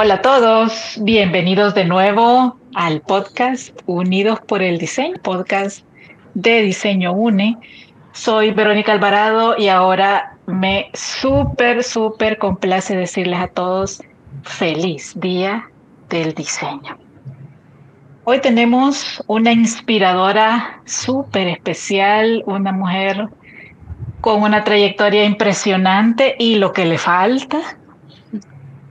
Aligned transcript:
Hola 0.00 0.14
a 0.14 0.22
todos, 0.22 0.96
bienvenidos 1.00 1.74
de 1.74 1.84
nuevo 1.84 2.56
al 2.76 3.00
podcast 3.00 3.76
Unidos 3.86 4.38
por 4.46 4.62
el 4.62 4.78
Diseño, 4.78 5.16
podcast 5.20 5.84
de 6.34 6.62
Diseño 6.62 7.12
UNE. 7.12 7.58
Soy 8.12 8.52
Verónica 8.52 8.92
Alvarado 8.92 9.56
y 9.58 9.66
ahora 9.66 10.36
me 10.46 10.88
súper, 10.94 11.82
súper 11.82 12.38
complace 12.38 12.94
decirles 12.94 13.40
a 13.40 13.48
todos 13.48 14.00
feliz 14.44 15.18
día 15.18 15.68
del 16.08 16.32
diseño. 16.32 16.96
Hoy 18.22 18.40
tenemos 18.40 19.20
una 19.26 19.50
inspiradora 19.50 20.80
súper 20.84 21.48
especial, 21.48 22.44
una 22.46 22.70
mujer 22.70 23.26
con 24.20 24.42
una 24.42 24.62
trayectoria 24.62 25.24
impresionante 25.24 26.36
y 26.38 26.54
lo 26.54 26.72
que 26.72 26.84
le 26.84 26.98
falta. 26.98 27.78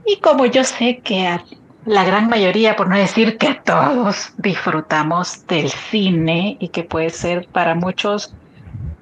Y 0.08 0.16
como 0.20 0.46
yo 0.46 0.64
sé 0.64 1.00
que 1.04 1.38
la 1.84 2.02
gran 2.02 2.30
mayoría, 2.30 2.76
por 2.76 2.88
no 2.88 2.96
decir 2.96 3.36
que 3.36 3.54
todos, 3.62 4.32
disfrutamos 4.38 5.46
del 5.46 5.68
cine 5.68 6.56
y 6.60 6.68
que 6.68 6.82
puede 6.82 7.10
ser 7.10 7.46
para 7.48 7.74
muchos 7.74 8.34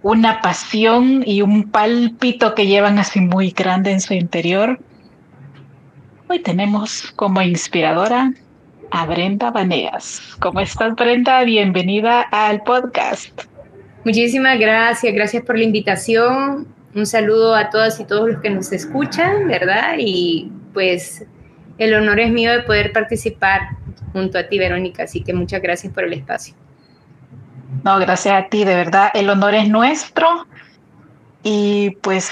una 0.02 0.40
pasión 0.40 1.22
y 1.24 1.42
un 1.42 1.70
pálpito 1.70 2.56
que 2.56 2.66
llevan 2.66 2.98
así 2.98 3.20
muy 3.20 3.50
grande 3.50 3.92
en 3.92 4.00
su 4.00 4.14
interior, 4.14 4.80
hoy 6.28 6.40
tenemos 6.40 7.12
como 7.14 7.40
inspiradora 7.40 8.32
a 8.90 9.06
Brenda 9.06 9.52
Vanegas. 9.52 10.36
¿Cómo 10.40 10.58
estás, 10.58 10.96
Brenda? 10.96 11.44
Bienvenida 11.44 12.22
al 12.32 12.64
podcast. 12.64 13.42
Muchísimas 14.04 14.58
gracias, 14.58 15.14
gracias 15.14 15.44
por 15.44 15.56
la 15.56 15.64
invitación. 15.64 16.66
Un 16.96 17.06
saludo 17.06 17.54
a 17.54 17.70
todas 17.70 18.00
y 18.00 18.04
todos 18.04 18.28
los 18.28 18.40
que 18.40 18.50
nos 18.50 18.72
escuchan, 18.72 19.46
¿verdad? 19.46 19.96
Y 19.98 20.50
pues 20.76 21.24
el 21.78 21.94
honor 21.94 22.20
es 22.20 22.30
mío 22.30 22.52
de 22.52 22.60
poder 22.60 22.92
participar 22.92 23.78
junto 24.12 24.38
a 24.38 24.46
ti, 24.46 24.58
Verónica, 24.58 25.04
así 25.04 25.22
que 25.22 25.32
muchas 25.32 25.62
gracias 25.62 25.90
por 25.90 26.04
el 26.04 26.12
espacio. 26.12 26.54
No, 27.82 27.98
gracias 27.98 28.44
a 28.44 28.48
ti, 28.50 28.62
de 28.62 28.74
verdad, 28.74 29.08
el 29.14 29.30
honor 29.30 29.54
es 29.54 29.70
nuestro. 29.70 30.46
Y 31.42 31.96
pues 32.02 32.30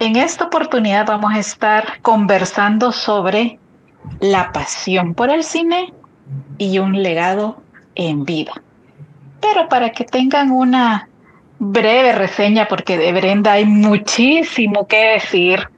en 0.00 0.16
esta 0.16 0.46
oportunidad 0.46 1.06
vamos 1.06 1.32
a 1.34 1.38
estar 1.38 2.00
conversando 2.02 2.90
sobre 2.90 3.60
la 4.18 4.50
pasión 4.50 5.14
por 5.14 5.30
el 5.30 5.44
cine 5.44 5.94
y 6.58 6.80
un 6.80 7.00
legado 7.00 7.62
en 7.94 8.24
vida. 8.24 8.60
Pero 9.40 9.68
para 9.68 9.92
que 9.92 10.02
tengan 10.02 10.50
una 10.50 11.08
breve 11.60 12.10
reseña, 12.12 12.66
porque 12.66 12.98
de 12.98 13.12
Brenda 13.12 13.52
hay 13.52 13.66
muchísimo 13.66 14.88
que 14.88 15.12
decir, 15.12 15.68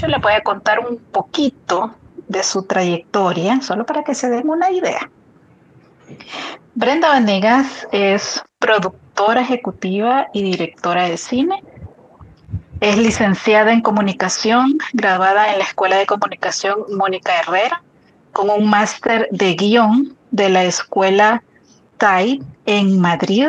yo 0.00 0.08
le 0.08 0.18
voy 0.18 0.32
a 0.32 0.42
contar 0.42 0.80
un 0.80 0.98
poquito 0.98 1.94
de 2.28 2.42
su 2.42 2.62
trayectoria, 2.62 3.60
solo 3.60 3.84
para 3.84 4.04
que 4.04 4.14
se 4.14 4.28
den 4.30 4.48
una 4.48 4.70
idea. 4.70 5.10
Brenda 6.74 7.08
Vanegas 7.08 7.86
es 7.92 8.42
productora 8.58 9.42
ejecutiva 9.42 10.28
y 10.32 10.42
directora 10.42 11.08
de 11.08 11.16
cine. 11.16 11.62
Es 12.80 12.96
licenciada 12.96 13.72
en 13.72 13.82
comunicación, 13.82 14.78
graduada 14.92 15.52
en 15.52 15.58
la 15.58 15.64
Escuela 15.64 15.96
de 15.96 16.06
Comunicación 16.06 16.78
Mónica 16.96 17.38
Herrera, 17.40 17.82
con 18.32 18.48
un 18.48 18.70
máster 18.70 19.28
de 19.30 19.54
guion 19.54 20.16
de 20.30 20.48
la 20.48 20.64
Escuela 20.64 21.42
TAI 21.98 22.40
en 22.64 23.00
Madrid. 23.00 23.48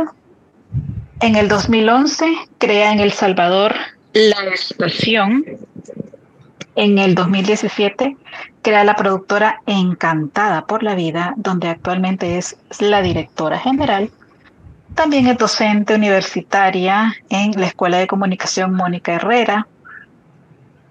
En 1.21 1.35
el 1.35 1.47
2011 1.47 2.25
crea 2.57 2.91
en 2.91 2.99
El 2.99 3.13
Salvador 3.13 3.75
La 4.13 4.43
Estación. 4.53 5.45
En 6.75 6.97
el 6.97 7.15
2017 7.15 8.17
crea 8.61 8.83
la 8.83 8.95
productora 8.95 9.61
Encantada 9.65 10.65
por 10.65 10.83
la 10.83 10.95
Vida, 10.95 11.33
donde 11.37 11.67
actualmente 11.67 12.37
es 12.37 12.57
la 12.79 13.01
directora 13.01 13.59
general 13.59 14.11
también 14.95 15.27
es 15.27 15.37
docente 15.37 15.95
universitaria 15.95 17.13
en 17.29 17.51
la 17.59 17.67
Escuela 17.67 17.97
de 17.97 18.07
Comunicación 18.07 18.73
Mónica 18.73 19.13
Herrera, 19.13 19.67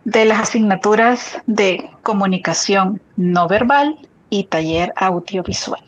de 0.04 0.24
las 0.24 0.40
asignaturas 0.40 1.38
de 1.46 1.90
comunicación 2.02 3.00
no 3.16 3.46
verbal 3.46 3.98
y 4.30 4.44
taller 4.44 4.92
audiovisual. 4.96 5.82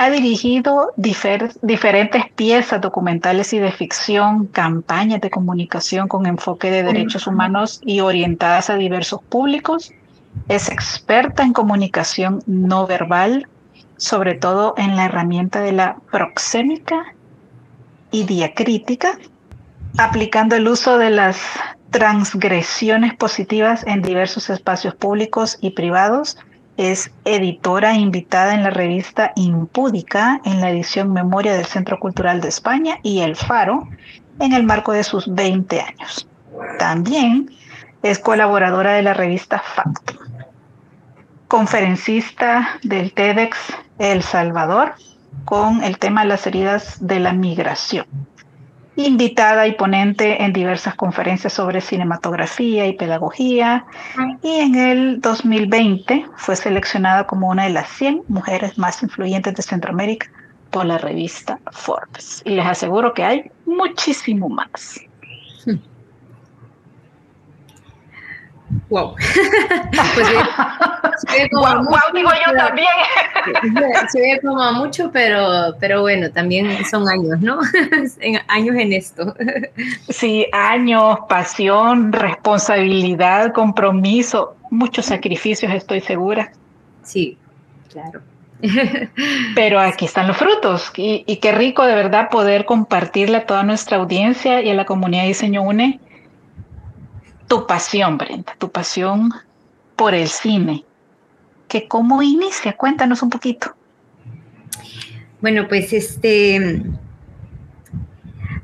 Ha 0.00 0.10
dirigido 0.10 0.92
diferentes 0.96 2.30
piezas 2.36 2.80
documentales 2.80 3.52
y 3.52 3.58
de 3.58 3.72
ficción, 3.72 4.46
campañas 4.46 5.20
de 5.20 5.28
comunicación 5.28 6.06
con 6.06 6.26
enfoque 6.26 6.70
de 6.70 6.84
derechos 6.84 7.26
humanos 7.26 7.80
y 7.84 7.98
orientadas 7.98 8.70
a 8.70 8.76
diversos 8.76 9.20
públicos. 9.22 9.90
Es 10.48 10.68
experta 10.68 11.42
en 11.42 11.52
comunicación 11.52 12.44
no 12.46 12.86
verbal, 12.86 13.48
sobre 13.96 14.34
todo 14.34 14.74
en 14.76 14.94
la 14.94 15.06
herramienta 15.06 15.62
de 15.62 15.72
la 15.72 15.96
proxémica 16.12 17.14
y 18.12 18.22
diacrítica, 18.22 19.18
aplicando 19.96 20.54
el 20.54 20.68
uso 20.68 20.98
de 20.98 21.10
las 21.10 21.40
transgresiones 21.90 23.14
positivas 23.14 23.84
en 23.84 24.02
diversos 24.02 24.48
espacios 24.48 24.94
públicos 24.94 25.58
y 25.60 25.70
privados. 25.70 26.36
Es 26.78 27.10
editora 27.26 27.94
invitada 27.94 28.54
en 28.54 28.62
la 28.62 28.70
revista 28.70 29.32
Impúdica 29.36 30.40
en 30.46 30.62
la 30.62 30.70
edición 30.70 31.12
Memoria 31.12 31.52
del 31.52 31.66
Centro 31.66 32.00
Cultural 32.00 32.40
de 32.40 32.48
España 32.48 32.98
y 33.02 33.20
El 33.20 33.36
Faro 33.36 33.86
en 34.40 34.54
el 34.54 34.62
marco 34.62 34.92
de 34.92 35.04
sus 35.04 35.34
20 35.34 35.80
años. 35.82 36.26
También 36.78 37.50
es 38.02 38.18
colaboradora 38.18 38.94
de 38.94 39.02
la 39.02 39.12
revista 39.12 39.58
Facto 39.58 40.14
conferencista 41.48 42.78
del 42.82 43.12
TEDx 43.12 43.56
El 43.98 44.22
Salvador 44.22 44.92
con 45.46 45.82
el 45.82 45.98
tema 45.98 46.22
de 46.22 46.28
las 46.28 46.46
heridas 46.46 46.98
de 47.00 47.20
la 47.20 47.32
migración. 47.32 48.06
Invitada 48.98 49.68
y 49.68 49.72
ponente 49.76 50.42
en 50.42 50.52
diversas 50.52 50.96
conferencias 50.96 51.52
sobre 51.52 51.80
cinematografía 51.80 52.84
y 52.88 52.94
pedagogía. 52.94 53.86
Y 54.42 54.56
en 54.56 54.74
el 54.74 55.20
2020 55.20 56.26
fue 56.34 56.56
seleccionada 56.56 57.24
como 57.24 57.48
una 57.48 57.62
de 57.62 57.70
las 57.70 57.88
100 57.90 58.24
mujeres 58.26 58.76
más 58.76 59.00
influyentes 59.04 59.54
de 59.54 59.62
Centroamérica 59.62 60.26
por 60.70 60.84
la 60.84 60.98
revista 60.98 61.60
Forbes. 61.70 62.42
Y 62.44 62.56
les 62.56 62.66
aseguro 62.66 63.14
que 63.14 63.22
hay 63.22 63.50
muchísimo 63.66 64.48
más. 64.48 64.98
Wow. 68.90 69.14
pues 70.14 70.28
se, 71.18 71.42
ve 71.42 71.50
como 71.50 71.82
mucho, 71.82 72.00
digo 72.14 72.30
yo 72.46 72.56
también. 72.56 72.88
Se 74.12 74.20
ve 74.20 74.40
como 74.42 74.72
mucho, 74.72 75.10
pero, 75.10 75.74
pero 75.80 76.02
bueno, 76.02 76.30
también 76.30 76.84
son 76.84 77.08
años, 77.08 77.40
¿no? 77.40 77.60
años 78.48 78.76
en 78.76 78.92
esto. 78.92 79.34
Sí, 80.08 80.46
años, 80.52 81.18
pasión, 81.28 82.12
responsabilidad, 82.12 83.52
compromiso, 83.52 84.56
muchos 84.70 85.06
sacrificios, 85.06 85.72
estoy 85.72 86.00
segura. 86.00 86.52
Sí, 87.02 87.38
claro. 87.90 88.20
Pero 89.54 89.78
aquí 89.78 90.04
están 90.04 90.26
los 90.26 90.36
frutos 90.36 90.90
y, 90.96 91.22
y, 91.26 91.36
qué 91.36 91.52
rico 91.52 91.86
de 91.86 91.94
verdad 91.94 92.28
poder 92.28 92.64
compartirle 92.64 93.36
a 93.36 93.46
toda 93.46 93.62
nuestra 93.62 93.98
audiencia 93.98 94.60
y 94.62 94.68
a 94.68 94.74
la 94.74 94.84
comunidad 94.84 95.22
de 95.22 95.28
Diseño 95.28 95.62
UNE 95.62 96.00
tu 97.48 97.66
pasión, 97.66 98.18
Brenda, 98.18 98.54
tu 98.58 98.70
pasión 98.70 99.32
por 99.96 100.14
el 100.14 100.28
cine. 100.28 100.84
¿Que 101.66 101.88
¿Cómo 101.88 102.22
inicia? 102.22 102.76
Cuéntanos 102.76 103.22
un 103.22 103.30
poquito. 103.30 103.74
Bueno, 105.40 105.68
pues 105.68 105.92
este, 105.92 106.82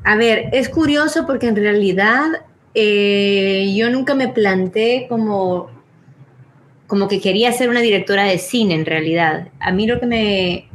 a 0.05 0.17
ver, 0.17 0.49
es 0.53 0.69
curioso 0.69 1.27
porque 1.27 1.49
en 1.49 1.57
realidad 1.57 2.27
eh, 2.75 3.73
yo 3.77 3.91
nunca 3.91 4.15
me 4.15 4.29
planteé 4.29 5.07
como, 5.09 5.71
como 6.87 7.09
que 7.09 7.21
quería 7.21 7.53
ser 7.53 7.69
una 7.69 7.81
directora 7.81 8.25
de 8.25 8.39
cine 8.39 8.75
en 8.75 8.87
realidad. 8.87 9.49
A 9.61 9.71
mí 9.71 9.87
lo 9.87 10.01
que 10.01 10.07
me, 10.07 10.69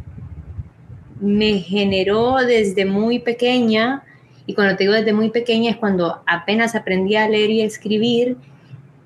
me 1.19 1.59
generó 1.59 2.37
desde 2.37 2.85
muy 2.85 3.19
pequeña 3.19 4.03
y 4.49 4.55
cuando 4.55 4.75
te 4.75 4.85
digo 4.85 4.95
desde 4.95 5.13
muy 5.13 5.29
pequeña 5.29 5.69
es 5.69 5.77
cuando 5.77 6.23
apenas 6.25 6.73
aprendí 6.73 7.15
a 7.15 7.29
leer 7.29 7.51
y 7.51 7.61
escribir, 7.61 8.35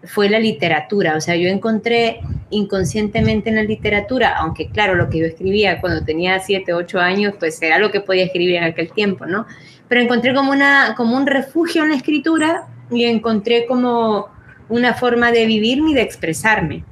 fue 0.06 0.30
la 0.30 0.40
literatura. 0.40 1.18
O 1.18 1.20
sea, 1.20 1.36
yo 1.36 1.50
encontré 1.50 2.22
inconscientemente 2.50 3.50
en 3.50 3.58
la 3.58 3.64
literatura, 3.64 4.38
aunque 4.38 4.70
claro, 4.70 4.96
lo 4.96 5.10
que 5.10 5.18
yo 5.20 5.26
escribía 5.26 5.82
cuando 5.82 6.06
tenía 6.06 6.40
7, 6.40 6.74
8 6.74 6.98
años, 6.98 7.34
pues 7.38 7.62
era 7.62 7.78
lo 7.78 7.92
que 7.92 8.00
podía 8.00 8.24
escribir 8.24 8.56
en 8.56 8.64
aquel 8.64 8.90
tiempo, 8.94 9.26
¿no? 9.26 9.46
Pero 9.90 10.00
encontré 10.00 10.34
como, 10.34 10.54
una, 10.54 10.94
como 10.96 11.18
un 11.18 11.28
refugio 11.28 11.84
en 11.84 11.90
la 11.90 11.98
escritura 11.98 12.68
y 12.90 13.04
encontré 13.04 13.66
como 13.66 14.30
una 14.70 14.94
forma 14.94 15.34
de 15.34 15.46
vivir 15.46 15.80
y 15.80 15.94
de 15.94 16.04
expresarme. 16.04 16.86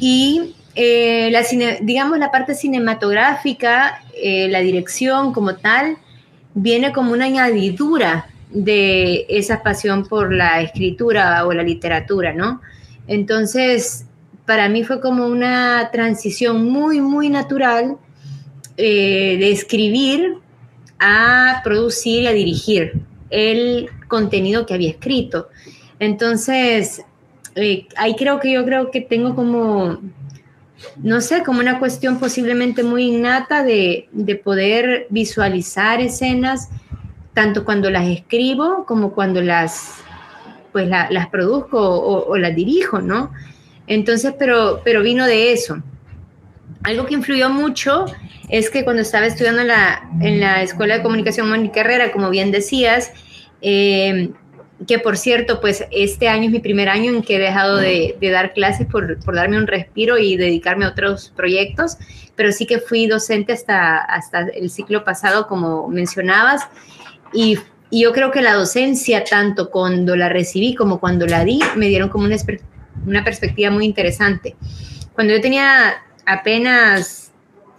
Y 0.00 0.54
eh, 0.74 1.28
la 1.30 1.42
digamos 1.82 2.18
la 2.18 2.30
parte 2.30 2.54
cinematográfica, 2.54 4.04
eh, 4.14 4.48
la 4.48 4.60
dirección 4.60 5.34
como 5.34 5.56
tal, 5.56 5.98
viene 6.54 6.92
como 6.92 7.12
una 7.12 7.26
añadidura 7.26 8.26
de 8.50 9.26
esa 9.28 9.62
pasión 9.62 10.06
por 10.06 10.32
la 10.32 10.60
escritura 10.60 11.46
o 11.46 11.52
la 11.52 11.62
literatura, 11.62 12.32
¿no? 12.32 12.60
Entonces, 13.06 14.06
para 14.46 14.68
mí 14.68 14.84
fue 14.84 15.00
como 15.00 15.26
una 15.26 15.90
transición 15.92 16.68
muy, 16.68 17.00
muy 17.00 17.28
natural 17.28 17.96
eh, 18.76 19.36
de 19.38 19.50
escribir 19.52 20.38
a 20.98 21.60
producir 21.62 22.22
y 22.22 22.26
a 22.26 22.32
dirigir 22.32 23.02
el 23.30 23.88
contenido 24.08 24.66
que 24.66 24.74
había 24.74 24.90
escrito. 24.90 25.48
Entonces, 25.98 27.02
eh, 27.54 27.86
ahí 27.96 28.16
creo 28.16 28.40
que 28.40 28.52
yo 28.52 28.64
creo 28.64 28.90
que 28.90 29.00
tengo 29.00 29.34
como, 29.34 30.00
no 30.96 31.20
sé, 31.20 31.42
como 31.42 31.60
una 31.60 31.78
cuestión 31.78 32.18
posiblemente 32.18 32.82
muy 32.82 33.08
innata 33.08 33.62
de, 33.62 34.08
poder 34.44 35.06
visualizar 35.10 36.00
escenas, 36.00 36.68
tanto 37.34 37.64
cuando 37.64 37.90
las 37.90 38.08
escribo 38.08 38.84
como 38.86 39.12
cuando 39.12 39.40
las, 39.40 39.96
pues 40.72 40.88
las 40.88 41.28
produzco 41.28 41.78
o, 41.78 42.36
las 42.36 42.54
dirijo, 42.54 43.00
¿no? 43.00 43.32
Entonces, 43.86 44.34
pero, 44.38 44.82
pero 44.84 45.02
vino 45.02 45.26
de 45.26 45.52
eso. 45.52 45.82
Algo 46.82 47.06
que 47.06 47.14
influyó 47.14 47.50
mucho 47.50 48.06
es 48.48 48.70
que 48.70 48.84
cuando 48.84 49.02
estaba 49.02 49.26
estudiando 49.26 49.62
en 49.62 49.68
la, 49.68 50.08
en 50.20 50.40
la 50.40 50.62
Escuela 50.62 50.96
de 50.96 51.02
Comunicación 51.02 51.48
Mónica 51.48 51.80
Herrera, 51.80 52.12
como 52.12 52.30
bien 52.30 52.50
decías, 52.50 53.12
eh, 53.62 54.30
que 54.86 54.98
por 54.98 55.16
cierto, 55.16 55.60
pues 55.60 55.84
este 55.90 56.28
año 56.28 56.44
es 56.44 56.50
mi 56.50 56.60
primer 56.60 56.88
año 56.88 57.10
en 57.10 57.22
que 57.22 57.36
he 57.36 57.38
dejado 57.38 57.76
de, 57.76 58.16
dar 58.20 58.54
clases 58.54 58.86
por, 58.86 59.18
darme 59.34 59.58
un 59.58 59.66
respiro 59.66 60.18
y 60.18 60.36
dedicarme 60.36 60.86
a 60.86 60.88
otros 60.88 61.32
proyectos, 61.36 61.98
pero 62.34 62.52
sí 62.52 62.66
que 62.66 62.78
fui 62.78 63.06
docente 63.06 63.52
hasta, 63.52 63.98
hasta 63.98 64.40
el 64.40 64.70
ciclo 64.70 65.04
pasado, 65.04 65.46
como 65.46 65.88
mencionabas, 65.88 66.62
y, 67.32 67.58
yo 67.92 68.12
creo 68.12 68.30
que 68.30 68.40
la 68.40 68.54
docencia, 68.54 69.24
tanto 69.24 69.68
cuando 69.68 70.14
la 70.14 70.28
recibí 70.28 70.76
como 70.76 71.00
cuando 71.00 71.26
la 71.26 71.44
di, 71.44 71.58
me 71.74 71.88
dieron 71.88 72.08
como 72.08 72.24
una, 72.24 72.36
una 73.04 73.24
perspectiva 73.24 73.72
muy 73.72 73.84
interesante. 73.84 74.54
Cuando 75.12 75.34
yo 75.34 75.40
tenía 75.40 75.96
apenas, 76.24 77.32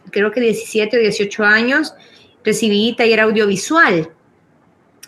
creo 0.09 0.33
que 0.33 0.42
17 0.42 0.97
o 0.97 1.00
18 1.00 1.45
años, 1.45 1.94
recibí 2.44 2.94
taller 2.94 3.21
audiovisual. 3.21 4.09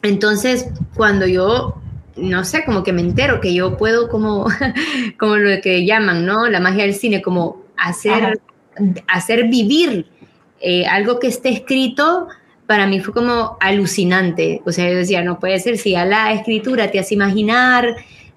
Entonces, 0.04 0.68
cuando 0.96 1.28
yo 1.28 1.83
no 2.16 2.44
sé, 2.44 2.64
como 2.66 2.84
que 2.84 2.94
me 2.94 3.02
entero 3.02 3.42
que 3.42 3.54
yo 3.54 3.78
puedo 3.78 4.10
como, 4.10 4.48
como 5.20 5.36
lo 5.38 5.62
que 5.62 5.86
llaman, 5.86 6.26
¿no? 6.26 6.48
La 6.50 6.60
magia 6.60 6.84
del 6.84 6.96
cine, 6.96 7.22
como 7.22 7.64
hacer, 7.78 8.40
hacer 9.08 9.50
vivir 9.50 10.08
eh, 10.62 10.86
algo 10.86 11.20
que 11.20 11.28
esté 11.28 11.50
escrito, 11.50 12.28
para 12.68 12.88
mí 12.88 13.00
fue 13.00 13.14
como 13.14 13.58
alucinante. 13.60 14.62
O 14.66 14.72
sea, 14.72 14.90
yo 14.90 14.98
decía, 14.98 15.24
no 15.24 15.40
puede 15.40 15.60
ser, 15.60 15.78
si 15.78 15.96
a 15.96 16.06
la 16.06 16.34
escritura 16.34 16.90
te 16.92 17.00
hace 17.00 17.16
imaginar, 17.16 17.96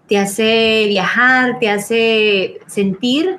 te 0.08 0.18
hace 0.18 0.86
viajar, 0.88 1.58
te 1.58 1.68
hace 1.70 2.58
sentir, 2.66 3.38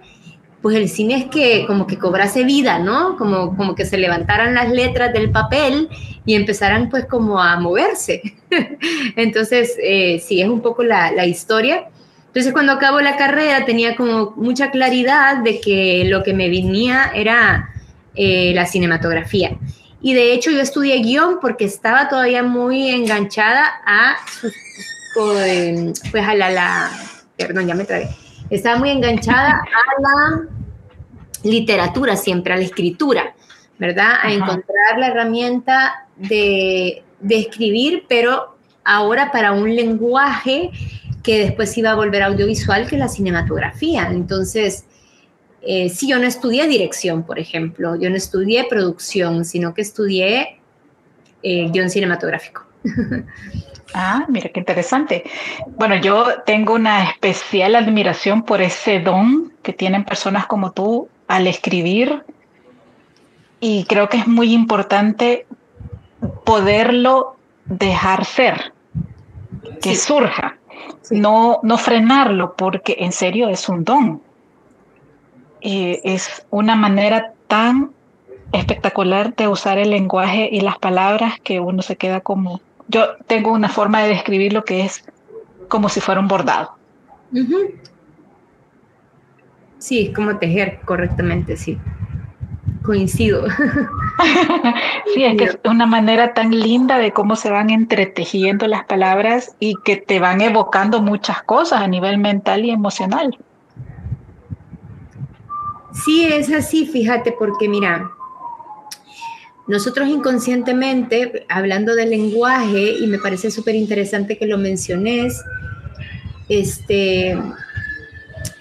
pues 0.67 0.75
el 0.75 0.89
cine 0.89 1.15
es 1.15 1.25
que 1.27 1.65
como 1.65 1.87
que 1.87 1.97
cobrase 1.97 2.43
vida, 2.43 2.77
¿no? 2.77 3.15
Como, 3.15 3.55
como 3.55 3.73
que 3.73 3.85
se 3.85 3.97
levantaran 3.97 4.53
las 4.53 4.69
letras 4.69 5.13
del 5.13 5.31
papel 5.31 5.87
y 6.25 6.35
empezaran 6.35 6.89
pues 6.89 7.05
como 7.05 7.41
a 7.41 7.57
moverse. 7.57 8.21
Entonces, 9.15 9.77
eh, 9.81 10.21
sí, 10.21 10.41
es 10.41 10.49
un 10.49 10.59
poco 10.59 10.83
la, 10.83 11.25
historia. 11.25 11.87
Entonces, 12.25 12.51
cuando 12.51 12.73
acabo 12.73 12.99
la 12.99 13.15
carrera 13.15 13.63
tenía 13.63 13.95
como 13.95 14.33
mucha 14.35 14.69
claridad 14.69 15.37
de 15.37 15.61
que 15.61 16.03
lo 16.03 16.21
que 16.21 16.33
me 16.33 16.49
venía 16.49 17.13
era 17.15 17.69
eh, 18.15 18.51
la 18.53 18.65
cinematografía. 18.65 19.57
Y 20.01 20.15
de 20.15 20.33
hecho 20.33 20.51
yo 20.51 20.59
estudié 20.59 20.97
guion 20.97 21.39
porque 21.39 21.63
estaba 21.63 22.09
todavía 22.09 22.43
muy 22.43 22.89
enganchada 22.89 23.71
a, 23.85 24.17
pues 25.13 25.93
a 26.13 26.35
la, 26.35 26.49
la 26.49 26.91
perdón, 27.37 27.67
ya 27.67 27.73
me 27.73 27.85
tragué. 27.85 28.09
Estaba 28.49 28.77
muy 28.77 28.89
enganchada 28.89 29.51
a 29.51 30.01
la 30.01 30.56
literatura 31.43 32.15
siempre, 32.15 32.53
a 32.53 32.57
la 32.57 32.63
escritura, 32.63 33.35
¿verdad? 33.77 34.13
A 34.21 34.31
encontrar 34.31 34.97
la 34.99 35.07
herramienta 35.07 36.07
de, 36.15 37.03
escribir, 37.29 38.05
pero 38.07 38.57
ahora 38.83 39.31
para 39.31 39.51
un 39.51 39.75
lenguaje 39.75 40.71
que 41.23 41.39
después 41.39 41.77
iba 41.77 41.91
a 41.91 41.95
volver 41.95 42.23
audiovisual, 42.23 42.87
que 42.87 42.95
es 42.95 42.99
la 42.99 43.09
cinematografía. 43.09 44.07
Entonces, 44.11 44.85
eh, 45.61 45.89
si 45.89 46.07
yo 46.07 46.19
no 46.19 46.25
estudié 46.25 46.67
dirección, 46.67 47.23
por 47.23 47.39
ejemplo, 47.39 47.95
yo 47.95 48.09
no 48.09 48.15
estudié 48.15 48.65
producción, 48.69 49.43
sino 49.43 49.73
que 49.73 49.81
estudié 49.81 50.59
eh, 51.43 51.69
guion 51.69 51.89
cinematográfico. 51.89 52.65
Ah, 53.93 54.25
mira 54.27 54.49
qué 54.49 54.59
interesante. 54.59 55.23
Bueno, 55.77 55.95
yo 55.95 56.41
tengo 56.45 56.73
una 56.73 57.09
especial 57.09 57.75
admiración 57.75 58.43
por 58.43 58.61
ese 58.61 58.99
don 58.99 59.53
que 59.63 59.73
tienen 59.73 60.03
personas 60.03 60.45
como 60.45 60.71
tú 60.71 61.07
al 61.27 61.47
escribir 61.47 62.23
y 63.59 63.85
creo 63.85 64.09
que 64.09 64.17
es 64.17 64.27
muy 64.27 64.53
importante 64.53 65.45
poderlo 66.45 67.35
dejar 67.65 68.25
ser, 68.25 68.73
que 69.81 69.95
surja, 69.95 70.57
No, 71.11 71.59
no 71.63 71.77
frenarlo, 71.77 72.55
porque 72.55 72.97
en 72.99 73.11
serio 73.11 73.49
es 73.49 73.69
un 73.69 73.83
don. 73.83 74.21
Eh, 75.61 76.01
es 76.03 76.45
una 76.49 76.75
manera 76.75 77.33
tan 77.47 77.91
espectacular 78.51 79.35
de 79.35 79.47
usar 79.47 79.77
el 79.77 79.89
lenguaje 79.89 80.49
y 80.51 80.61
las 80.61 80.77
palabras 80.77 81.39
que 81.41 81.59
uno 81.59 81.81
se 81.81 81.95
queda 81.95 82.21
como... 82.21 82.61
Yo 82.87 83.15
tengo 83.25 83.51
una 83.51 83.69
forma 83.69 84.01
de 84.03 84.09
describir 84.09 84.53
lo 84.53 84.63
que 84.63 84.81
es 84.81 85.03
como 85.67 85.89
si 85.89 85.99
fuera 85.99 86.21
un 86.21 86.27
bordado. 86.27 86.71
Sí, 89.79 90.11
como 90.13 90.37
tejer 90.37 90.79
correctamente, 90.85 91.57
sí 91.57 91.77
coincido. 92.87 93.45
sí, 95.13 95.23
es 95.23 95.37
que 95.37 95.43
es 95.43 95.59
una 95.65 95.85
manera 95.85 96.33
tan 96.33 96.57
linda 96.57 96.97
de 96.97 97.11
cómo 97.11 97.35
se 97.35 97.51
van 97.51 97.69
entretejiendo 97.69 98.65
las 98.65 98.85
palabras 98.85 99.55
y 99.59 99.75
que 99.83 99.97
te 99.97 100.19
van 100.19 100.39
evocando 100.41 101.01
muchas 101.01 101.43
cosas 101.43 101.81
a 101.81 101.87
nivel 101.87 102.17
mental 102.17 102.65
y 102.65 102.71
emocional. 102.71 103.37
Sí, 106.05 106.25
es 106.25 106.51
así, 106.51 106.85
fíjate, 106.85 107.33
porque 107.37 107.67
mira, 107.67 108.09
nosotros 109.67 110.07
inconscientemente, 110.07 111.45
hablando 111.49 111.93
del 111.93 112.11
lenguaje, 112.11 112.91
y 112.91 113.07
me 113.07 113.17
parece 113.17 113.51
súper 113.51 113.75
interesante 113.75 114.37
que 114.37 114.45
lo 114.45 114.57
menciones, 114.57 115.43
este, 116.47 117.37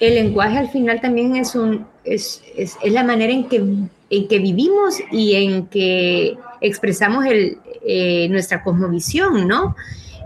el 0.01 0.15
lenguaje 0.15 0.59
al 0.59 0.69
final 0.69 1.01
también 1.01 1.37
es, 1.37 1.55
un, 1.55 1.87
es, 2.05 2.43
es, 2.57 2.77
es 2.83 2.93
la 2.93 3.05
manera 3.05 3.33
en 3.33 3.49
que 3.49 3.89
en 4.11 4.29
que 4.29 4.39
vivimos 4.39 5.01
y 5.11 5.35
en 5.35 5.67
que 5.67 6.39
expresamos 6.61 7.25
eh, 7.29 8.29
nuestra 8.31 8.63
cosmovisión, 8.63 9.49
¿no? 9.49 9.77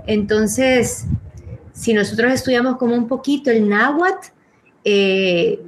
Entonces, 0.07 1.07
si 1.73 1.95
nosotros 1.95 2.33
estudiamos 2.33 2.77
como 2.77 2.95
un 2.95 3.09
poquito 3.09 3.51
el 3.51 3.69
náhuatl, 3.69 4.29
eh, 4.85 5.61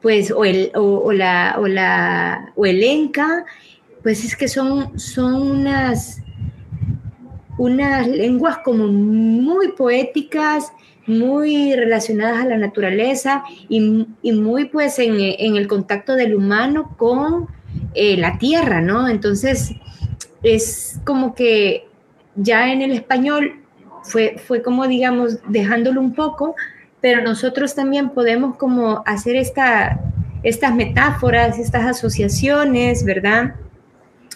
pues, 0.00 0.30
o 0.30 0.44
el, 0.44 0.72
o, 0.74 1.12
la, 1.12 1.56
o, 1.58 1.66
la, 1.66 2.52
o 2.56 2.64
el 2.64 2.82
enca, 2.82 3.44
pues 4.02 4.24
es 4.24 4.34
que 4.34 4.48
son, 4.48 4.98
son 4.98 5.34
unas, 5.34 6.22
unas 7.58 8.08
lenguas 8.08 8.58
como 8.64 8.86
muy 8.86 9.72
poéticas, 9.72 10.72
muy 11.06 11.74
relacionadas 11.74 12.42
a 12.42 12.46
la 12.46 12.56
naturaleza 12.56 13.44
y, 13.68 13.80
muy 14.32 14.66
pues 14.66 14.98
en, 14.98 15.20
el 15.20 15.66
contacto 15.66 16.14
del 16.14 16.34
humano 16.34 16.94
con 16.96 17.48
eh, 17.94 18.16
la 18.16 18.38
tierra, 18.38 18.80
¿no? 18.80 19.08
Entonces 19.08 19.72
es 20.42 21.00
como 21.04 21.34
que 21.34 21.86
ya 22.36 22.72
en 22.72 22.82
el 22.82 22.92
español 22.92 23.62
fue, 24.02 24.36
fue 24.38 24.62
como 24.62 24.86
digamos 24.86 25.38
dejándolo 25.48 26.00
un 26.00 26.14
poco, 26.14 26.54
pero 27.00 27.22
nosotros 27.22 27.74
también 27.74 28.10
podemos 28.10 28.56
como 28.56 29.02
hacer 29.06 29.36
esta, 29.36 30.00
estas 30.42 30.74
metáforas, 30.74 31.58
estas 31.58 31.86
asociaciones, 31.86 33.04
¿verdad? 33.04 33.54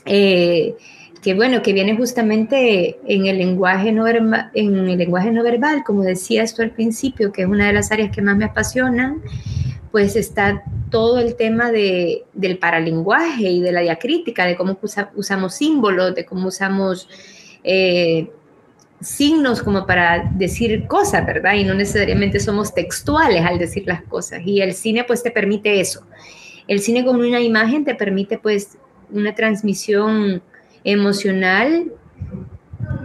Eh, 0.06 0.74
que 1.24 1.32
bueno, 1.32 1.62
que 1.62 1.72
viene 1.72 1.96
justamente 1.96 2.98
en 3.06 3.24
el 3.24 3.38
lenguaje 3.38 3.92
no 3.92 4.06
en 4.06 4.34
el 4.54 4.98
lenguaje 4.98 5.30
no 5.30 5.42
verbal, 5.42 5.82
como 5.82 6.02
decía 6.02 6.42
esto 6.42 6.60
al 6.60 6.72
principio, 6.72 7.32
que 7.32 7.42
es 7.42 7.48
una 7.48 7.66
de 7.66 7.72
las 7.72 7.90
áreas 7.90 8.14
que 8.14 8.20
más 8.20 8.36
me 8.36 8.44
apasionan, 8.44 9.22
pues 9.90 10.16
está 10.16 10.62
todo 10.90 11.18
el 11.20 11.34
tema 11.36 11.70
de, 11.72 12.24
del 12.34 12.58
paralenguaje 12.58 13.44
y 13.44 13.62
de 13.62 13.72
la 13.72 13.80
diacrítica, 13.80 14.44
de 14.44 14.54
cómo 14.54 14.78
usamos 15.14 15.54
símbolos, 15.54 16.14
de 16.14 16.26
cómo 16.26 16.48
usamos 16.48 17.08
eh, 17.62 18.28
signos 19.00 19.62
como 19.62 19.86
para 19.86 20.30
decir 20.34 20.86
cosas, 20.86 21.24
¿verdad? 21.24 21.54
Y 21.54 21.64
no 21.64 21.72
necesariamente 21.72 22.38
somos 22.38 22.74
textuales 22.74 23.42
al 23.46 23.58
decir 23.58 23.84
las 23.86 24.02
cosas. 24.02 24.42
Y 24.44 24.60
el 24.60 24.74
cine 24.74 25.04
pues 25.04 25.22
te 25.22 25.30
permite 25.30 25.80
eso. 25.80 26.04
El 26.68 26.80
cine 26.80 27.02
con 27.02 27.16
una 27.16 27.40
imagen 27.40 27.82
te 27.82 27.94
permite 27.94 28.36
pues 28.36 28.76
una 29.10 29.34
transmisión 29.34 30.42
emocional 30.84 31.92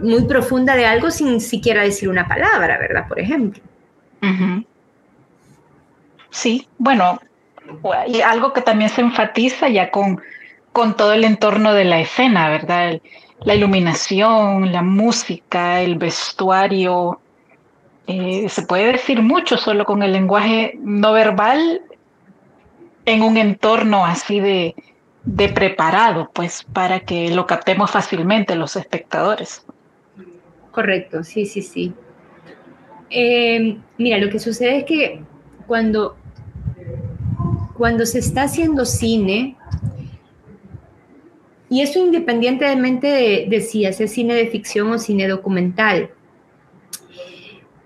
muy 0.02 0.24
profunda 0.24 0.76
de 0.76 0.86
algo 0.86 1.10
sin 1.10 1.40
siquiera 1.40 1.82
decir 1.82 2.08
una 2.08 2.26
palabra, 2.28 2.78
¿verdad? 2.78 3.08
Por 3.08 3.18
ejemplo. 3.18 3.62
Sí, 6.30 6.68
bueno, 6.78 7.20
y 8.06 8.20
algo 8.20 8.52
que 8.52 8.62
también 8.62 8.90
se 8.90 9.00
enfatiza 9.00 9.68
ya 9.68 9.90
con, 9.90 10.20
con 10.72 10.96
todo 10.96 11.12
el 11.12 11.24
entorno 11.24 11.74
de 11.74 11.84
la 11.84 12.00
escena, 12.00 12.48
¿verdad? 12.48 13.00
la 13.44 13.54
iluminación, 13.54 14.72
la 14.72 14.82
música, 14.82 15.80
el 15.80 15.96
vestuario. 15.96 17.20
Eh, 18.06 18.48
se 18.48 18.62
puede 18.62 18.92
decir 18.92 19.22
mucho 19.22 19.56
solo 19.56 19.84
con 19.84 20.02
el 20.02 20.12
lenguaje 20.12 20.74
no 20.80 21.12
verbal 21.12 21.82
en 23.04 23.22
un 23.22 23.36
entorno 23.36 24.04
así 24.04 24.40
de, 24.40 24.74
de 25.24 25.48
preparado, 25.48 26.30
pues 26.32 26.64
para 26.72 27.00
que 27.00 27.30
lo 27.34 27.46
captemos 27.46 27.90
fácilmente 27.90 28.54
los 28.54 28.76
espectadores. 28.76 29.64
Correcto, 30.70 31.24
sí, 31.24 31.46
sí, 31.46 31.62
sí. 31.62 31.92
Eh, 33.10 33.76
mira, 33.98 34.18
lo 34.18 34.30
que 34.30 34.38
sucede 34.38 34.78
es 34.78 34.84
que 34.84 35.22
cuando, 35.66 36.16
cuando 37.76 38.06
se 38.06 38.20
está 38.20 38.42
haciendo 38.42 38.84
cine, 38.84 39.56
y 41.68 41.82
eso 41.82 41.98
independientemente 41.98 43.46
de, 43.48 43.60
si 43.60 43.84
hace 43.84 44.08
cine 44.08 44.34
de 44.34 44.46
ficción 44.46 44.90
o 44.90 44.98
cine 44.98 45.28
documental, 45.28 46.10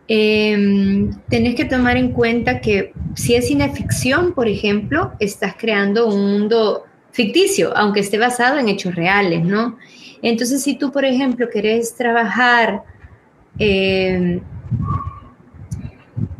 eh, 0.06 1.10
tenés 1.28 1.54
que 1.54 1.64
tomar 1.64 1.96
en 1.96 2.12
cuenta 2.12 2.60
que 2.60 2.92
si 3.14 3.34
es 3.34 3.46
cine 3.46 3.70
ficción, 3.70 4.34
por 4.34 4.48
ejemplo, 4.48 5.12
estás 5.18 5.54
creando 5.58 6.06
un 6.06 6.32
mundo 6.32 6.84
ficticio, 7.14 7.72
aunque 7.76 8.00
esté 8.00 8.18
basado 8.18 8.58
en 8.58 8.68
hechos 8.68 8.96
reales, 8.96 9.44
¿no? 9.44 9.78
Entonces, 10.20 10.64
si 10.64 10.74
tú, 10.74 10.90
por 10.90 11.04
ejemplo, 11.04 11.48
querés 11.48 11.94
trabajar, 11.94 12.82
eh, 13.60 14.40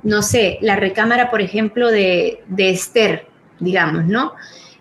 no 0.03 0.23
sé, 0.23 0.59
la 0.63 0.75
recámara, 0.75 1.31
por 1.31 1.41
ejemplo, 1.41 1.93
de, 1.93 2.43
Esther, 2.59 3.27
digamos, 3.61 4.07
¿no? 4.07 4.33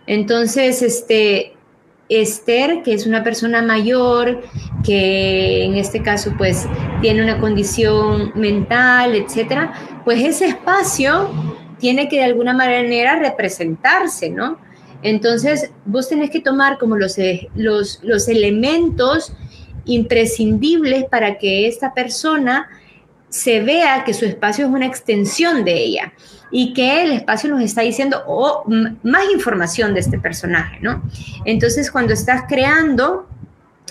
Entonces, 0.08 0.82
este, 0.82 1.54
Esther, 2.10 2.82
que 2.82 2.96
es 2.96 3.06
una 3.06 3.24
persona 3.24 3.62
mayor, 3.62 4.42
que 4.84 5.64
en 5.64 5.76
este 5.76 6.02
caso 6.02 6.34
pues 6.38 6.68
tiene 7.02 7.24
una 7.24 7.40
condición 7.40 8.32
mental, 8.34 9.14
etcétera, 9.14 10.02
pues 10.04 10.24
ese 10.24 10.48
espacio 10.48 11.30
tiene 11.78 12.10
que 12.10 12.18
de 12.18 12.24
alguna 12.24 12.54
manera 12.54 13.16
representarse, 13.16 14.30
¿no? 14.30 14.58
Entonces, 15.04 15.72
vos 15.86 16.10
tenés 16.10 16.30
que 16.30 16.40
tomar 16.40 16.78
como 16.78 16.96
los, 16.96 17.18
eh, 17.20 17.50
los, 17.56 18.00
los 18.04 18.28
elementos 18.28 19.34
imprescindibles 19.86 21.06
para 21.06 21.38
que 21.38 21.68
esta 21.68 21.94
persona 21.94 22.70
se 23.30 23.62
vea 23.62 24.04
que 24.06 24.14
su 24.14 24.26
espacio 24.26 24.66
es 24.66 24.72
una 24.72 24.86
extensión 24.86 25.66
de 25.66 25.74
ella 25.74 26.14
y 26.52 26.74
que 26.74 27.02
el 27.02 27.12
espacio 27.12 27.50
nos 27.50 27.64
está 27.64 27.82
diciendo 27.82 28.24
oh, 28.28 28.64
más 29.02 29.24
información 29.34 29.94
de 29.94 30.02
este 30.02 30.20
personaje, 30.20 30.78
¿no? 30.82 31.02
Entonces, 31.44 31.90
cuando 31.90 32.14
estás 32.14 32.44
creando, 32.48 33.28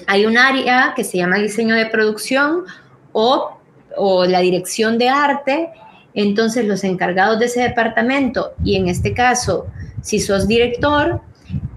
hay 0.06 0.26
un 0.26 0.38
área 0.38 0.92
que 0.94 1.02
se 1.02 1.18
llama 1.18 1.38
diseño 1.38 1.74
de 1.74 1.86
producción 1.86 2.64
o, 3.12 3.58
o 3.96 4.24
la 4.26 4.38
dirección 4.38 4.96
de 4.96 5.08
arte, 5.08 5.70
entonces 6.14 6.64
los 6.64 6.84
encargados 6.84 7.40
de 7.40 7.46
ese 7.46 7.62
departamento, 7.62 8.52
y 8.62 8.76
en 8.76 8.88
este 8.88 9.12
caso, 9.12 9.66
si 10.02 10.20
sos 10.20 10.46
director 10.46 11.22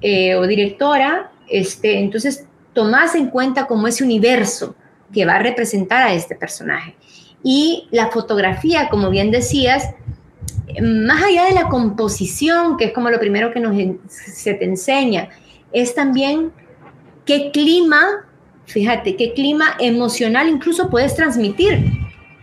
eh, 0.02 0.36
o 0.36 0.46
directora, 0.46 1.32
este, 1.48 2.00
entonces 2.00 2.46
tomás 2.74 3.16
en 3.16 3.30
cuenta 3.30 3.68
como 3.68 3.88
ese 3.88 4.04
universo 4.04 4.76
que 5.14 5.26
va 5.26 5.36
a 5.36 5.40
representar 5.40 6.04
a 6.04 6.14
este 6.14 6.36
personaje. 6.36 6.96
Y 7.42 7.88
la 7.92 8.08
fotografía, 8.08 8.90
como 8.90 9.10
bien 9.10 9.32
decías, 9.32 9.92
más 10.82 11.24
allá 11.24 11.46
de 11.46 11.54
la 11.54 11.70
composición, 11.70 12.76
que 12.78 12.86
es 12.86 12.92
como 12.92 13.10
lo 13.10 13.20
primero 13.20 13.54
que 13.54 13.60
nos, 13.60 13.76
se 14.10 14.54
te 14.56 14.66
enseña, 14.66 15.30
es 15.72 15.96
también 15.96 16.52
qué 17.26 17.52
clima, 17.52 18.26
fíjate, 18.66 19.16
qué 19.16 19.34
clima 19.34 19.76
emocional 19.80 20.50
incluso 20.50 20.90
puedes 20.90 21.16
transmitir 21.16 21.92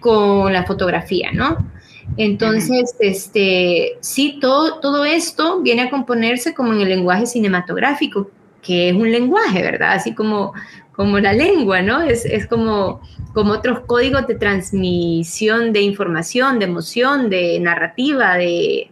con 0.00 0.52
la 0.52 0.64
fotografía, 0.64 1.30
¿no? 1.32 1.70
Entonces, 2.16 2.94
este, 2.98 3.96
sí, 4.00 4.38
todo, 4.40 4.80
todo 4.80 5.04
esto 5.04 5.60
viene 5.60 5.82
a 5.82 5.90
componerse 5.90 6.54
como 6.54 6.72
en 6.72 6.80
el 6.80 6.88
lenguaje 6.88 7.26
cinematográfico, 7.26 8.30
que 8.60 8.90
es 8.90 8.94
un 8.94 9.10
lenguaje, 9.10 9.62
¿verdad? 9.62 9.92
Así 9.92 10.14
como, 10.14 10.52
como 10.92 11.18
la 11.18 11.32
lengua, 11.32 11.80
¿no? 11.82 12.02
Es, 12.02 12.24
es 12.24 12.46
como, 12.46 13.00
como 13.32 13.52
otros 13.52 13.80
códigos 13.86 14.26
de 14.26 14.34
transmisión 14.34 15.72
de 15.72 15.80
información, 15.80 16.58
de 16.58 16.66
emoción, 16.66 17.30
de 17.30 17.58
narrativa, 17.60 18.36
de, 18.36 18.90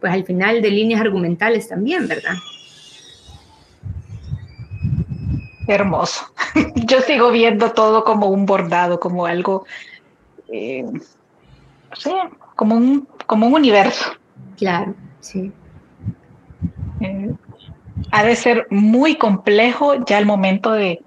pues 0.00 0.12
al 0.12 0.24
final 0.24 0.62
de 0.62 0.70
líneas 0.70 1.00
argumentales 1.00 1.68
también, 1.68 2.06
¿verdad? 2.06 2.34
Hermoso. 5.66 6.26
Yo 6.74 7.00
sigo 7.00 7.30
viendo 7.30 7.72
todo 7.72 8.04
como 8.04 8.28
un 8.28 8.46
bordado, 8.46 9.00
como 9.00 9.26
algo, 9.26 9.64
eh, 10.48 10.84
sí, 11.94 12.12
como 12.56 12.76
un, 12.76 13.08
como 13.26 13.46
un 13.46 13.54
universo. 13.54 14.12
Claro, 14.56 14.94
sí. 15.20 15.52
Eh, 17.00 17.34
ha 18.10 18.24
de 18.24 18.36
ser 18.36 18.66
muy 18.70 19.16
complejo 19.16 20.04
ya 20.04 20.18
el 20.18 20.26
momento 20.26 20.72
de, 20.72 21.02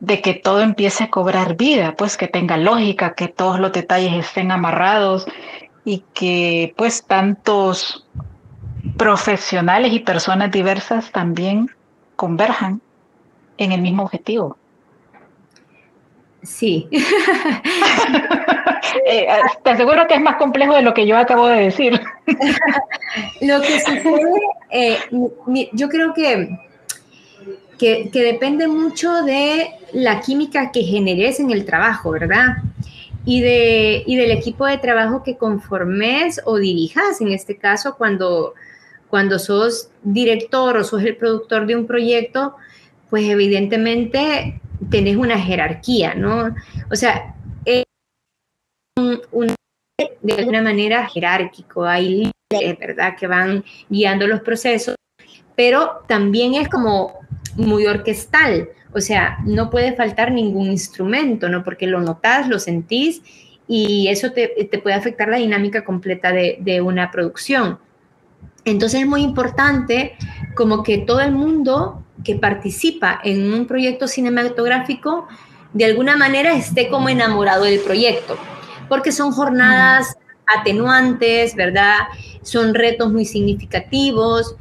de 0.00 0.20
que 0.20 0.34
todo 0.34 0.60
empiece 0.60 1.04
a 1.04 1.10
cobrar 1.10 1.56
vida, 1.56 1.94
pues 1.96 2.16
que 2.16 2.28
tenga 2.28 2.56
lógica, 2.56 3.14
que 3.14 3.28
todos 3.28 3.60
los 3.60 3.72
detalles 3.72 4.12
estén 4.14 4.50
amarrados 4.50 5.26
y 5.84 6.04
que 6.14 6.74
pues 6.76 7.04
tantos 7.04 8.06
profesionales 8.96 9.92
y 9.92 10.00
personas 10.00 10.50
diversas 10.50 11.10
también 11.12 11.70
converjan 12.16 12.80
en 13.58 13.72
el 13.72 13.82
mismo 13.82 14.02
objetivo. 14.04 14.56
Sí. 16.42 16.88
Eh, 19.06 19.26
te 19.62 19.70
aseguro 19.70 20.06
que 20.06 20.14
es 20.14 20.20
más 20.20 20.36
complejo 20.36 20.74
de 20.74 20.82
lo 20.82 20.94
que 20.94 21.06
yo 21.06 21.16
acabo 21.16 21.48
de 21.48 21.62
decir. 21.62 22.00
lo 23.40 23.60
que 23.60 23.80
sucede, 23.80 24.40
eh, 24.70 24.98
yo 25.72 25.88
creo 25.88 26.14
que, 26.14 26.58
que, 27.78 28.10
depende 28.12 28.68
mucho 28.68 29.22
de 29.22 29.70
la 29.92 30.20
química 30.20 30.70
que 30.70 30.82
generes 30.82 31.40
en 31.40 31.50
el 31.50 31.64
trabajo, 31.64 32.10
¿verdad? 32.10 32.56
Y, 33.24 33.40
de, 33.40 34.02
y 34.06 34.16
del 34.16 34.30
equipo 34.30 34.66
de 34.66 34.78
trabajo 34.78 35.22
que 35.22 35.36
conformes 35.36 36.40
o 36.44 36.56
dirijas, 36.56 37.20
en 37.20 37.32
este 37.32 37.56
caso, 37.56 37.96
cuando, 37.96 38.54
cuando 39.08 39.38
sos 39.38 39.90
director 40.02 40.76
o 40.76 40.84
sos 40.84 41.02
el 41.02 41.16
productor 41.16 41.66
de 41.66 41.76
un 41.76 41.86
proyecto, 41.86 42.56
pues 43.10 43.24
evidentemente 43.28 44.60
tenés 44.88 45.16
una 45.16 45.38
jerarquía, 45.38 46.14
¿no? 46.14 46.54
O 46.90 46.96
sea, 46.96 47.34
un, 49.32 49.54
de 50.22 50.32
alguna 50.34 50.62
manera 50.62 51.06
jerárquico, 51.06 51.84
hay 51.84 52.32
líderes, 52.50 52.78
¿verdad?, 52.78 53.16
que 53.18 53.26
van 53.26 53.64
guiando 53.88 54.26
los 54.26 54.40
procesos, 54.40 54.96
pero 55.56 56.02
también 56.06 56.54
es 56.54 56.68
como 56.68 57.14
muy 57.56 57.86
orquestal, 57.86 58.68
o 58.92 59.00
sea, 59.00 59.38
no 59.44 59.70
puede 59.70 59.94
faltar 59.94 60.32
ningún 60.32 60.66
instrumento, 60.66 61.48
¿no? 61.48 61.62
Porque 61.62 61.86
lo 61.86 62.00
notas, 62.00 62.48
lo 62.48 62.58
sentís 62.58 63.22
y 63.68 64.08
eso 64.08 64.32
te, 64.32 64.48
te 64.48 64.78
puede 64.78 64.96
afectar 64.96 65.28
la 65.28 65.36
dinámica 65.36 65.84
completa 65.84 66.32
de, 66.32 66.58
de 66.60 66.80
una 66.80 67.10
producción. 67.10 67.78
Entonces 68.64 69.00
es 69.02 69.06
muy 69.06 69.22
importante 69.22 70.16
como 70.54 70.82
que 70.82 70.98
todo 70.98 71.20
el 71.20 71.32
mundo 71.32 72.04
que 72.24 72.34
participa 72.34 73.20
en 73.22 73.52
un 73.52 73.66
proyecto 73.66 74.08
cinematográfico 74.08 75.28
de 75.72 75.84
alguna 75.84 76.16
manera 76.16 76.52
esté 76.54 76.88
como 76.88 77.08
enamorado 77.08 77.64
del 77.64 77.80
proyecto, 77.80 78.36
porque 78.90 79.12
son 79.12 79.32
jornadas 79.32 80.18
atenuantes, 80.46 81.54
¿verdad? 81.54 82.00
Son 82.42 82.74
retos 82.74 83.10
muy 83.10 83.24
significativos. 83.24 84.56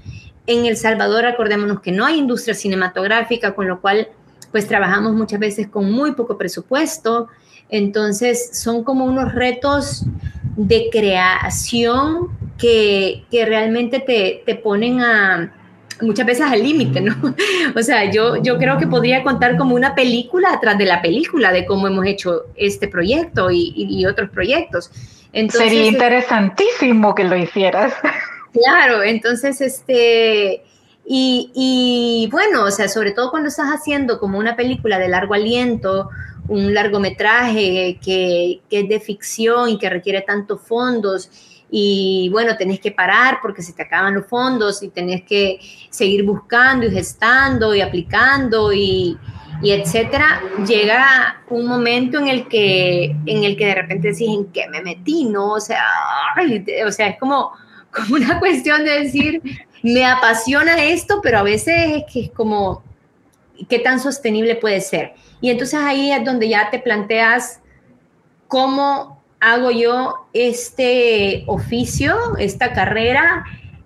En 0.48 0.66
El 0.66 0.78
Salvador, 0.78 1.26
acordémonos 1.26 1.82
que 1.82 1.92
no 1.92 2.06
hay 2.06 2.20
industria 2.20 2.54
cinematográfica, 2.54 3.56
con 3.56 3.68
lo 3.68 3.82
cual 3.82 4.08
pues 4.52 4.68
trabajamos 4.68 5.14
muchas 5.14 5.40
veces 5.40 5.68
con 5.68 5.92
muy 5.92 6.14
poco 6.14 6.38
presupuesto. 6.38 7.28
Entonces 7.70 8.58
son 8.58 8.84
como 8.84 9.04
unos 9.06 9.34
retos 9.34 10.06
de 10.56 10.90
creación 10.92 12.30
que, 12.58 13.26
que 13.30 13.46
realmente 13.46 14.00
te, 14.00 14.44
te 14.46 14.56
ponen 14.56 15.02
a, 15.02 15.54
muchas 16.02 16.26
veces 16.26 16.46
al 16.46 16.62
límite, 16.64 17.02
¿no? 17.02 17.16
O 17.76 17.82
sea, 17.82 18.12
yo, 18.12 18.38
yo 18.42 18.58
creo 18.58 18.78
que 18.78 18.88
podría 18.88 19.24
contar 19.24 19.58
como 19.58 19.76
una 19.76 19.96
película 19.96 20.54
atrás 20.54 20.78
de 20.78 20.86
la 20.86 21.02
película 21.02 21.52
de 21.52 21.66
cómo 21.66 21.88
hemos 21.88 22.06
hecho 22.06 22.46
este 22.56 22.88
proyecto 22.88 23.52
y, 23.52 23.74
y, 23.76 24.06
otros 24.06 24.30
proyectos. 24.30 24.92
Entonces, 25.32 25.70
Sería 25.70 25.86
interesantísimo 25.86 27.14
que 27.16 27.24
lo 27.24 27.38
hicieras. 27.38 27.94
Claro, 28.52 29.04
entonces, 29.04 29.62
este, 29.62 30.64
y, 31.06 31.52
y, 31.54 32.28
bueno, 32.32 32.64
o 32.64 32.72
sea, 32.72 32.88
sobre 32.90 33.12
todo 33.12 33.30
cuando 33.30 33.50
estás 33.50 33.68
haciendo 33.68 34.20
como 34.20 34.40
una 34.40 34.56
película 34.56 34.98
de 34.98 35.08
largo 35.08 35.36
aliento 35.36 36.10
un 36.50 36.74
largometraje 36.74 38.00
que, 38.04 38.62
que, 38.70 38.80
es 38.80 38.90
de 38.90 39.00
ficción 39.00 39.70
y 39.70 39.78
que 39.78 39.90
requiere 39.90 40.22
tantos 40.22 40.62
fondos 40.62 41.30
y 41.72 42.30
bueno, 42.32 42.58
tenés 42.58 42.80
que 42.80 42.92
parar 42.92 43.40
porque 43.42 43.62
se 43.62 43.74
te 43.74 43.84
acaban 43.84 44.16
los 44.16 44.26
fondos 44.26 44.82
y 44.82 44.90
tenés 44.90 45.24
que 45.24 45.60
seguir 45.90 46.24
buscando 46.24 46.88
y 46.88 46.92
gestando 46.92 47.76
y 47.76 47.82
aplicando 47.82 48.74
y, 48.74 49.18
y 49.62 49.72
etcétera, 49.72 50.42
llega 50.66 51.44
un 51.50 51.68
momento 51.68 52.18
en 52.18 52.28
el 52.28 52.48
que 52.48 53.16
en 53.26 53.44
el 53.44 53.56
que 53.56 53.68
de 53.68 53.76
repente 53.76 54.12
decís 54.12 54.30
en 54.30 54.46
qué 54.52 54.68
me 54.70 54.82
metí, 54.82 55.26
¿no? 55.26 55.54
O 55.54 55.60
sea, 55.60 55.86
o 56.88 56.92
sea, 56.92 57.08
es 57.08 57.20
como, 57.20 57.52
como 57.92 58.16
una 58.16 58.40
cuestión 58.40 58.84
de 58.84 59.04
decir, 59.04 59.42
me 59.84 60.06
apasiona 60.06 60.84
esto, 60.84 61.20
pero 61.22 61.40
a 61.40 61.44
veces 61.44 61.76
es 61.98 62.04
que 62.12 62.20
es 62.22 62.32
como, 62.32 62.84
¿qué 63.70 63.80
tan 63.80 64.00
sostenible 64.00 64.56
puede 64.56 64.82
ser? 64.82 65.14
Y 65.42 65.50
entonces 65.50 65.80
ahí 65.80 66.12
es 66.12 66.24
donde 66.24 66.50
ya 66.50 66.70
te 66.70 66.80
planteas 66.80 67.62
cómo 68.48 69.19
hago 69.40 69.72
yo 69.72 70.28
este 70.34 71.44
oficio, 71.48 72.16
esta 72.38 72.74
carrera, 72.74 73.46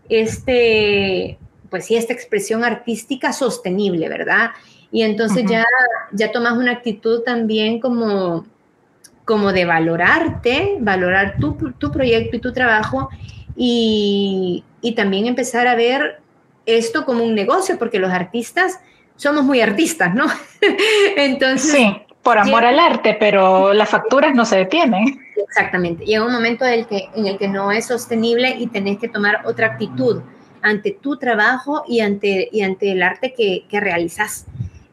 este, 0.10 1.38
pues 1.70 1.86
sí, 1.86 1.96
esta 1.96 2.14
expresión 2.14 2.64
artística 2.64 3.34
sostenible, 3.34 4.10
¿verdad? 4.10 4.52
Y 4.92 5.02
entonces 5.04 5.46
ya, 5.50 5.66
ya 6.12 6.32
tomas 6.32 6.54
una 6.54 6.72
actitud 6.72 7.22
también 7.22 7.80
como, 7.80 8.46
como 9.26 9.52
de 9.52 9.66
valorarte, 9.66 10.78
valorar 10.80 11.38
tu, 11.40 11.54
tu 11.78 11.92
proyecto 11.92 12.38
y 12.38 12.40
tu 12.40 12.54
trabajo 12.54 13.10
y, 13.56 14.64
y 14.82 14.94
también 14.94 15.26
empezar 15.26 15.68
a 15.68 15.76
ver 15.76 16.22
esto 16.66 17.06
como 17.06 17.24
un 17.24 17.36
negocio, 17.36 17.78
porque 17.78 18.00
los 18.00 18.12
artistas 18.12 18.80
somos 19.16 19.44
muy 19.44 19.62
artistas, 19.62 20.14
¿no? 20.14 20.26
Entonces... 21.18 21.72
Sí, 21.72 21.96
por 22.22 22.38
amor 22.38 22.64
al 22.64 22.80
arte, 22.80 23.18
pero 23.20 23.74
las 23.74 23.90
facturas 23.90 24.34
no 24.34 24.46
se 24.46 24.58
detienen. 24.58 25.23
Exactamente. 25.36 26.06
Llega 26.06 26.26
un 26.26 26.32
momento 26.32 26.66
en 26.66 26.74
el 26.74 26.88
que, 26.88 27.10
en 27.16 27.28
el 27.28 27.38
que 27.38 27.48
no 27.48 27.72
es 27.72 27.88
sostenible 27.88 28.56
y 28.58 28.68
tenés 28.68 29.00
que 29.00 29.08
tomar 29.08 29.46
otra 29.46 29.68
actitud 29.68 30.22
ante 30.62 30.92
tu 30.92 31.18
trabajo 31.18 31.84
y 31.88 32.00
ante, 32.00 32.50
y 32.52 32.62
ante 32.62 32.92
el 32.92 33.04
arte 33.04 33.34
que, 33.34 33.66
que 33.70 33.80
realizas. 33.80 34.46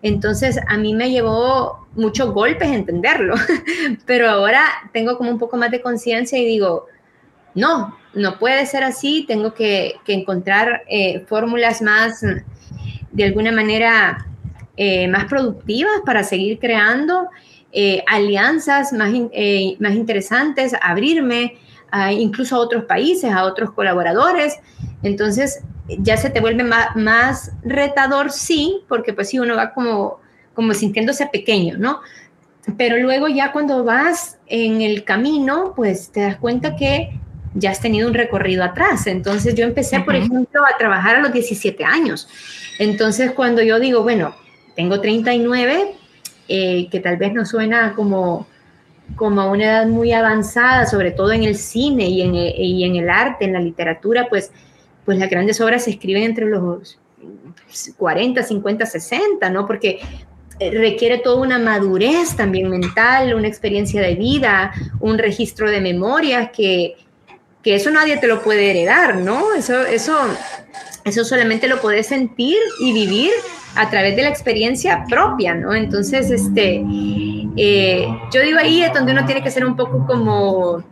Entonces, 0.02 0.58
a 0.66 0.76
mí 0.78 0.94
me 0.94 1.10
llevó 1.10 1.86
muchos 1.94 2.32
golpes 2.32 2.68
entenderlo, 2.68 3.34
pero 4.06 4.28
ahora 4.30 4.64
tengo 4.92 5.18
como 5.18 5.30
un 5.30 5.38
poco 5.38 5.56
más 5.56 5.70
de 5.70 5.82
conciencia 5.82 6.38
y 6.38 6.46
digo, 6.46 6.86
no, 7.54 7.96
no 8.14 8.38
puede 8.38 8.66
ser 8.66 8.82
así, 8.82 9.24
tengo 9.28 9.54
que, 9.54 9.94
que 10.04 10.14
encontrar 10.14 10.82
eh, 10.88 11.20
fórmulas 11.28 11.82
más 11.82 12.24
de 13.12 13.24
alguna 13.24 13.52
manera 13.52 14.26
eh, 14.76 15.08
más 15.08 15.26
productivas 15.26 16.00
para 16.06 16.24
seguir 16.24 16.58
creando 16.58 17.28
eh, 17.72 18.02
alianzas 18.06 18.92
más, 18.92 19.12
eh, 19.32 19.76
más 19.78 19.92
interesantes, 19.92 20.72
abrirme 20.80 21.58
incluso 22.12 22.54
a 22.54 22.60
otros 22.60 22.84
países, 22.84 23.32
a 23.32 23.42
otros 23.42 23.72
colaboradores. 23.72 24.60
Entonces 25.02 25.60
ya 25.98 26.16
se 26.16 26.30
te 26.30 26.40
vuelve 26.40 26.62
más, 26.62 26.94
más 26.94 27.52
retador, 27.62 28.30
sí, 28.30 28.84
porque 28.88 29.12
pues 29.12 29.30
sí, 29.30 29.40
uno 29.40 29.56
va 29.56 29.72
como, 29.72 30.20
como 30.54 30.72
sintiéndose 30.72 31.26
pequeño, 31.26 31.78
¿no? 31.78 32.00
Pero 32.76 32.96
luego 32.98 33.26
ya 33.28 33.52
cuando 33.52 33.82
vas 33.84 34.38
en 34.46 34.82
el 34.82 35.04
camino, 35.04 35.72
pues 35.74 36.12
te 36.12 36.20
das 36.20 36.36
cuenta 36.36 36.76
que 36.76 37.18
ya 37.54 37.70
has 37.70 37.80
tenido 37.80 38.06
un 38.06 38.14
recorrido 38.14 38.62
atrás. 38.62 39.06
Entonces 39.06 39.54
yo 39.54 39.64
empecé, 39.64 40.00
por 40.00 40.14
ejemplo, 40.14 40.62
a 40.64 40.76
trabajar 40.78 41.16
a 41.16 41.20
los 41.20 41.32
17 41.32 41.84
años. 41.84 42.28
Entonces 42.78 43.32
cuando 43.32 43.62
yo 43.62 43.80
digo, 43.80 44.02
bueno, 44.02 44.34
tengo 44.76 45.00
39, 45.00 45.94
eh, 46.52 46.88
que 46.90 46.98
tal 46.98 47.16
vez 47.16 47.32
no 47.32 47.46
suena 47.46 47.94
como, 47.94 48.48
como 49.14 49.40
a 49.40 49.48
una 49.48 49.64
edad 49.64 49.86
muy 49.86 50.12
avanzada, 50.12 50.84
sobre 50.84 51.12
todo 51.12 51.30
en 51.30 51.44
el 51.44 51.54
cine 51.54 52.08
y 52.08 52.22
en, 52.22 52.34
y 52.34 52.84
en 52.84 52.96
el 52.96 53.08
arte, 53.08 53.44
en 53.44 53.52
la 53.52 53.60
literatura, 53.60 54.26
pues, 54.28 54.50
pues 55.04 55.16
las 55.16 55.30
grandes 55.30 55.60
obras 55.60 55.84
se 55.84 55.90
escriben 55.90 56.24
entre 56.24 56.46
los 56.46 56.98
40, 57.96 58.42
50, 58.42 58.84
60, 58.84 59.48
¿no? 59.50 59.64
Porque 59.64 60.00
eh, 60.58 60.70
requiere 60.72 61.18
toda 61.18 61.40
una 61.40 61.60
madurez 61.60 62.34
también 62.34 62.68
mental, 62.68 63.32
una 63.34 63.46
experiencia 63.46 64.02
de 64.02 64.16
vida, 64.16 64.72
un 64.98 65.18
registro 65.18 65.70
de 65.70 65.80
memorias 65.80 66.50
que, 66.50 66.96
que 67.62 67.76
eso 67.76 67.92
nadie 67.92 68.16
te 68.16 68.26
lo 68.26 68.42
puede 68.42 68.72
heredar, 68.72 69.18
¿no? 69.18 69.54
Eso, 69.54 69.86
eso, 69.86 70.18
eso 71.04 71.24
solamente 71.24 71.68
lo 71.68 71.80
puedes 71.80 72.06
sentir 72.06 72.56
y 72.80 72.92
vivir 72.92 73.30
a 73.76 73.88
través 73.88 74.16
de 74.16 74.22
la 74.22 74.28
experiencia 74.28 75.04
propia, 75.08 75.54
¿no? 75.54 75.74
Entonces, 75.74 76.30
este, 76.30 76.82
eh, 77.56 78.06
yo 78.32 78.42
digo 78.42 78.58
ahí 78.58 78.82
es 78.82 78.92
donde 78.92 79.12
uno 79.12 79.24
tiene 79.24 79.42
que 79.42 79.50
ser 79.50 79.64
un 79.64 79.76
poco 79.76 80.06
como, 80.06 80.82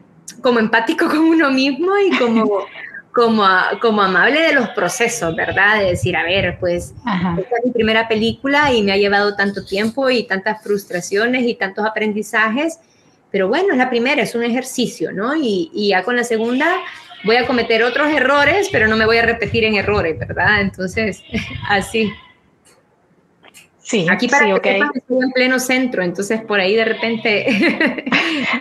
como 0.40 0.58
empático 0.58 1.06
con 1.08 1.18
uno 1.18 1.50
mismo 1.50 1.92
y 1.98 2.16
como, 2.16 2.66
como, 3.12 3.44
como 3.80 4.02
amable 4.02 4.40
de 4.40 4.52
los 4.52 4.68
procesos, 4.70 5.34
¿verdad? 5.34 5.80
De 5.80 5.86
decir, 5.86 6.16
a 6.16 6.22
ver, 6.22 6.58
pues, 6.58 6.94
esta 7.38 7.56
es 7.58 7.64
mi 7.64 7.70
primera 7.72 8.08
película 8.08 8.72
y 8.72 8.82
me 8.82 8.92
ha 8.92 8.96
llevado 8.96 9.34
tanto 9.34 9.64
tiempo 9.64 10.08
y 10.10 10.26
tantas 10.26 10.62
frustraciones 10.62 11.46
y 11.46 11.54
tantos 11.54 11.84
aprendizajes 11.84 12.78
pero 13.30 13.48
bueno, 13.48 13.72
es 13.72 13.78
la 13.78 13.90
primera, 13.90 14.22
es 14.22 14.34
un 14.34 14.42
ejercicio, 14.42 15.12
¿no? 15.12 15.36
Y, 15.36 15.70
y, 15.74 15.88
ya 15.88 16.02
con 16.02 16.16
la 16.16 16.24
segunda 16.24 16.76
voy 17.24 17.36
a 17.36 17.46
cometer 17.46 17.82
otros 17.82 18.08
errores, 18.12 18.68
pero 18.70 18.88
no 18.88 18.96
me 18.96 19.06
voy 19.06 19.18
a 19.18 19.22
repetir 19.22 19.64
en 19.64 19.76
errores, 19.76 20.18
¿verdad? 20.18 20.60
Entonces, 20.60 21.22
así. 21.68 22.12
Sí, 23.78 24.06
aquí 24.10 24.28
para 24.28 24.44
sí, 24.44 24.60
que 24.60 24.80
estoy 24.94 25.18
en 25.22 25.30
pleno 25.32 25.58
centro, 25.58 26.02
entonces 26.02 26.42
por 26.42 26.60
ahí 26.60 26.76
de 26.76 26.84
repente. 26.84 27.46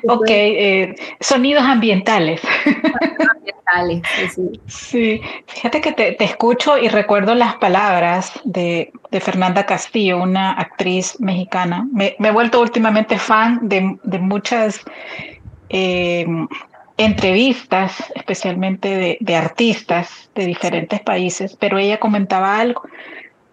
ok, 0.08 0.30
eh, 0.30 0.96
sonidos 1.20 1.64
ambientales. 1.64 2.40
ambientales, 3.36 4.04
sí. 4.34 4.62
Sí, 4.68 5.22
fíjate 5.48 5.82
que 5.82 5.92
te, 5.92 6.14
te 6.14 6.24
escucho 6.24 6.78
y 6.78 6.88
recuerdo 6.88 7.36
las 7.36 7.56
palabras 7.56 8.40
de, 8.46 8.94
de, 9.12 9.20
Fernanda 9.20 9.66
Castillo, 9.66 10.24
una 10.24 10.54
actriz 10.54 11.20
mexicana. 11.20 11.86
Me, 11.92 12.16
me 12.20 12.30
he 12.30 12.32
vuelto 12.32 12.62
últimamente 12.62 13.20
fan 13.20 13.60
de, 13.68 13.98
de 14.04 14.20
muchas 14.20 14.86
eh, 15.70 16.26
entrevistas, 16.98 17.94
especialmente 18.16 19.18
de, 19.20 19.36
artistas 19.36 20.30
de 20.34 20.46
diferentes 20.46 21.00
países, 21.00 21.56
pero 21.60 21.78
ella 21.78 22.00
comentaba 22.00 22.60
algo. 22.60 22.82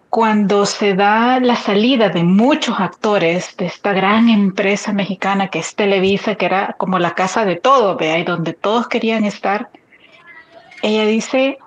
Cuando 0.09 0.65
se 0.65 0.95
da 0.95 1.39
la 1.39 1.55
salida 1.55 2.09
de 2.09 2.23
muchos 2.23 2.79
actores 2.79 3.55
de 3.57 3.65
esta 3.65 3.93
gran 3.93 4.29
empresa 4.29 4.93
mexicana 4.93 5.49
que 5.49 5.59
es 5.59 5.75
Televisa, 5.75 6.35
que 6.35 6.45
era 6.45 6.75
como 6.77 6.99
la 6.99 7.13
casa 7.13 7.45
de 7.45 7.55
todos, 7.57 7.97
vea, 7.97 8.17
y 8.17 8.23
donde 8.23 8.53
todos 8.53 8.87
querían 8.87 9.25
estar, 9.25 9.69
ella 10.81 11.05
dice 11.05 11.57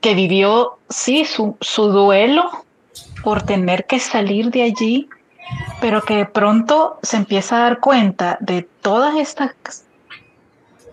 que 0.00 0.14
vivió, 0.14 0.78
sí, 0.88 1.24
su, 1.24 1.56
su 1.60 1.88
duelo 1.88 2.64
por 3.22 3.42
tener 3.42 3.86
que 3.86 3.98
salir 3.98 4.50
de 4.50 4.62
allí, 4.62 5.08
pero 5.80 6.02
que 6.02 6.16
de 6.16 6.26
pronto 6.26 6.98
se 7.02 7.16
empieza 7.16 7.56
a 7.56 7.60
dar 7.60 7.80
cuenta 7.80 8.38
de 8.40 8.62
todas 8.80 9.16
estas 9.16 9.54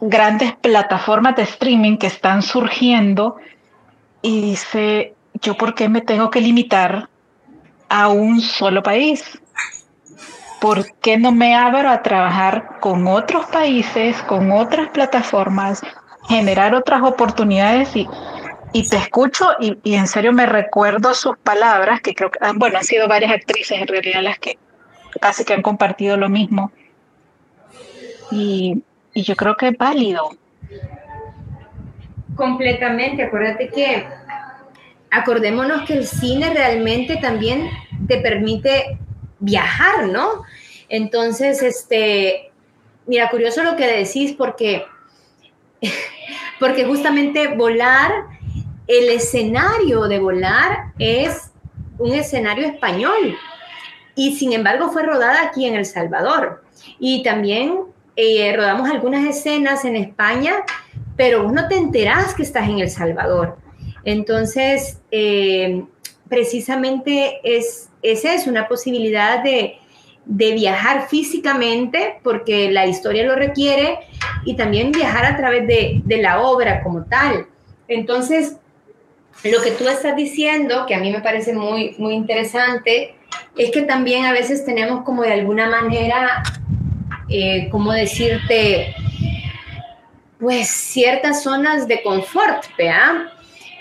grandes 0.01 0.55
plataformas 0.55 1.35
de 1.35 1.43
streaming 1.43 1.97
que 1.97 2.07
están 2.07 2.41
surgiendo 2.41 3.37
y 4.21 4.41
dice, 4.41 5.15
yo 5.41 5.55
por 5.55 5.75
qué 5.75 5.89
me 5.89 6.01
tengo 6.01 6.29
que 6.29 6.41
limitar 6.41 7.09
a 7.89 8.09
un 8.09 8.41
solo 8.41 8.83
país? 8.83 9.39
¿Por 10.59 10.91
qué 10.99 11.17
no 11.17 11.31
me 11.31 11.55
abro 11.55 11.89
a 11.89 12.01
trabajar 12.01 12.79
con 12.79 13.07
otros 13.07 13.45
países, 13.47 14.21
con 14.23 14.51
otras 14.51 14.89
plataformas, 14.89 15.81
generar 16.27 16.73
otras 16.73 17.03
oportunidades? 17.03 17.95
Y, 17.95 18.07
y 18.73 18.89
te 18.89 18.97
escucho 18.97 19.51
y, 19.59 19.77
y, 19.83 19.95
en 19.95 20.07
serio 20.07 20.33
me 20.33 20.45
recuerdo 20.45 21.13
sus 21.13 21.37
palabras, 21.37 22.01
que 22.01 22.15
creo 22.15 22.31
que, 22.31 22.39
ah, 22.41 22.53
bueno, 22.55 22.79
han 22.79 22.83
sido 22.83 23.07
varias 23.07 23.31
actrices 23.31 23.79
en 23.79 23.87
realidad 23.87 24.21
las 24.23 24.39
que 24.39 24.57
casi 25.21 25.45
que 25.45 25.53
han 25.53 25.61
compartido 25.61 26.17
lo 26.17 26.27
mismo. 26.27 26.71
Y, 28.31 28.81
y 29.17 29.23
yo 29.23 29.35
creo 29.35 29.57
que 29.57 29.69
es 29.69 29.77
válido. 29.79 30.29
Completamente, 32.35 33.23
acuérdate 33.23 33.69
que 33.69 34.05
acordémonos 35.09 35.87
que 35.87 35.93
el 35.93 36.05
cine 36.05 36.53
realmente 36.53 37.17
también 37.17 37.67
te 38.07 38.19
permite 38.19 38.99
viajar, 39.39 40.07
¿no? 40.09 40.43
Entonces, 40.87 41.63
este, 41.63 42.51
mira, 43.07 43.31
curioso 43.31 43.63
lo 43.63 43.75
que 43.75 43.87
decís 43.87 44.35
porque, 44.37 44.85
porque 46.59 46.85
justamente 46.85 47.55
volar, 47.55 48.11
el 48.85 49.09
escenario 49.09 50.03
de 50.03 50.19
volar 50.19 50.93
es 50.99 51.53
un 51.97 52.13
escenario 52.13 52.67
español 52.67 53.35
y 54.13 54.35
sin 54.35 54.53
embargo 54.53 54.91
fue 54.91 55.01
rodada 55.01 55.41
aquí 55.41 55.65
en 55.65 55.73
El 55.73 55.87
Salvador. 55.87 56.63
Y 56.99 57.23
también 57.23 57.96
eh, 58.17 58.53
rodamos 58.55 58.89
algunas 58.89 59.25
escenas 59.25 59.85
en 59.85 59.95
España, 59.95 60.55
pero 61.15 61.43
vos 61.43 61.53
no 61.53 61.67
te 61.69 61.77
enterás 61.77 62.33
que 62.33 62.43
estás 62.43 62.67
en 62.67 62.79
El 62.79 62.89
Salvador. 62.89 63.57
Entonces, 64.03 64.99
eh, 65.11 65.85
precisamente 66.27 67.39
es, 67.43 67.89
esa 68.01 68.33
es 68.33 68.47
una 68.47 68.67
posibilidad 68.67 69.43
de, 69.43 69.77
de 70.25 70.51
viajar 70.53 71.07
físicamente, 71.07 72.19
porque 72.23 72.71
la 72.71 72.87
historia 72.87 73.23
lo 73.23 73.35
requiere, 73.35 73.99
y 74.43 74.55
también 74.55 74.91
viajar 74.91 75.25
a 75.25 75.37
través 75.37 75.67
de, 75.67 76.01
de 76.03 76.17
la 76.17 76.41
obra 76.41 76.83
como 76.83 77.05
tal. 77.05 77.47
Entonces, 77.87 78.57
lo 79.43 79.61
que 79.61 79.71
tú 79.71 79.87
estás 79.87 80.15
diciendo, 80.15 80.85
que 80.87 80.95
a 80.95 80.99
mí 80.99 81.11
me 81.11 81.21
parece 81.21 81.53
muy, 81.53 81.95
muy 81.97 82.13
interesante, 82.13 83.15
es 83.55 83.71
que 83.71 83.83
también 83.83 84.25
a 84.25 84.31
veces 84.31 84.65
tenemos 84.65 85.03
como 85.03 85.23
de 85.23 85.33
alguna 85.33 85.69
manera, 85.69 86.43
eh, 87.29 87.69
como 87.69 87.91
decirte, 87.91 88.95
pues 90.39 90.69
ciertas 90.69 91.43
zonas 91.43 91.87
de 91.87 92.01
confort, 92.03 92.65
¿vea? 92.77 93.33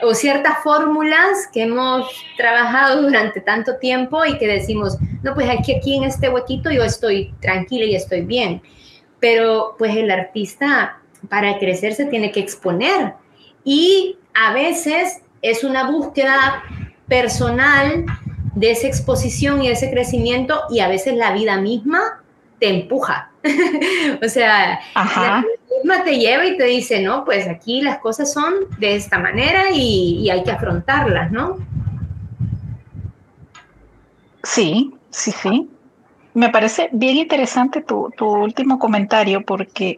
O 0.02 0.14
ciertas 0.14 0.58
fórmulas 0.62 1.48
que 1.52 1.62
hemos 1.62 2.06
trabajado 2.36 3.02
durante 3.02 3.40
tanto 3.40 3.76
tiempo 3.76 4.24
y 4.24 4.38
que 4.38 4.46
decimos, 4.46 4.98
no, 5.22 5.34
pues 5.34 5.48
aquí, 5.48 5.74
aquí 5.74 5.96
en 5.96 6.04
este 6.04 6.28
huequito 6.28 6.70
yo 6.70 6.82
estoy 6.82 7.34
tranquila 7.40 7.84
y 7.84 7.94
estoy 7.94 8.22
bien. 8.22 8.62
Pero 9.20 9.74
pues 9.78 9.96
el 9.96 10.10
artista 10.10 11.00
para 11.28 11.58
crecer 11.58 11.94
se 11.94 12.06
tiene 12.06 12.30
que 12.30 12.40
exponer 12.40 13.14
y 13.64 14.18
a 14.34 14.52
veces 14.52 15.22
es 15.42 15.64
una 15.64 15.90
búsqueda 15.90 16.62
personal 17.08 18.04
de 18.54 18.70
esa 18.70 18.86
exposición 18.86 19.62
y 19.62 19.68
ese 19.68 19.90
crecimiento 19.90 20.62
y 20.70 20.80
a 20.80 20.88
veces 20.88 21.14
la 21.14 21.32
vida 21.32 21.58
misma 21.60 22.22
te 22.58 22.68
empuja. 22.68 23.30
o 24.24 24.28
sea, 24.28 24.80
la 24.94 25.04
vida 25.04 25.44
misma 25.76 26.04
te 26.04 26.18
lleva 26.18 26.46
y 26.46 26.56
te 26.56 26.64
dice, 26.64 27.00
no, 27.00 27.24
pues 27.24 27.46
aquí 27.48 27.82
las 27.82 27.98
cosas 27.98 28.32
son 28.32 28.54
de 28.78 28.96
esta 28.96 29.18
manera 29.18 29.70
y, 29.72 30.28
hay 30.30 30.42
que 30.42 30.50
afrontarlas, 30.50 31.30
¿no? 31.30 31.58
Sí, 34.42 34.94
sí, 35.10 35.32
sí. 35.32 35.68
Me 36.34 36.50
parece 36.50 36.88
bien 36.92 37.16
interesante 37.16 37.82
tu, 37.82 38.12
último 38.18 38.78
comentario 38.78 39.42
porque 39.42 39.96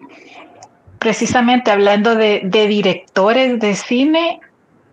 precisamente 0.99 1.71
hablando 1.71 2.14
de, 2.14 2.42
de 2.44 2.66
directores 2.66 3.59
de 3.61 3.75
cine, 3.75 4.40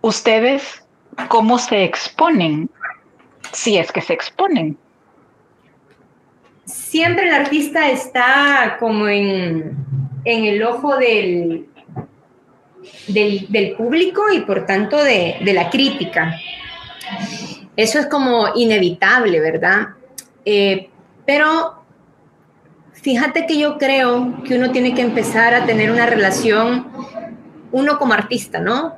ustedes 0.02 0.82
cómo 1.28 1.58
se 1.58 1.84
exponen, 1.84 2.70
si 3.52 3.78
es 3.78 3.90
que 3.92 4.00
se 4.00 4.12
exponen. 4.12 4.76
Siempre 6.66 7.28
el 7.28 7.34
artista 7.34 7.90
está 7.90 8.76
como 8.80 9.08
en, 9.08 9.76
el 10.24 10.62
ojo 10.64 10.96
del, 10.96 11.68
del, 13.06 13.74
público 13.76 14.22
y 14.32 14.40
por 14.40 14.66
tanto 14.66 15.02
de, 15.02 15.38
la 15.54 15.70
crítica. 15.70 16.34
Eso 17.76 18.00
es 18.00 18.06
como 18.06 18.48
inevitable, 18.56 19.38
¿verdad? 19.38 19.90
Eh, 20.44 20.90
pero 21.24 21.84
fíjate 22.94 23.46
que 23.46 23.58
yo 23.58 23.78
creo 23.78 24.42
que 24.42 24.56
uno 24.56 24.72
tiene 24.72 24.92
que 24.92 25.02
empezar 25.02 25.54
a 25.54 25.66
tener 25.66 25.92
una 25.92 26.06
relación, 26.06 26.88
uno 27.70 27.96
como 27.98 28.12
artista, 28.12 28.58
¿no? 28.58 28.96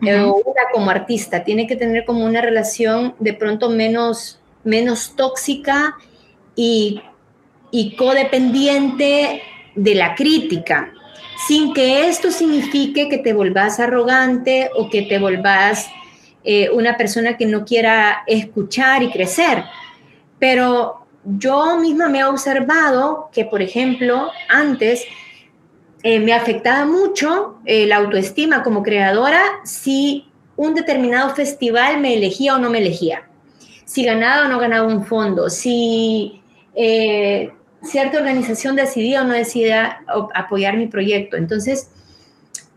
una 0.00 0.62
como 0.72 0.90
artista, 0.90 1.44
tiene 1.44 1.66
que 1.68 1.76
tener 1.76 2.04
como 2.04 2.24
una 2.24 2.40
relación 2.40 3.14
de 3.20 3.34
pronto 3.34 3.68
menos, 3.70 4.40
menos 4.64 5.14
tóxica 5.14 5.96
y, 6.54 7.00
y 7.70 7.96
codependiente 7.96 9.42
de 9.74 9.94
la 9.94 10.14
crítica, 10.14 10.92
sin 11.46 11.72
que 11.72 12.08
esto 12.08 12.30
signifique 12.30 13.08
que 13.08 13.18
te 13.18 13.32
volvás 13.32 13.80
arrogante 13.80 14.70
o 14.76 14.88
que 14.90 15.02
te 15.02 15.18
volvás 15.18 15.88
eh, 16.44 16.70
una 16.70 16.96
persona 16.96 17.36
que 17.36 17.46
no 17.46 17.64
quiera 17.64 18.22
escuchar 18.26 19.02
y 19.02 19.10
crecer. 19.10 19.64
Pero 20.38 21.06
yo 21.24 21.78
misma 21.78 22.08
me 22.08 22.20
he 22.20 22.24
observado 22.24 23.30
que, 23.32 23.44
por 23.44 23.62
ejemplo, 23.62 24.30
antes 24.48 25.04
eh, 26.02 26.18
me 26.18 26.32
afectaba 26.32 26.84
mucho 26.84 27.58
eh, 27.64 27.86
la 27.86 27.96
autoestima 27.96 28.62
como 28.64 28.82
creadora 28.82 29.40
si 29.64 30.26
un 30.56 30.74
determinado 30.74 31.34
festival 31.34 32.00
me 32.00 32.14
elegía 32.14 32.56
o 32.56 32.58
no 32.58 32.70
me 32.70 32.78
elegía, 32.78 33.28
si 33.84 34.04
ganaba 34.04 34.46
o 34.46 34.48
no 34.48 34.58
ganaba 34.58 34.86
un 34.86 35.06
fondo, 35.06 35.48
si 35.48 36.41
eh, 36.74 37.52
cierta 37.82 38.18
organización 38.18 38.76
decidía 38.76 39.22
o 39.22 39.24
no 39.24 39.34
decidía 39.34 40.00
apoyar 40.34 40.76
mi 40.76 40.86
proyecto. 40.86 41.36
Entonces, 41.36 41.90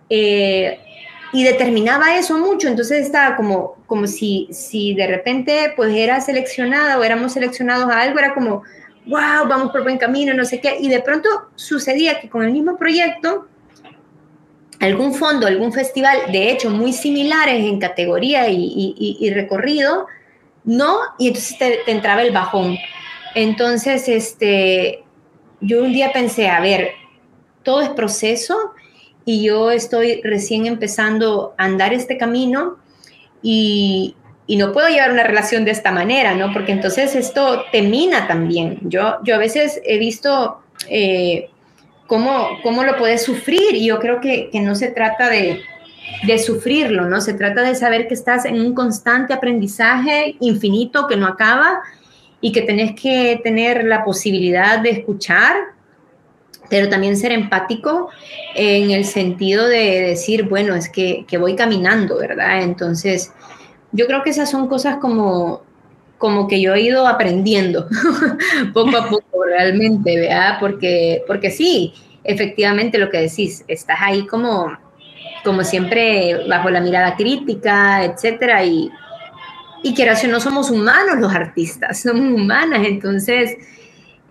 y 0.08 1.44
determinaba 1.44 2.16
eso 2.16 2.38
mucho, 2.38 2.68
entonces 2.68 3.06
estaba 3.06 3.36
como, 3.36 3.76
como 3.88 4.08
si, 4.08 4.48
si 4.52 4.94
de 4.94 5.06
repente 5.08 5.74
pues 5.76 5.94
era 5.94 6.22
seleccionada 6.22 6.98
o 6.98 7.04
éramos 7.04 7.34
seleccionados 7.34 7.90
a 7.90 8.02
algo, 8.02 8.20
era 8.20 8.34
como, 8.34 8.64
wow, 9.06 9.48
vamos 9.48 9.72
por 9.72 9.84
buen 9.84 9.98
camino, 9.98 10.34
no 10.34 10.46
sé 10.46 10.60
qué. 10.62 10.78
Y 10.80 10.88
de 10.88 11.02
pronto 11.02 11.30
sucedía 11.56 12.22
que 12.22 12.30
con 12.30 12.44
el 12.44 12.52
mismo 12.52 12.78
proyecto, 12.78 13.48
algún 14.80 15.14
fondo, 15.14 15.48
algún 15.48 15.74
festival, 15.74 16.18
de 16.32 16.52
hecho, 16.52 16.70
muy 16.70 16.94
similares 16.94 17.66
en 17.66 17.80
categoría 17.80 18.48
y, 18.50 19.30
recorrido, 19.34 20.08
no, 20.64 21.00
y 21.18 21.28
entonces 21.28 21.58
te, 21.58 21.92
entraba 21.92 22.22
el 22.22 22.32
bajón. 22.32 22.78
Entonces, 23.36 24.08
este, 24.08 25.04
yo 25.60 25.84
un 25.84 25.92
día 25.92 26.12
pensé, 26.14 26.48
a 26.48 26.62
ver, 26.62 26.92
todo 27.64 27.82
es 27.82 27.90
proceso 27.90 28.56
y 29.26 29.44
yo 29.44 29.72
estoy 29.72 30.22
recién 30.24 30.66
empezando 30.66 31.54
a 31.58 31.66
andar 31.66 31.94
este 31.94 32.18
camino 32.18 32.78
y, 33.42 34.16
no 34.48 34.72
puedo 34.72 34.88
llevar 34.88 35.12
una 35.12 35.24
relación 35.24 35.66
de 35.66 35.72
esta 35.72 35.92
manera, 35.92 36.36
¿no? 36.36 36.54
Porque 36.54 36.72
entonces 36.72 37.16
esto 37.16 37.64
te 37.72 37.82
mina 37.82 38.28
también. 38.28 38.78
Yo, 38.84 39.18
yo 39.24 39.34
a 39.36 39.40
veces 39.40 39.82
he 39.84 39.98
visto 39.98 40.60
eh, 40.88 41.50
cómo, 42.06 42.50
cómo, 42.62 42.84
lo 42.84 42.96
puedes 42.96 43.24
sufrir 43.24 43.74
y 43.74 43.88
yo 43.88 44.00
creo 44.00 44.22
que, 44.22 44.50
que 44.52 44.62
no 44.62 44.76
se 44.76 44.90
trata 44.90 45.30
de, 45.30 45.62
de, 46.28 46.38
sufrirlo, 46.38 47.10
¿no? 47.10 47.22
Se 47.22 47.34
trata 47.34 47.64
de 47.64 47.74
saber 47.74 48.08
que 48.08 48.14
estás 48.14 48.46
en 48.46 48.62
un 48.62 48.76
constante 48.76 49.34
aprendizaje 49.34 50.36
infinito 50.40 51.08
que 51.08 51.18
no 51.18 51.26
acaba 51.26 51.82
y 52.46 52.52
que 52.52 52.62
tenés 52.62 52.94
que 52.94 53.42
tener 53.44 53.86
la 53.86 54.04
posibilidad 54.04 54.78
de 54.78 54.92
escuchar, 54.92 55.56
pero 56.70 56.90
también 56.90 57.18
ser 57.18 57.32
empático 57.32 58.12
en 58.54 58.92
el 58.92 59.06
sentido 59.06 59.68
de 59.68 60.02
decir, 60.02 60.44
bueno, 60.44 60.76
es 60.76 60.88
que, 60.88 61.26
que 61.28 61.40
voy 61.40 61.56
caminando, 61.56 62.20
¿verdad? 62.20 62.62
Entonces 62.62 63.32
yo 63.94 64.06
creo 64.06 64.22
que 64.22 64.30
esas 64.30 64.52
son 64.52 64.68
cosas 64.68 64.98
como, 64.98 65.64
como 66.20 66.48
que 66.48 66.62
yo 66.62 66.76
he 66.76 66.82
ido 66.82 67.08
aprendiendo 67.08 67.88
poco 68.76 68.96
a 68.96 69.10
poco 69.10 69.44
realmente, 69.44 70.16
¿verdad? 70.16 70.58
Porque, 70.60 71.24
porque 71.26 71.50
sí, 71.50 71.96
efectivamente 72.24 73.00
lo 73.00 73.10
que 73.10 73.22
decís, 73.22 73.66
estás 73.68 73.98
ahí 74.02 74.28
como, 74.28 74.72
como 75.44 75.64
siempre 75.64 76.46
bajo 76.48 76.70
la 76.70 76.80
mirada 76.80 77.16
crítica, 77.16 78.04
etcétera, 78.06 78.64
y, 78.64 78.92
y 79.86 79.94
que 79.94 80.12
no 80.28 80.40
somos 80.40 80.72
humanos 80.72 81.18
los 81.20 81.32
artistas, 81.32 82.00
somos 82.02 82.42
humanas, 82.42 82.88
entonces 82.88 83.56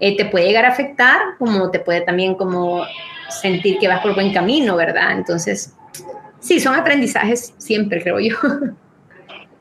eh, 0.00 0.16
te 0.16 0.24
puede 0.24 0.48
llegar 0.48 0.64
a 0.64 0.70
afectar, 0.70 1.20
como 1.38 1.70
te 1.70 1.78
puede 1.78 2.00
también 2.00 2.34
como 2.34 2.84
sentir 3.30 3.78
que 3.78 3.86
vas 3.86 4.00
por 4.00 4.16
buen 4.16 4.32
camino, 4.32 4.74
¿verdad? 4.74 5.12
Entonces, 5.12 5.72
sí, 6.40 6.58
son 6.58 6.74
aprendizajes 6.74 7.54
siempre, 7.58 8.02
creo 8.02 8.18
yo. 8.18 8.36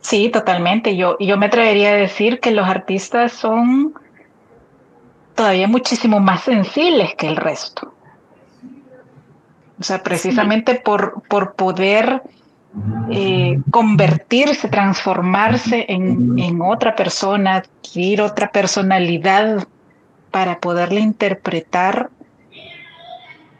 Sí, 0.01 0.27
totalmente. 0.27 0.97
Yo, 0.97 1.15
yo 1.17 1.37
me 1.37 1.45
atrevería 1.45 1.91
a 1.91 1.95
decir 1.95 2.41
que 2.41 2.51
los 2.51 2.67
artistas 2.67 3.31
son 3.31 3.93
todavía 5.33 5.65
muchísimo 5.65 6.19
más 6.19 6.43
sensibles 6.43 7.15
que 7.15 7.25
el 7.25 7.37
resto. 7.37 7.93
O 9.79 9.83
sea, 9.83 10.03
precisamente 10.03 10.75
por, 10.75 11.23
por 11.29 11.55
poder 11.55 12.21
eh, 13.11 13.59
convertirse, 13.69 14.67
transformarse 14.67 15.85
en, 15.89 16.61
otra 16.61 16.95
persona, 16.95 17.57
adquirir 17.57 18.21
otra 18.21 18.51
personalidad 18.51 19.67
para 20.31 20.59
poderla 20.59 20.99
interpretar, 20.99 22.09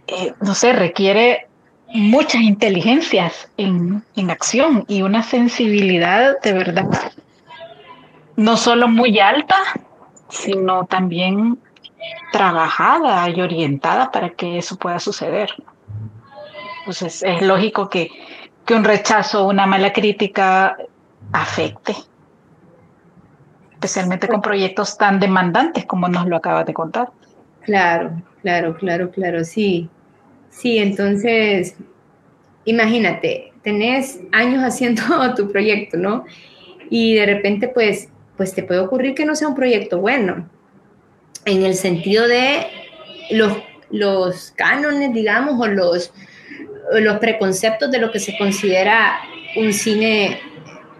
eh, 0.08 0.34
no 0.42 0.56
sé, 0.56 0.74
requiere 0.74 1.48
muchas 1.94 2.42
inteligencias 2.42 3.50
en, 3.58 4.04
acción 4.30 4.84
y 4.88 5.04
una 5.04 5.22
sensibilidad 5.22 6.42
de 6.42 6.54
verdad 6.54 7.12
no 8.36 8.58
solo 8.58 8.88
muy 8.88 9.20
alta, 9.20 9.58
sino 10.30 10.86
también 10.86 11.60
trabajada 12.32 13.30
y 13.30 13.40
orientada 13.40 14.12
para 14.12 14.32
que 14.32 14.58
eso 14.58 14.76
pueda 14.78 15.00
suceder. 15.00 15.52
Entonces 16.80 17.22
es 17.22 17.42
lógico 17.44 17.90
que, 17.90 18.10
que 18.66 18.74
un 18.74 18.84
rechazo, 18.84 19.48
una 19.48 19.66
mala 19.66 19.92
crítica 19.92 20.78
afecte, 21.32 21.96
especialmente 23.74 24.28
con 24.28 24.42
proyectos 24.42 24.98
tan 24.98 25.20
demandantes 25.20 25.86
como 25.86 26.08
nos 26.08 26.28
lo 26.28 26.38
acabas 26.38 26.66
de 26.66 26.74
contar. 26.74 27.10
Claro, 27.62 28.22
claro, 28.42 28.76
claro, 28.78 29.12
claro, 29.12 29.44
sí. 29.44 29.90
Sí, 30.50 30.78
entonces, 30.78 31.76
imagínate, 32.66 33.54
tenés 33.64 34.20
años 34.32 34.64
haciendo 34.64 35.34
tu 35.36 35.52
proyecto, 35.52 35.98
¿no? 35.98 36.26
Y 36.90 37.16
de 37.16 37.26
repente, 37.26 37.68
pues, 37.68 38.10
pues 38.38 38.54
te 38.54 38.64
puede 38.64 38.82
ocurrir 38.82 39.16
que 39.16 39.26
no 39.26 39.36
sea 39.36 39.48
un 39.48 39.56
proyecto 39.56 40.00
bueno. 40.00 40.48
en 41.46 41.64
el 41.64 41.76
sentido 41.76 42.28
de 42.28 42.68
los, 43.32 43.58
los 43.90 44.52
cánones, 44.52 45.14
digamos, 45.14 45.60
o 45.60 45.68
los, 45.68 46.14
los 46.92 47.20
preconceptos 47.20 47.90
de 47.92 48.00
lo 48.00 48.12
que 48.12 48.20
se 48.20 48.38
considera 48.38 49.20
un 49.56 49.74
cine 49.74 50.40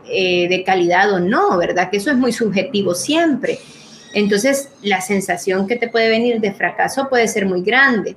eh, 0.10 0.48
de 0.48 0.64
calidad 0.64 1.12
o 1.14 1.20
no, 1.20 1.58
¿verdad? 1.58 1.90
Que 1.90 1.98
eso 1.98 2.12
es 2.12 2.18
muy 2.18 2.32
subjetivo 2.32 2.94
siempre. 2.94 3.60
Entonces, 4.14 4.70
la 4.82 5.02
sensación 5.02 5.68
que 5.68 5.76
te 5.76 5.88
puede 5.88 6.10
venir 6.10 6.40
de 6.40 6.54
fracaso 6.54 7.10
puede 7.10 7.28
ser 7.28 7.46
muy 7.46 7.64
grande. 7.64 8.16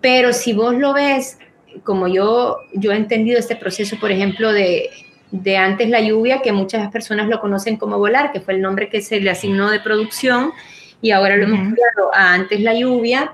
Pero 0.00 0.32
si 0.32 0.52
vos 0.52 0.74
lo 0.74 0.92
ves, 0.92 1.38
como 1.84 2.08
yo, 2.08 2.56
yo 2.74 2.92
he 2.92 2.96
entendido 2.96 3.38
este 3.38 3.56
proceso, 3.56 3.96
por 4.00 4.10
ejemplo, 4.10 4.52
de, 4.52 4.90
de 5.30 5.56
antes 5.56 5.88
la 5.88 6.00
lluvia, 6.00 6.42
que 6.42 6.52
muchas 6.52 6.90
personas 6.90 7.28
lo 7.28 7.40
conocen 7.40 7.76
como 7.76 7.98
volar, 7.98 8.32
que 8.32 8.40
fue 8.40 8.54
el 8.54 8.62
nombre 8.62 8.88
que 8.88 9.00
se 9.00 9.20
le 9.20 9.30
asignó 9.30 9.70
de 9.70 9.80
producción, 9.80 10.52
y 11.00 11.10
ahora 11.10 11.36
lo 11.36 11.44
hemos 11.44 11.58
cambiado 11.58 12.14
a 12.14 12.34
antes 12.34 12.60
la 12.60 12.74
lluvia, 12.74 13.32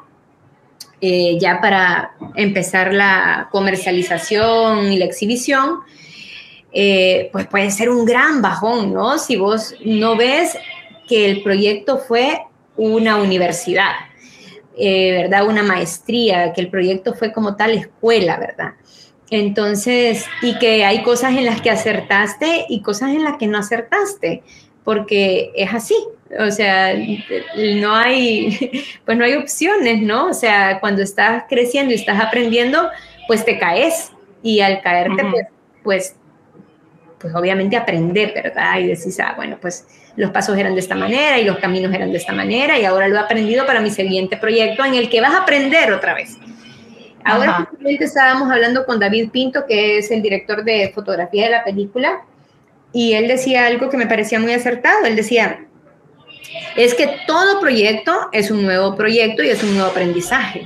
eh, 1.00 1.38
ya 1.38 1.60
para 1.60 2.12
empezar 2.34 2.92
la 2.92 3.48
comercialización 3.52 4.92
y 4.92 4.98
la 4.98 5.04
exhibición, 5.04 5.80
eh, 6.72 7.30
pues 7.32 7.46
puede 7.46 7.70
ser 7.70 7.88
un 7.88 8.04
gran 8.04 8.42
bajón, 8.42 8.92
¿no? 8.92 9.18
Si 9.18 9.36
vos 9.36 9.74
no 9.84 10.16
ves 10.16 10.58
que 11.08 11.30
el 11.30 11.42
proyecto 11.42 11.98
fue 11.98 12.40
una 12.76 13.16
universidad, 13.16 13.92
eh, 14.76 15.12
¿verdad? 15.22 15.46
Una 15.46 15.62
maestría, 15.62 16.52
que 16.52 16.60
el 16.60 16.68
proyecto 16.68 17.14
fue 17.14 17.32
como 17.32 17.56
tal 17.56 17.72
escuela, 17.72 18.36
¿verdad? 18.38 18.74
Entonces, 19.30 20.24
y 20.42 20.58
que 20.58 20.84
hay 20.84 21.02
cosas 21.02 21.36
en 21.36 21.44
las 21.44 21.60
que 21.60 21.70
acertaste 21.70 22.66
y 22.68 22.82
cosas 22.82 23.10
en 23.10 23.24
las 23.24 23.36
que 23.36 23.46
no 23.46 23.58
acertaste, 23.58 24.42
porque 24.84 25.52
es 25.54 25.72
así, 25.72 25.94
o 26.38 26.50
sea, 26.50 26.94
no 27.56 27.94
hay, 27.94 28.84
pues 29.04 29.16
no 29.16 29.24
hay 29.24 29.34
opciones, 29.34 30.02
¿no? 30.02 30.26
O 30.26 30.34
sea, 30.34 30.78
cuando 30.80 31.02
estás 31.02 31.44
creciendo 31.48 31.92
y 31.92 31.96
estás 31.96 32.20
aprendiendo, 32.20 32.88
pues 33.26 33.44
te 33.44 33.58
caes 33.58 34.12
y 34.42 34.60
al 34.60 34.80
caerte, 34.82 35.24
pues, 35.30 35.46
pues, 35.82 36.16
pues, 37.18 37.34
obviamente 37.34 37.76
aprender, 37.76 38.32
¿verdad? 38.34 38.78
Y 38.78 38.88
decís, 38.88 39.18
ah, 39.20 39.34
bueno, 39.36 39.58
pues 39.60 39.86
los 40.16 40.30
pasos 40.30 40.56
eran 40.56 40.74
de 40.74 40.80
esta 40.80 40.94
manera 40.94 41.38
y 41.38 41.44
los 41.44 41.58
caminos 41.58 41.92
eran 41.94 42.10
de 42.10 42.18
esta 42.18 42.32
manera 42.32 42.78
y 42.78 42.84
ahora 42.84 43.08
lo 43.08 43.16
he 43.16 43.20
aprendido 43.20 43.66
para 43.66 43.80
mi 43.80 43.90
siguiente 43.90 44.36
proyecto 44.36 44.84
en 44.84 44.94
el 44.94 45.08
que 45.08 45.20
vas 45.20 45.32
a 45.32 45.42
aprender 45.42 45.92
otra 45.92 46.14
vez. 46.14 46.36
Ahora 47.24 47.68
estábamos 47.84 48.50
hablando 48.50 48.86
con 48.86 48.98
David 48.98 49.30
Pinto, 49.30 49.66
que 49.66 49.98
es 49.98 50.10
el 50.10 50.22
director 50.22 50.64
de 50.64 50.92
fotografía 50.94 51.44
de 51.44 51.50
la 51.50 51.64
película, 51.64 52.22
y 52.92 53.12
él 53.12 53.28
decía 53.28 53.66
algo 53.66 53.90
que 53.90 53.96
me 53.96 54.06
parecía 54.06 54.40
muy 54.40 54.52
acertado. 54.52 55.04
Él 55.04 55.14
decía, 55.14 55.67
es 56.76 56.94
que 56.94 57.18
todo 57.26 57.60
proyecto 57.60 58.28
es 58.32 58.50
un 58.50 58.62
nuevo 58.62 58.94
proyecto 58.96 59.42
y 59.42 59.48
es 59.48 59.62
un 59.62 59.74
nuevo 59.74 59.90
aprendizaje, 59.90 60.64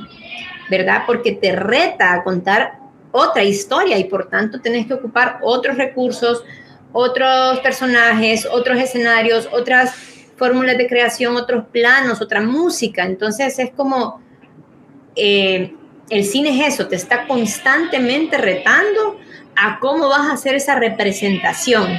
¿verdad? 0.70 1.04
Porque 1.06 1.32
te 1.32 1.52
reta 1.52 2.12
a 2.12 2.22
contar 2.22 2.78
otra 3.12 3.44
historia 3.44 3.98
y 3.98 4.04
por 4.04 4.28
tanto 4.28 4.60
tenés 4.60 4.86
que 4.86 4.94
ocupar 4.94 5.38
otros 5.42 5.76
recursos, 5.76 6.44
otros 6.92 7.60
personajes, 7.60 8.46
otros 8.50 8.78
escenarios, 8.78 9.48
otras 9.52 9.94
fórmulas 10.36 10.76
de 10.76 10.86
creación, 10.86 11.36
otros 11.36 11.64
planos, 11.70 12.20
otra 12.20 12.40
música. 12.40 13.04
Entonces 13.04 13.58
es 13.58 13.70
como, 13.70 14.20
eh, 15.14 15.74
el 16.10 16.24
cine 16.24 16.50
es 16.60 16.74
eso, 16.74 16.88
te 16.88 16.96
está 16.96 17.26
constantemente 17.26 18.36
retando 18.38 19.18
a 19.54 19.78
cómo 19.78 20.08
vas 20.08 20.30
a 20.30 20.32
hacer 20.32 20.54
esa 20.54 20.74
representación. 20.74 21.98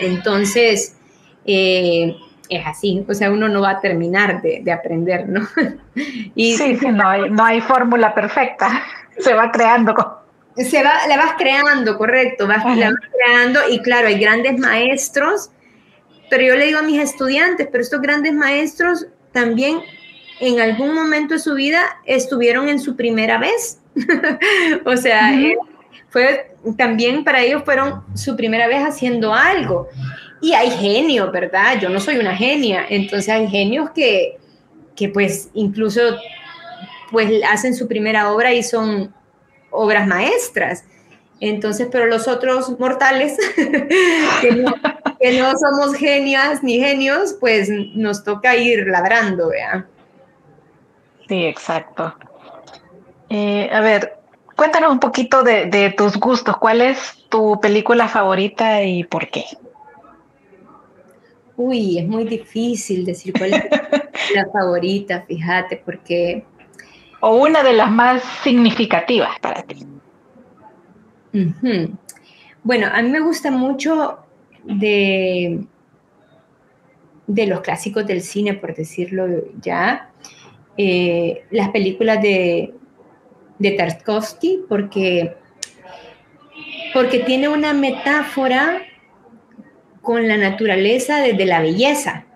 Entonces, 0.00 0.96
eh, 1.44 2.16
es 2.56 2.66
así, 2.66 3.04
o 3.08 3.14
sea, 3.14 3.30
uno 3.30 3.48
no 3.48 3.60
va 3.60 3.70
a 3.70 3.80
terminar 3.80 4.42
de, 4.42 4.70
aprender, 4.72 5.28
¿no? 5.28 5.46
y, 6.34 6.56
sí, 6.56 6.76
sí, 6.76 6.88
no 6.88 7.08
hay, 7.08 7.30
no 7.30 7.44
hay 7.44 7.60
fórmula 7.60 8.14
perfecta, 8.14 8.82
se 9.18 9.34
va 9.34 9.50
creando. 9.50 9.94
Se 10.56 10.82
va, 10.82 11.06
la 11.08 11.16
vas 11.16 11.34
creando, 11.38 11.96
correcto, 11.96 12.46
vas, 12.46 12.64
la 12.76 12.90
vas 12.90 13.10
creando 13.10 13.60
y 13.70 13.80
claro, 13.80 14.08
hay 14.08 14.18
grandes 14.18 14.58
maestros, 14.58 15.50
pero 16.28 16.44
yo 16.44 16.56
le 16.56 16.66
digo 16.66 16.78
a 16.78 16.82
mis 16.82 17.00
estudiantes, 17.00 17.68
pero 17.72 17.82
estos 17.82 18.02
grandes 18.02 18.34
maestros 18.34 19.06
también 19.32 19.80
en 20.40 20.60
algún 20.60 20.94
momento 20.94 21.34
de 21.34 21.40
su 21.40 21.54
vida 21.54 21.82
estuvieron 22.04 22.68
en 22.68 22.80
su 22.80 22.96
primera 22.96 23.38
vez. 23.38 23.80
o 24.84 24.96
sea, 24.96 25.32
eh, 25.34 25.56
fue 26.10 26.52
también 26.76 27.24
para 27.24 27.42
ellos 27.42 27.62
fueron 27.64 28.02
su 28.14 28.36
primera 28.36 28.66
vez 28.66 28.82
haciendo 28.82 29.32
algo. 29.32 29.88
Y 30.42 30.54
hay 30.54 30.70
genios, 30.70 31.30
¿verdad? 31.30 31.78
Yo 31.80 31.88
no 31.88 32.00
soy 32.00 32.16
una 32.16 32.36
genia, 32.36 32.84
entonces 32.88 33.28
hay 33.28 33.48
genios 33.48 33.90
que, 33.90 34.38
que 34.96 35.08
pues 35.08 35.48
incluso 35.54 36.00
pues 37.12 37.30
hacen 37.48 37.76
su 37.76 37.86
primera 37.86 38.32
obra 38.32 38.52
y 38.52 38.64
son 38.64 39.14
obras 39.70 40.06
maestras. 40.06 40.84
Entonces, 41.38 41.88
pero 41.92 42.06
los 42.06 42.26
otros 42.26 42.76
mortales, 42.80 43.36
que, 44.40 45.32
no, 45.38 45.52
somos 45.58 45.94
genias 45.96 46.62
ni 46.64 46.80
genios, 46.80 47.36
pues 47.38 47.68
nos 47.94 48.24
toca 48.24 48.56
ir 48.56 48.88
labrando, 48.88 49.48
¿vea? 49.48 49.86
Sí, 51.28 51.44
exacto. 51.44 52.14
Eh, 53.28 53.70
a 53.72 53.80
ver, 53.80 54.18
cuéntanos 54.56 54.90
un 54.90 55.00
poquito 55.00 55.44
de, 55.44 55.66
de 55.66 55.90
tus 55.90 56.16
gustos. 56.16 56.56
¿Cuál 56.56 56.80
es 56.80 56.98
tu 57.28 57.60
película 57.60 58.08
favorita 58.08 58.82
y 58.82 59.04
por 59.04 59.28
qué? 59.28 59.44
Uy, 61.64 61.98
es 61.98 62.08
muy 62.08 62.24
difícil 62.24 63.04
decir 63.04 63.32
cuál 63.38 63.54
es 63.54 63.64
la 64.34 64.46
favorita, 64.52 65.22
fíjate, 65.22 65.80
porque... 65.84 66.44
O 67.20 67.36
una 67.36 67.62
de 67.62 67.72
las 67.72 67.88
más 67.88 68.20
significativas 68.42 69.38
para 69.40 69.62
ti. 69.62 69.86
Bueno, 72.64 72.88
a 72.92 73.00
mí 73.00 73.10
me 73.10 73.20
gusta 73.20 73.52
mucho 73.52 74.18
de, 74.64 75.64
de 77.28 77.46
los 77.46 77.60
clásicos 77.60 78.04
del 78.08 78.22
cine, 78.22 78.54
por 78.54 78.74
decirlo 78.74 79.28
ya, 79.60 80.10
eh, 80.76 81.44
las 81.52 81.68
películas 81.68 82.20
de, 82.20 82.74
de 83.60 83.70
Tarkovsky, 83.70 84.64
porque, 84.68 85.36
porque 86.92 87.20
tiene 87.20 87.48
una 87.48 87.72
metáfora 87.72 88.82
con 90.02 90.28
la 90.28 90.36
naturaleza 90.36 91.18
desde 91.20 91.46
la 91.46 91.62
belleza. 91.62 92.26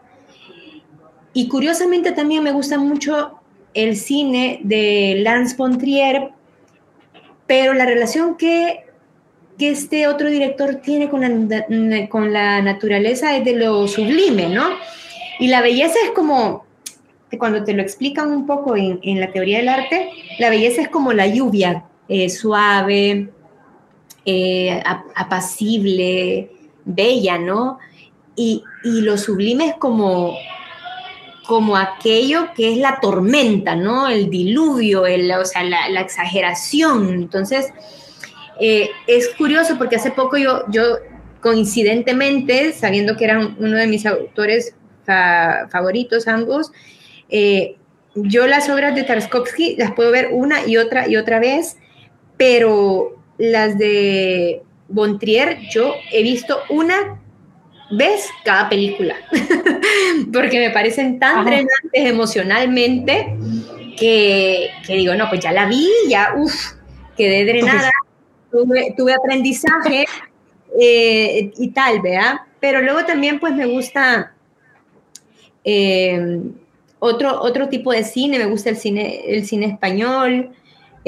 Y 1.33 1.49
curiosamente 1.49 2.13
también 2.13 2.43
me 2.43 2.53
gusta 2.53 2.79
mucho 2.79 3.41
el 3.75 3.97
cine 3.97 4.61
de 4.63 5.17
Lance 5.19 5.55
von 5.57 5.79
pero 7.47 7.75
la 7.75 7.85
relación 7.85 8.37
que, 8.37 8.87
que 9.59 9.71
este 9.71 10.09
otro 10.09 10.31
director 10.31 10.77
tiene 10.77 11.09
con 11.09 11.21
la, 11.21 12.09
con 12.09 12.33
la 12.33 12.63
naturaleza 12.63 13.37
es 13.37 13.45
de 13.45 13.55
lo 13.55 13.87
sublime, 13.87 14.49
¿no? 14.49 14.65
Y 15.39 15.49
la 15.49 15.61
belleza 15.61 15.97
es 16.05 16.11
como, 16.13 16.65
cuando 17.39 17.63
te 17.65 17.75
lo 17.75 17.83
explican 17.83 18.31
un 18.33 18.47
poco 18.47 18.77
en, 18.77 18.99
en 19.03 19.21
la 19.21 19.31
teoría 19.31 19.59
del 19.59 19.69
arte, 19.69 20.09
la 20.39 20.51
belleza 20.51 20.83
es 20.83 20.89
como 20.89 21.13
la 21.13 21.27
lluvia, 21.27 21.85
eh, 22.09 22.31
suave, 22.31 23.29
eh, 24.25 24.83
apacible, 25.15 26.51
bella, 26.87 27.37
¿no? 27.37 27.79
Y, 28.35 28.63
lo 28.85 29.19
sublime 29.19 29.67
es 29.67 29.75
como, 29.75 30.39
como 31.47 31.77
aquello 31.77 32.49
que 32.55 32.73
es 32.73 32.79
la 32.79 33.01
tormenta, 33.01 33.75
¿no? 33.75 34.09
El 34.09 34.31
diluvio, 34.31 35.07
el, 35.07 35.31
o 35.33 35.45
sea, 35.45 35.65
la, 35.65 36.01
exageración. 36.01 37.11
Entonces, 37.11 37.73
eh, 38.61 38.91
es 39.07 39.29
curioso 39.37 39.77
porque 39.77 39.97
hace 39.97 40.13
poco 40.13 40.37
yo, 40.37 40.63
yo 40.71 40.99
coincidentemente, 41.41 42.73
sabiendo 42.73 43.17
que 43.17 43.25
era 43.25 43.39
uno 43.39 43.77
de 43.77 43.87
mis 43.87 44.07
autores 44.07 44.75
favoritos 45.71 46.27
ambos, 46.27 46.73
eh, 47.29 47.77
yo 48.15 48.47
las 48.47 48.69
obras 48.69 48.95
de 48.95 49.05
Tarkovsky 49.05 49.77
las 49.77 49.93
puedo 49.93 50.11
ver 50.11 50.31
una 50.33 50.67
y 50.67 50.77
otra 50.77 51.09
y 51.09 51.17
otra 51.17 51.39
vez, 51.39 51.77
pero 52.37 53.17
las 53.39 53.79
de 53.79 54.63
Bontrier, 54.89 55.59
yo 55.71 55.95
he 56.13 56.23
visto 56.23 56.61
una 56.69 57.21
vez 57.91 58.29
cada 58.45 58.69
película, 58.69 59.17
porque 60.33 60.59
me 60.59 60.71
parecen 60.71 61.19
tan 61.19 61.45
drenantes 61.45 61.91
emocionalmente 61.93 63.37
que, 63.99 64.71
digo, 64.89 65.15
no, 65.15 65.29
pues 65.29 65.41
ya 65.41 65.53
la 65.53 65.67
vi, 65.67 65.89
ya, 66.09 66.35
uff, 66.37 66.73
quedé 67.17 67.45
drenada, 67.45 67.91
tuve, 68.51 69.15
aprendizaje 69.15 70.05
eh, 70.81 71.53
y 71.57 71.69
tal, 71.71 72.01
¿verdad? 72.01 72.41
Pero 72.61 72.81
luego 72.83 73.05
también 73.05 73.39
pues 73.39 73.55
me 73.55 73.67
gusta 73.67 74.35
eh, 75.65 76.41
otro, 76.99 77.41
otro 77.41 77.69
tipo 77.69 77.93
de 77.93 78.05
cine, 78.05 78.39
me 78.39 78.47
gusta 78.47 78.71
el 78.71 78.77
cine, 78.77 79.23
el 79.27 79.47
cine 79.47 79.67
español, 79.67 80.51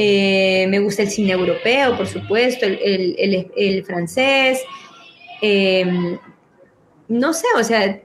eh, 0.01 0.67
me 0.69 0.79
gusta 0.79 1.03
el 1.03 1.11
cine 1.11 1.33
europeo, 1.33 1.97
por 1.97 2.07
supuesto, 2.07 2.65
el, 2.65 3.85
francés. 3.85 4.63
Em, 5.43 6.17
no 7.09 7.33
sé, 7.35 7.47
o 7.59 7.65
sea, 7.65 8.01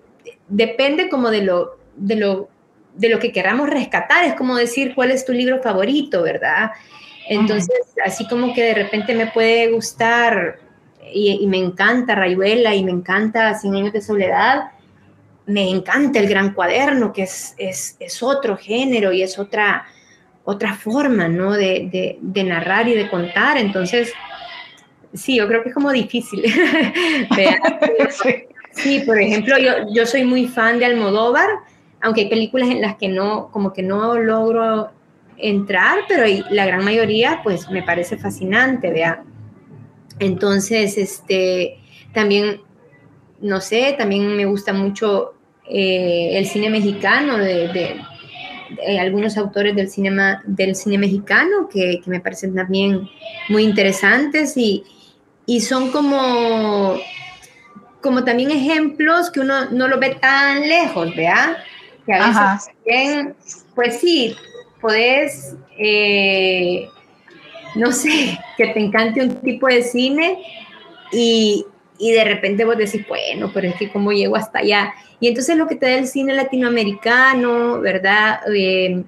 depende 0.47 1.07
como 1.07 1.29
de 1.29 1.43
lo, 1.43 1.77
de 1.95 2.15
lo 2.15 2.49
de 2.95 3.09
lo 3.09 3.19
que 3.19 3.31
queramos 3.31 3.69
rescatar, 3.69 4.25
es 4.25 4.35
como 4.35 4.55
decir 4.55 4.93
cuál 4.95 5.11
es 5.11 5.25
tu 5.25 5.33
libro 5.33 5.61
favorito, 5.61 6.21
¿verdad? 6.21 6.71
Entonces, 7.27 7.79
así 8.05 8.27
como 8.27 8.53
que 8.53 8.63
de 8.63 8.73
repente 8.73 9.15
me 9.15 9.27
puede 9.27 9.71
gustar 9.71 10.59
y, 11.11 11.45
me 11.47 11.57
encanta 11.57 12.15
Rayuela 12.15 12.75
y 12.75 12.83
me 12.83 12.91
encanta 12.91 13.53
Cien 13.55 13.75
años 13.75 13.93
de 13.93 14.01
soledad, 14.01 14.71
me 15.45 15.69
encanta 15.69 16.19
el 16.19 16.27
gran 16.27 16.53
cuaderno, 16.53 17.13
que 17.13 17.23
es, 17.23 17.55
es, 17.57 17.95
es 17.99 18.21
otro 18.21 18.57
género 18.57 19.11
y 19.11 19.23
es 19.23 19.39
otra, 19.39 19.85
otra 20.45 20.73
forma, 20.73 21.27
¿no? 21.27 21.53
De, 21.53 22.17
de, 22.21 22.43
narrar 22.43 22.87
y 22.87 22.93
de 22.93 23.09
contar. 23.09 23.57
Entonces, 23.57 24.13
sí, 25.13 25.37
yo 25.37 25.47
creo 25.47 25.63
que 25.63 25.69
es 25.69 25.75
como 25.75 25.91
difícil. 25.91 26.43
sí, 28.71 28.99
por 29.05 29.19
ejemplo, 29.19 29.57
yo, 29.57 29.71
yo 29.93 30.05
soy 30.05 30.23
muy 30.25 30.47
fan 30.47 30.79
de 30.79 30.85
Almodóvar, 30.85 31.49
aunque 32.01 32.21
hay 32.21 32.29
películas 32.29 32.69
en 32.69 32.81
las 32.81 32.97
que 32.97 33.07
no, 33.07 33.49
como 33.51 33.71
que 33.73 33.83
no 33.83 34.17
logro 34.17 34.91
entrar, 35.37 35.99
pero 36.07 36.23
la 36.49 36.65
gran 36.65 36.83
mayoría, 36.83 37.41
pues 37.43 37.69
me 37.69 37.83
parece 37.83 38.17
fascinante, 38.17 38.91
vea. 38.91 39.23
Entonces, 40.19 40.97
este, 40.97 41.79
también, 42.13 42.61
no 43.41 43.61
sé, 43.61 43.95
también 43.97 44.35
me 44.35 44.45
gusta 44.45 44.73
mucho 44.73 45.33
eh, 45.69 46.37
el 46.37 46.45
cine 46.45 46.69
mexicano 46.69 47.37
de, 47.37 48.01
algunos 48.99 49.37
autores 49.37 49.75
del, 49.75 49.89
cinema, 49.89 50.41
del 50.45 50.75
cine 50.75 50.97
mexicano 50.97 51.69
que, 51.71 52.01
me 52.05 52.19
parecen 52.19 52.55
también 52.55 53.09
muy 53.49 53.63
interesantes 53.63 54.55
y, 54.57 54.83
son 55.61 55.91
como, 55.91 56.97
como 58.01 58.23
también 58.23 58.51
ejemplos 58.51 59.29
que 59.29 59.39
uno 59.39 59.69
no 59.71 59.87
lo 59.87 59.99
ve 59.99 60.15
tan 60.21 60.67
lejos, 60.67 61.15
¿vea? 61.15 61.57
Que 62.05 62.13
a 62.13 62.59
veces 62.85 63.35
pues 63.75 63.99
sí, 63.99 64.35
podés, 64.81 65.55
eh, 65.77 66.87
no 67.75 67.91
sé, 67.91 68.37
que 68.57 68.67
te 68.67 68.79
encante 68.79 69.21
un 69.21 69.35
tipo 69.37 69.67
de 69.67 69.83
cine 69.83 70.37
y, 71.11 71.65
y 71.97 72.11
de 72.11 72.23
repente 72.23 72.65
vos 72.65 72.77
decís, 72.77 73.05
bueno, 73.07 73.51
pero 73.53 73.67
es 73.67 73.75
que 73.75 73.91
cómo 73.91 74.11
llego 74.11 74.35
hasta 74.35 74.59
allá. 74.59 74.93
Y 75.19 75.27
entonces 75.27 75.57
lo 75.57 75.67
que 75.67 75.75
te 75.75 75.85
da 75.85 75.95
el 75.95 76.07
cine 76.07 76.33
latinoamericano, 76.33 77.79
¿verdad? 77.79 78.41
Eh, 78.53 79.03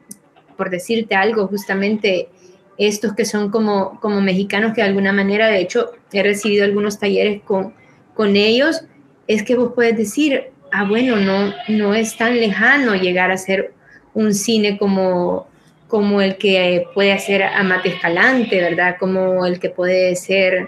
por 0.56 0.70
decirte 0.70 1.16
algo, 1.16 1.48
justamente 1.48 2.30
estos 2.78 3.14
que 3.14 3.26
son 3.26 3.50
como, 3.50 4.00
como 4.00 4.22
mexicanos, 4.22 4.74
que 4.74 4.82
de 4.82 4.88
alguna 4.88 5.14
manera, 5.14 5.48
de 5.48 5.60
hecho, 5.60 5.92
he 6.12 6.24
recibido 6.24 6.64
algunos 6.64 7.00
talleres 7.00 7.42
con, 7.44 7.74
con 8.14 8.36
ellos, 8.36 8.84
es 9.28 9.44
que 9.44 9.56
vos 9.56 9.72
puedes 9.74 9.98
decir, 9.98 10.52
ah, 10.72 10.84
bueno, 10.84 11.16
no, 11.16 11.54
no 11.68 11.94
es 11.94 12.16
tan 12.18 12.40
lejano 12.40 12.96
llegar 12.96 13.32
a 13.32 13.38
ser 13.38 13.74
un 14.14 14.34
cine 14.34 14.78
como, 14.78 15.48
como 15.88 16.22
el 16.22 16.38
que 16.38 16.88
puede 16.94 17.12
hacer 17.12 17.44
Amate 17.44 17.90
Escalante, 17.90 18.62
¿verdad? 18.62 18.98
Como 19.00 19.46
el 19.46 19.60
que 19.60 19.70
puede 19.70 20.16
ser 20.16 20.68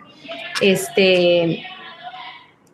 este 0.62 1.64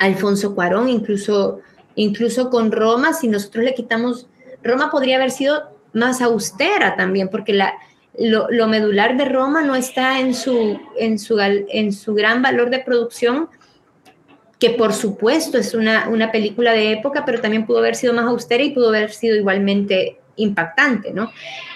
Alfonso 0.04 0.54
Cuarón, 0.54 0.90
incluso, 0.90 1.60
incluso 1.96 2.50
con 2.50 2.72
Roma, 2.72 3.14
si 3.14 3.28
nosotros 3.28 3.64
le 3.64 3.74
quitamos, 3.74 4.28
Roma 4.62 4.92
podría 4.92 5.16
haber 5.16 5.32
sido 5.32 5.72
más 5.94 6.22
austera 6.22 6.96
también, 6.96 7.30
porque 7.30 7.54
la, 7.54 7.74
lo, 8.18 8.68
medular 8.68 9.16
de 9.16 9.26
Roma 9.26 9.62
no 9.62 9.76
está 9.76 10.20
en 10.20 10.34
su, 10.34 10.80
en 10.98 11.18
su, 11.20 11.40
en 11.40 11.94
su 11.94 12.14
gran 12.14 12.42
valor 12.42 12.70
de 12.70 12.80
producción, 12.80 13.50
que 14.60 14.72
por 14.72 14.94
supuesto 14.94 15.58
es 15.58 15.74
una, 15.74 16.10
una 16.10 16.32
película 16.32 16.74
de 16.74 16.92
época, 16.94 17.24
pero 17.26 17.42
también 17.42 17.66
pudo 17.66 17.80
haber 17.80 17.96
sido 17.96 18.14
más 18.14 18.26
austera 18.26 18.64
y 18.64 18.72
pudo 18.72 18.90
haber 18.90 19.12
sido 19.12 19.36
igualmente 19.36 20.20
impactante, 20.36 21.14
¿no? 21.14 21.32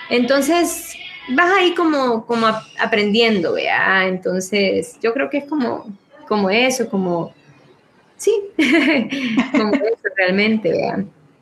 Entonces, 0.10 0.96
vas 1.30 1.52
ahí 1.58 1.74
como, 1.76 2.26
como 2.26 2.48
aprendiendo, 2.80 3.54
¿vea? 3.54 4.08
Entonces, 4.08 4.98
yo 5.02 5.14
creo 5.14 5.30
que 5.30 5.40
es 5.40 5.46
como, 5.46 5.86
como 6.28 6.50
eso, 6.50 6.90
como, 6.90 7.34
sí, 8.18 8.32
como 9.52 9.74
eso 9.74 10.08
realmente. 10.16 10.74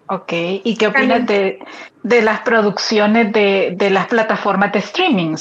Ok, 0.08 0.32
¿y 0.64 0.76
qué 0.78 0.88
opinas 0.88 1.26
de, 1.26 1.60
de, 2.04 2.22
las 2.22 2.42
producciones 2.42 3.32
de, 3.34 3.74
de 3.76 3.90
las 3.90 4.08
plataformas 4.08 4.72
de 4.72 4.80
streaming? 4.80 5.36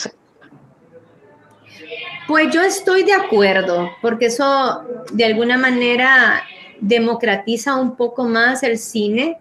Pues 2.26 2.54
yo 2.54 2.62
estoy 2.62 3.02
de 3.02 3.12
acuerdo, 3.12 3.90
porque 4.00 4.26
eso 4.26 4.82
de 5.12 5.24
alguna 5.26 5.58
manera 5.58 6.42
democratiza 6.80 7.76
un 7.76 7.96
poco 7.96 8.24
más 8.24 8.62
el 8.62 8.78
cine, 8.78 9.38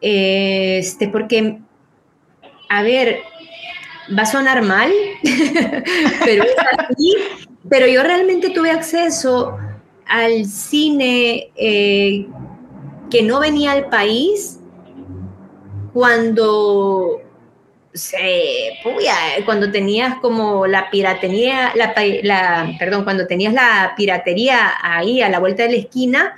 este, 0.00 1.08
porque 1.08 1.58
a 2.68 2.82
ver, 2.82 3.20
va 4.16 4.22
a 4.22 4.26
sonar 4.26 4.62
mal, 4.62 4.90
pero 6.24 6.44
es 6.44 6.54
así. 6.78 7.14
Pero 7.68 7.86
yo 7.86 8.02
realmente 8.02 8.50
tuve 8.50 8.70
acceso 8.70 9.56
al 10.06 10.46
cine 10.46 11.50
eh, 11.56 12.26
que 13.10 13.22
no 13.22 13.40
venía 13.40 13.72
al 13.72 13.88
país 13.88 14.60
cuando 15.92 17.20
se, 17.92 18.72
cuando 19.44 19.70
tenías 19.70 20.16
como 20.16 20.66
la 20.66 20.90
piratería, 20.90 21.72
la, 21.74 22.74
perdón, 22.78 23.04
cuando 23.04 23.26
tenías 23.26 23.54
la 23.54 23.94
piratería 23.96 24.72
ahí 24.82 25.22
a 25.22 25.28
la 25.28 25.38
vuelta 25.38 25.62
de 25.62 25.70
la 25.70 25.76
esquina, 25.76 26.36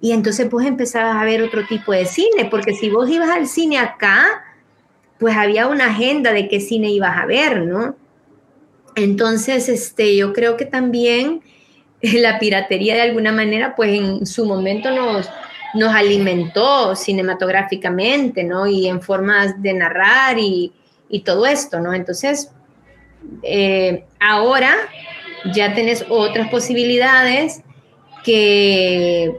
y 0.00 0.12
entonces 0.12 0.48
pues 0.50 0.66
empezabas 0.66 1.16
a 1.16 1.24
ver 1.24 1.42
otro 1.42 1.66
tipo 1.66 1.92
de 1.92 2.06
cine, 2.06 2.46
porque 2.50 2.74
si 2.74 2.90
vos 2.90 3.08
ibas 3.08 3.30
al 3.30 3.46
cine 3.46 3.78
acá, 3.78 4.44
pues 5.18 5.36
había 5.36 5.66
una 5.66 5.86
agenda 5.86 6.32
de 6.32 6.48
qué 6.48 6.60
cine 6.60 6.90
ibas 6.90 7.16
a 7.16 7.26
ver, 7.26 7.62
¿no? 7.62 7.96
Entonces, 8.94 9.68
este, 9.68 10.16
yo 10.16 10.32
creo 10.32 10.56
que 10.56 10.64
también 10.64 11.42
la 12.20 12.38
piratería 12.38 12.94
de 12.94 13.02
alguna 13.02 13.32
manera, 13.32 13.74
pues 13.76 13.94
en 13.94 14.26
su 14.26 14.46
momento 14.46 14.90
nos, 14.90 15.28
nos 15.74 15.94
alimentó 15.94 16.94
cinematográficamente, 16.94 18.44
¿no? 18.44 18.66
Y 18.66 18.88
en 18.88 19.00
formas 19.00 19.60
de 19.62 19.74
narrar 19.74 20.38
y, 20.38 20.72
todo 21.24 21.46
esto, 21.46 21.80
¿no? 21.80 21.94
Entonces, 21.94 22.50
eh, 23.42 24.04
ahora 24.20 24.74
ya 25.54 25.74
tenés 25.74 26.04
otras 26.08 26.48
posibilidades 26.50 27.62
que, 28.24 29.38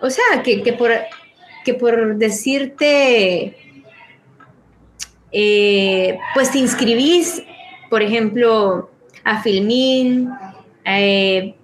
o 0.00 0.08
sea, 0.08 0.42
que, 0.42 0.62
que, 0.62 0.72
por, 0.72 0.90
que 1.64 1.74
por 1.74 2.16
decirte 2.16 3.54
eh, 5.30 6.18
pues 6.34 6.50
te 6.50 6.58
inscribís, 6.58 7.42
por 7.90 8.02
ejemplo, 8.02 8.90
a 9.24 9.42
Filmin, 9.42 10.30
eh, 10.84 11.54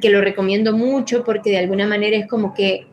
que 0.00 0.10
lo 0.10 0.20
recomiendo 0.20 0.72
mucho 0.72 1.24
porque 1.24 1.50
de 1.50 1.58
alguna 1.58 1.86
manera 1.86 2.16
es 2.16 2.28
como 2.28 2.54
que 2.54 2.86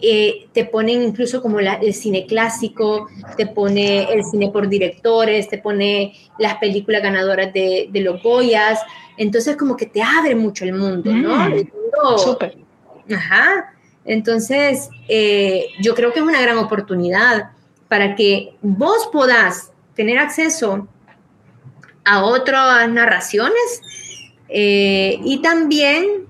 eh, 0.00 0.48
te 0.52 0.64
ponen 0.64 1.02
incluso 1.02 1.40
como 1.40 1.60
el 1.60 1.94
cine 1.94 2.26
clásico, 2.26 3.08
te 3.36 3.46
pone 3.46 4.12
el 4.12 4.24
cine 4.24 4.50
por 4.50 4.68
directores, 4.68 5.48
te 5.48 5.58
pone 5.58 6.14
las 6.38 6.56
películas 6.56 7.02
ganadoras 7.02 7.52
de, 7.52 7.88
los 7.94 8.20
Goyas, 8.20 8.80
entonces 9.16 9.56
como 9.56 9.76
que 9.76 9.86
te 9.86 10.02
abre 10.02 10.34
mucho 10.34 10.64
el 10.64 10.74
mundo, 10.74 11.12
¿no? 11.12 11.48
Mm, 11.48 12.18
súper. 12.18 12.56
Ajá. 13.14 13.74
Entonces, 14.04 14.88
yo 15.80 15.94
creo 15.94 16.12
que 16.12 16.18
es 16.18 16.24
una 16.24 16.42
gran 16.42 16.58
oportunidad 16.58 17.50
para 17.86 18.16
que 18.16 18.56
vos 18.60 19.08
podás 19.12 19.70
tener 19.94 20.18
acceso 20.18 20.88
a 22.04 22.24
otras 22.24 22.88
narraciones 22.88 23.82
eh, 24.52 25.18
y 25.24 25.42
también 25.42 26.26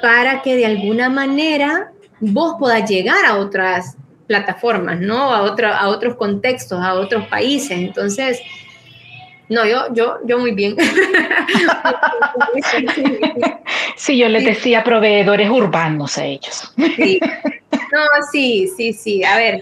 para 0.00 0.42
que 0.42 0.56
de 0.56 0.66
alguna 0.66 1.08
manera 1.08 1.92
vos 2.20 2.56
puedas 2.58 2.88
llegar 2.88 3.24
a 3.24 3.36
otras 3.36 3.96
plataformas, 4.26 5.00
¿no? 5.00 5.32
A, 5.32 5.46
a 5.46 5.88
otros 5.88 6.16
contextos, 6.16 6.80
a 6.82 6.94
otros 6.94 7.26
países. 7.28 7.72
Entonces, 7.72 8.40
no, 9.48 9.66
yo, 9.66 9.92
yo, 9.92 10.18
yo 10.24 10.38
muy 10.38 10.52
bien. 10.52 10.76
sí, 13.96 14.16
yo 14.16 14.28
les 14.28 14.44
decía 14.44 14.82
proveedores 14.82 15.50
urbanos 15.50 16.16
a 16.16 16.24
ellos. 16.24 16.72
Sí. 16.96 17.20
No, 17.70 18.00
sí, 18.30 18.70
sí, 18.74 18.94
sí. 18.94 19.22
A 19.22 19.36
ver, 19.36 19.60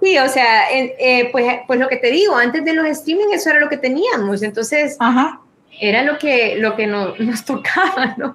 sí, 0.00 0.16
o 0.18 0.28
sea, 0.28 0.70
eh, 0.72 1.28
pues, 1.32 1.60
pues 1.66 1.80
lo 1.80 1.88
que 1.88 1.96
te 1.96 2.12
digo, 2.12 2.36
antes 2.36 2.64
de 2.64 2.74
los 2.74 2.86
streaming 2.86 3.32
eso 3.32 3.50
era 3.50 3.58
lo 3.58 3.68
que 3.68 3.78
teníamos, 3.78 4.44
entonces 4.44 4.96
era 5.80 6.02
lo 6.02 6.18
que, 6.18 6.56
lo 6.56 6.76
que 6.76 6.86
nos 7.18 7.44
tocaba, 7.44 8.14
¿no? 8.16 8.34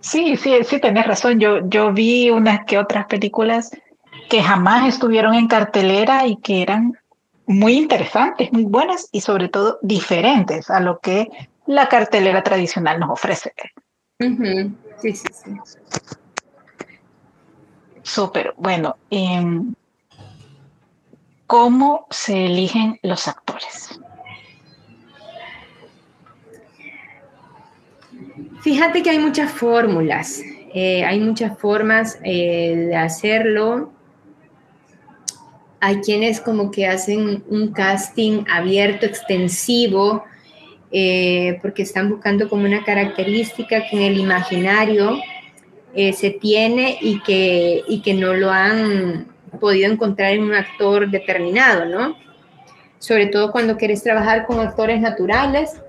Sí, 0.00 0.36
sí, 0.36 0.56
sí, 0.64 0.80
tenés 0.80 1.06
razón. 1.06 1.40
Yo, 1.40 1.68
yo 1.68 1.92
vi 1.92 2.30
unas 2.30 2.64
que 2.64 2.78
otras 2.78 3.06
películas 3.06 3.70
que 4.28 4.42
jamás 4.42 4.88
estuvieron 4.88 5.34
en 5.34 5.48
cartelera 5.48 6.26
y 6.26 6.36
que 6.36 6.62
eran 6.62 6.94
muy 7.46 7.74
interesantes, 7.74 8.52
muy 8.52 8.64
buenas 8.64 9.08
y 9.10 9.22
sobre 9.22 9.48
todo 9.48 9.78
diferentes 9.82 10.70
a 10.70 10.80
lo 10.80 10.98
que 11.00 11.28
la 11.66 11.88
cartelera 11.88 12.42
tradicional 12.42 13.00
nos 13.00 13.10
ofrece. 13.10 13.52
Sí, 14.18 15.12
sí, 15.12 15.26
sí. 15.32 15.56
Súper, 18.02 18.54
bueno. 18.56 18.96
Em, 19.10 19.74
cómo 21.46 22.06
se 22.10 22.46
eligen 22.46 22.98
los 23.02 23.28
actores. 23.28 24.00
Fíjate 28.68 29.02
que 29.02 29.08
hay 29.08 29.18
muchas 29.18 29.50
fórmulas, 29.50 30.42
eh, 30.74 31.02
hay 31.02 31.20
muchas 31.20 31.58
formas 31.58 32.18
eh, 32.22 32.76
de 32.76 32.96
hacerlo. 32.96 33.90
Hay 35.80 36.02
quienes 36.02 36.38
como 36.42 36.70
que 36.70 36.86
hacen 36.86 37.42
un 37.48 37.72
casting 37.72 38.44
abierto, 38.46 39.06
extensivo, 39.06 40.22
eh, 40.92 41.58
porque 41.62 41.80
están 41.80 42.10
buscando 42.10 42.46
como 42.50 42.66
una 42.66 42.84
característica 42.84 43.88
que 43.88 43.96
en 43.96 44.02
el 44.02 44.18
imaginario 44.18 45.18
se 45.94 46.30
tiene 46.38 46.98
y 47.00 47.22
que, 47.22 47.84
y 47.88 48.02
que 48.02 48.12
no 48.12 48.34
lo 48.34 48.50
han 48.50 49.28
podido 49.58 49.90
encontrar 49.90 50.34
en 50.34 50.42
un 50.42 50.52
actor 50.52 51.10
determinado, 51.10 51.86
¿no? 51.86 52.18
Sobre 52.98 53.28
todo 53.28 53.50
cuando 53.50 53.78
quieres 53.78 54.02
trabajar 54.02 54.44
con 54.44 54.60
actores 54.60 55.00
naturales, 55.00 55.80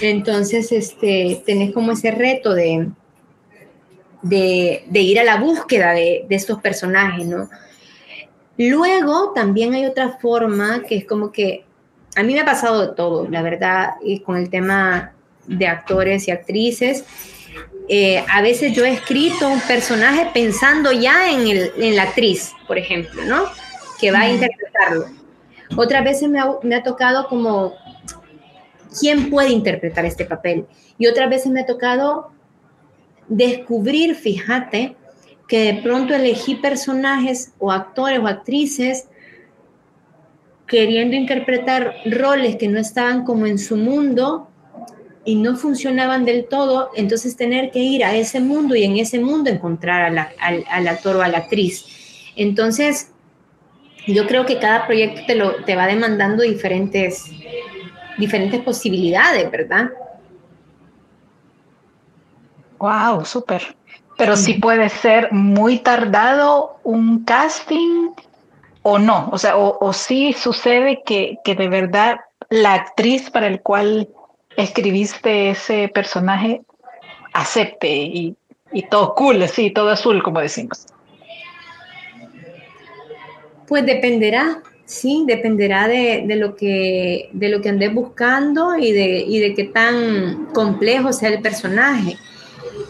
entonces 0.00 0.72
este, 0.72 1.42
tenés 1.44 1.72
como 1.72 1.92
ese 1.92 2.10
reto 2.10 2.54
de, 2.54 2.88
de, 4.22 5.00
ir 5.00 5.20
a 5.20 5.24
la 5.24 5.36
búsqueda 5.36 5.92
de, 5.92 6.24
de 6.28 6.36
estos 6.36 6.60
personajes, 6.60 7.26
¿no? 7.26 7.48
Luego 8.58 9.32
también 9.34 9.74
hay 9.74 9.84
otra 9.86 10.18
forma 10.18 10.82
que 10.82 10.96
es 10.96 11.06
como 11.06 11.30
que 11.30 11.66
a 12.16 12.22
mí 12.22 12.32
me 12.32 12.40
ha 12.40 12.44
pasado 12.46 12.80
de 12.80 12.94
todo, 12.94 13.28
la 13.28 13.42
verdad, 13.42 13.90
y 14.02 14.20
con 14.20 14.36
el 14.36 14.48
tema 14.48 15.12
de 15.46 15.66
actores 15.66 16.26
y 16.26 16.30
actrices. 16.30 17.04
Eh, 17.88 18.24
a 18.28 18.40
veces 18.42 18.74
yo 18.74 18.84
he 18.84 18.92
escrito 18.92 19.48
un 19.48 19.60
personaje 19.60 20.28
pensando 20.32 20.90
ya 20.92 21.30
en, 21.30 21.46
el, 21.46 21.72
en 21.76 21.94
la 21.94 22.04
actriz, 22.04 22.52
por 22.66 22.78
ejemplo, 22.78 23.22
¿no? 23.24 23.44
Que 24.00 24.10
va 24.10 24.20
a 24.20 24.30
interpretarlo. 24.30 25.06
Otras 25.76 26.02
veces 26.04 26.28
me 26.28 26.40
ha, 26.40 26.50
me 26.62 26.76
ha 26.76 26.82
tocado 26.82 27.28
como, 27.28 27.74
¿quién 28.98 29.30
puede 29.30 29.50
interpretar 29.50 30.04
este 30.04 30.24
papel? 30.24 30.66
Y 30.98 31.06
otras 31.06 31.30
veces 31.30 31.52
me 31.52 31.60
ha 31.60 31.66
tocado 31.66 32.30
descubrir, 33.28 34.14
fíjate, 34.14 34.96
que 35.48 35.72
de 35.72 35.82
pronto 35.82 36.14
elegí 36.14 36.56
personajes 36.56 37.52
o 37.58 37.70
actores 37.70 38.18
o 38.18 38.26
actrices 38.26 39.08
queriendo 40.66 41.14
interpretar 41.14 41.94
roles 42.06 42.56
que 42.56 42.68
no 42.68 42.78
estaban 42.78 43.24
como 43.24 43.46
en 43.46 43.58
su 43.58 43.76
mundo 43.76 44.48
y 45.24 45.36
no 45.36 45.56
funcionaban 45.56 46.24
del 46.24 46.46
todo, 46.46 46.90
entonces 46.94 47.36
tener 47.36 47.70
que 47.70 47.80
ir 47.80 48.04
a 48.04 48.14
ese 48.14 48.40
mundo 48.40 48.76
y 48.76 48.84
en 48.84 48.96
ese 48.96 49.18
mundo 49.18 49.50
encontrar 49.50 50.16
al, 50.38 50.88
actor 50.88 51.16
o 51.16 51.22
a 51.22 51.28
la 51.28 51.38
actriz. 51.38 51.84
Entonces, 52.36 53.10
yo 54.06 54.26
creo 54.26 54.46
que 54.46 54.58
cada 54.58 54.86
proyecto 54.86 55.22
te, 55.26 55.34
lo, 55.34 55.64
te 55.64 55.74
va 55.74 55.86
demandando 55.88 56.44
diferentes, 56.44 57.24
diferentes 58.18 58.60
posibilidades, 58.62 59.50
¿verdad? 59.50 59.90
Wow, 62.78 63.24
súper. 63.24 63.76
Pero 64.18 64.36
sí 64.36 64.54
puede 64.54 64.88
ser 64.88 65.30
muy 65.32 65.78
tardado 65.78 66.78
un 66.84 67.24
casting 67.24 68.10
o 68.82 68.98
no. 68.98 69.28
O 69.30 69.38
sea, 69.38 69.56
o, 69.56 69.92
sí 69.92 70.32
sucede 70.32 71.02
que, 71.04 71.38
que 71.44 71.54
de 71.54 71.68
verdad 71.68 72.20
la 72.48 72.74
actriz 72.74 73.30
para 73.30 73.46
el 73.46 73.60
cual 73.60 74.08
escribiste 74.56 75.50
ese 75.50 75.88
personaje 75.88 76.62
acepte 77.32 77.88
y, 77.88 78.36
todo 78.90 79.14
cool, 79.14 79.42
así, 79.42 79.70
todo 79.70 79.90
azul, 79.90 80.22
como 80.22 80.40
decimos? 80.40 80.86
Pues 83.68 83.86
dependerá, 83.86 84.62
sí, 84.86 85.24
dependerá 85.26 85.88
de, 85.88 86.24
lo, 86.36 86.56
que, 86.56 87.28
de 87.32 87.48
lo 87.50 87.60
que 87.60 87.68
andes 87.68 87.92
buscando 87.92 88.76
y 88.76 88.92
de, 88.92 89.18
y 89.18 89.40
de 89.40 89.54
qué 89.54 89.64
tan 89.64 90.46
complejo 90.54 91.12
sea 91.12 91.28
el 91.28 91.42
personaje. 91.42 92.16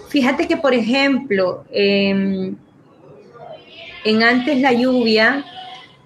Fíjate 0.09 0.47
que, 0.47 0.57
por 0.57 0.75
ejemplo, 0.75 1.65
em, 1.73 2.55
en 4.05 4.23
Antes 4.23 4.61
la 4.61 4.73
lluvia, 4.73 5.45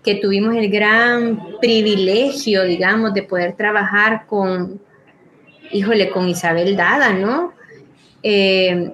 que 0.03 0.15
tuvimos 0.15 0.57
el 0.57 0.71
gran 0.71 1.59
privilegio, 1.61 2.65
digamos, 2.65 3.13
de 3.13 3.23
poder 3.23 3.55
trabajar 3.55 4.25
con, 4.27 4.81
híjole, 5.73 6.09
con 6.11 6.29
Isabel 6.29 6.77
Dada, 6.77 7.13
¿no? 7.13 7.53
Eh, 8.23 8.93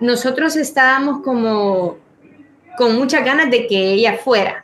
nosotros 0.00 0.56
estábamos 0.56 1.22
como 1.22 1.98
con 2.78 2.96
muchas 2.96 3.24
ganas 3.24 3.50
de 3.50 3.66
que 3.66 3.92
ella 3.92 4.14
fuera, 4.16 4.63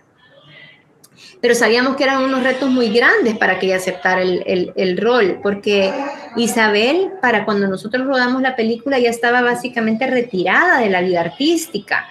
pero 1.41 1.55
sabíamos 1.55 1.97
que 1.97 2.05
eran 2.05 2.23
unos 2.23 2.43
retos 2.43 2.69
muy 2.71 2.91
grandes 2.91 3.37
para 3.39 3.59
que 3.59 3.67
ella 3.67 3.77
aceptara 3.77 4.23
el, 4.23 4.99
rol, 4.99 5.41
porque 5.43 5.93
Isabel, 6.37 7.13
para 7.23 7.45
cuando 7.45 7.67
nosotros 7.67 8.07
rodamos 8.07 8.43
la 8.43 8.57
película, 8.57 8.99
ya 8.99 9.11
estaba 9.11 9.41
básicamente 9.41 10.07
retirada 10.07 10.81
de 10.81 10.91
la 10.91 11.01
vida 11.01 11.21
artística. 11.21 12.09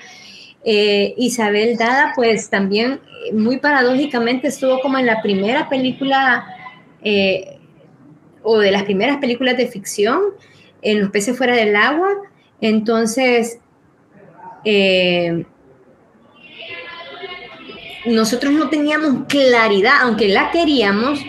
Eh, 0.64 1.14
Isabel 1.18 1.78
Dada, 1.78 2.14
pues 2.16 2.50
también 2.50 3.00
muy 3.34 3.58
paradójicamente 3.58 4.48
estuvo 4.48 4.80
como 4.82 4.98
en 4.98 5.06
la 5.06 5.22
primera 5.22 5.70
película 5.70 6.46
eh, 7.04 7.60
o 8.44 8.58
de 8.60 8.72
las 8.72 8.84
primeras 8.84 9.18
películas 9.18 9.58
de 9.58 9.68
ficción, 9.68 10.22
en 10.82 11.02
Los 11.02 11.10
peces 11.12 11.38
fuera 11.38 11.56
del 11.56 11.76
agua. 11.76 12.10
Entonces, 12.62 13.60
eh, 14.66 15.46
nosotros 18.06 18.54
no 18.54 18.70
teníamos 18.70 19.26
claridad, 19.28 19.96
aunque 20.02 20.28
la 20.30 20.52
queríamos, 20.52 21.20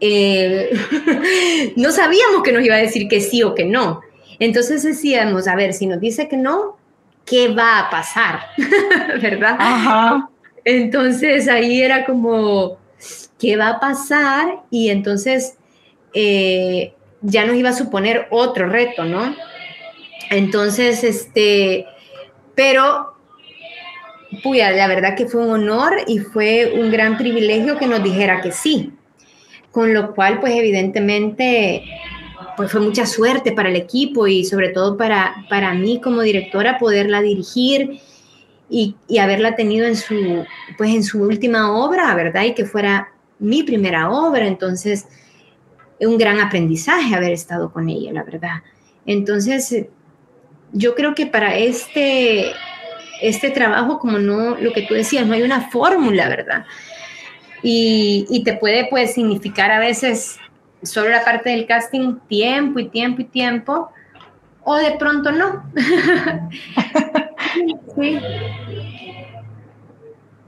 eh, 0.00 0.70
no 1.76 1.90
sabíamos 1.90 2.42
que 2.42 2.52
nos 2.52 2.64
iba 2.64 2.76
a 2.76 2.78
decir 2.78 3.08
que 3.08 3.20
sí 3.20 3.42
o 3.42 3.54
que 3.54 3.64
no. 3.64 4.00
Entonces 4.38 4.82
decíamos, 4.82 5.48
a 5.48 5.56
ver, 5.56 5.72
si 5.72 5.86
nos 5.86 6.00
dice 6.00 6.28
que 6.28 6.36
no, 6.36 6.76
¿qué 7.24 7.48
va 7.48 7.80
a 7.80 7.90
pasar? 7.90 8.40
¿Verdad? 9.20 10.20
Entonces 10.64 11.48
ahí 11.48 11.80
era 11.82 12.04
como, 12.04 12.78
¿qué 13.38 13.56
va 13.56 13.68
a 13.68 13.80
pasar? 13.80 14.62
Y 14.70 14.90
entonces 14.90 15.56
eh, 16.12 16.94
ya 17.22 17.44
nos 17.46 17.56
iba 17.56 17.70
a 17.70 17.74
suponer 17.74 18.26
otro 18.30 18.68
reto, 18.68 19.04
¿no? 19.04 19.34
Entonces, 20.30 21.04
este, 21.04 21.86
pero, 22.54 23.15
puya, 24.42 24.70
la 24.70 24.86
verdad 24.86 25.16
que 25.16 25.26
fue 25.26 25.44
un 25.44 25.50
honor 25.50 25.94
y 26.06 26.18
fue 26.18 26.72
un 26.78 26.90
gran 26.90 27.16
privilegio 27.16 27.78
que 27.78 27.86
nos 27.86 28.02
dijera 28.02 28.40
que 28.40 28.52
sí, 28.52 28.92
con 29.70 29.92
lo 29.92 30.14
cual, 30.14 30.40
pues 30.40 30.54
evidentemente, 30.54 31.84
pues 32.56 32.70
fue 32.70 32.80
mucha 32.80 33.06
suerte 33.06 33.52
para 33.52 33.68
el 33.68 33.76
equipo 33.76 34.26
y 34.26 34.44
sobre 34.44 34.70
todo 34.70 34.96
para, 34.96 35.34
para 35.48 35.74
mí 35.74 36.00
como 36.00 36.22
directora 36.22 36.78
poderla 36.78 37.20
dirigir 37.20 38.00
y, 38.68 38.96
y, 39.06 39.18
haberla 39.18 39.54
tenido 39.54 39.86
en 39.86 39.96
su, 39.96 40.44
pues 40.76 40.90
en 40.90 41.04
su 41.04 41.22
última 41.22 41.76
obra, 41.76 42.14
¿verdad? 42.14 42.44
Y 42.44 42.54
que 42.54 42.64
fuera 42.64 43.12
mi 43.38 43.62
primera 43.62 44.10
obra, 44.10 44.46
entonces 44.46 45.06
un 46.00 46.18
gran 46.18 46.40
aprendizaje 46.40 47.14
haber 47.14 47.32
estado 47.32 47.72
con 47.72 47.88
ella, 47.88 48.12
la 48.12 48.24
verdad. 48.24 48.62
Entonces, 49.06 49.86
yo 50.72 50.94
creo 50.94 51.14
que 51.14 51.26
para 51.26 51.56
este, 51.56 52.52
este 53.20 53.50
trabajo, 53.50 53.98
como 53.98 54.18
no, 54.18 54.56
lo 54.56 54.72
que 54.72 54.82
tú 54.82 54.94
decías, 54.94 55.26
no 55.26 55.34
hay 55.34 55.42
una 55.42 55.68
fórmula, 55.70 56.28
¿verdad? 56.28 56.64
Y, 57.62 58.42
te 58.44 58.54
puede, 58.54 58.86
pues, 58.88 59.14
significar 59.14 59.70
a 59.70 59.78
veces 59.78 60.38
solo 60.82 61.08
la 61.08 61.24
parte 61.24 61.50
del 61.50 61.66
casting 61.66 62.16
tiempo 62.28 62.78
y 62.78 62.88
tiempo 62.88 63.22
y 63.22 63.24
tiempo, 63.24 63.90
o 64.62 64.76
de 64.76 64.92
pronto 64.92 65.32
no. 65.32 65.64
sí. 67.96 68.20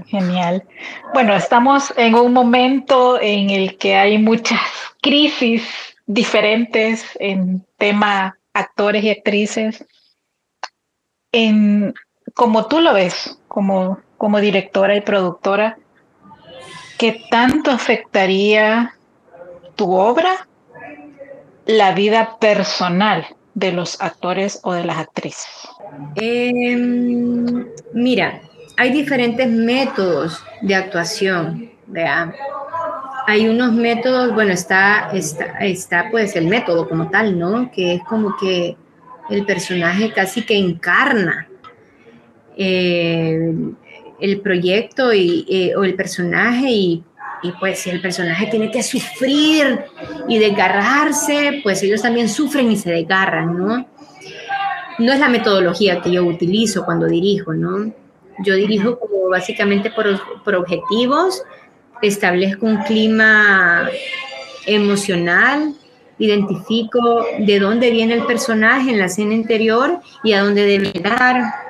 Genial. 0.06 0.64
Bueno, 1.12 1.34
estamos 1.34 1.92
en 1.96 2.14
un 2.14 2.32
momento 2.32 3.20
en 3.20 3.50
el 3.50 3.76
que 3.76 3.96
hay 3.96 4.18
muchas 4.18 4.60
crisis 5.02 5.68
diferentes 6.06 7.04
en 7.20 7.66
tema 7.76 8.38
actores 8.54 9.04
y 9.04 9.10
actrices. 9.10 9.84
En, 11.32 11.94
como 12.38 12.66
tú 12.66 12.78
lo 12.78 12.94
ves, 12.94 13.36
como, 13.48 13.98
como 14.16 14.38
directora 14.38 14.94
y 14.94 15.00
productora, 15.00 15.76
¿qué 16.96 17.20
tanto 17.32 17.72
afectaría 17.72 18.94
tu 19.74 19.92
obra 19.92 20.46
la 21.66 21.90
vida 21.94 22.36
personal 22.38 23.26
de 23.54 23.72
los 23.72 24.00
actores 24.00 24.60
o 24.62 24.72
de 24.72 24.84
las 24.84 24.98
actrices? 24.98 25.68
Em, 26.14 27.66
mira, 27.92 28.40
hay 28.76 28.92
diferentes 28.92 29.48
métodos 29.48 30.40
de 30.62 30.76
actuación. 30.76 31.72
Hay 33.26 33.48
unos 33.48 33.72
métodos, 33.72 34.32
bueno, 34.32 34.52
está, 34.52 35.10
está, 35.12 35.44
está 35.58 36.06
pues 36.12 36.36
el 36.36 36.46
método 36.46 36.88
como 36.88 37.10
tal, 37.10 37.36
¿no? 37.36 37.68
Que 37.72 37.94
es 37.94 38.04
como 38.04 38.36
que 38.36 38.76
el 39.28 39.44
personaje 39.44 40.12
casi 40.12 40.46
que 40.46 40.56
encarna 40.56 41.47
eh, 42.60 43.54
el 44.20 44.40
proyecto 44.40 45.12
y, 45.14 45.46
eh, 45.48 45.76
o 45.76 45.84
el 45.84 45.94
personaje 45.94 46.68
y, 46.68 47.04
y, 47.42 47.52
pues 47.52 47.78
si 47.78 47.90
el 47.90 48.00
personaje 48.00 48.46
tiene 48.46 48.68
que 48.72 48.82
sufrir 48.82 49.78
y 50.26 50.38
desgarrarse, 50.38 51.60
pues 51.62 51.80
ellos 51.84 52.02
también 52.02 52.28
sufren 52.28 52.72
y 52.72 52.76
se 52.76 52.90
desgarran, 52.90 53.56
¿no? 53.56 53.86
No 54.98 55.12
es 55.12 55.20
la 55.20 55.28
metodología 55.28 56.00
que 56.00 56.10
yo 56.10 56.24
utilizo 56.24 56.84
cuando 56.84 57.06
dirijo, 57.06 57.54
¿no? 57.54 57.92
Yo 58.44 58.56
dirijo 58.56 58.98
básicamente 59.30 59.92
por, 59.92 60.42
por 60.42 60.56
objetivos, 60.56 61.44
establezco 62.02 62.66
un 62.66 62.78
clima 62.78 63.88
emocional, 64.66 65.74
identifico 66.18 67.24
de 67.38 67.60
dónde 67.60 67.90
viene 67.90 68.14
el 68.14 68.26
personaje 68.26 68.90
en 68.90 68.98
la 68.98 69.04
escena 69.04 69.34
interior 69.34 70.00
y 70.24 70.32
a 70.32 70.42
dónde 70.42 70.66
debe 70.66 70.90
llegar 70.90 71.67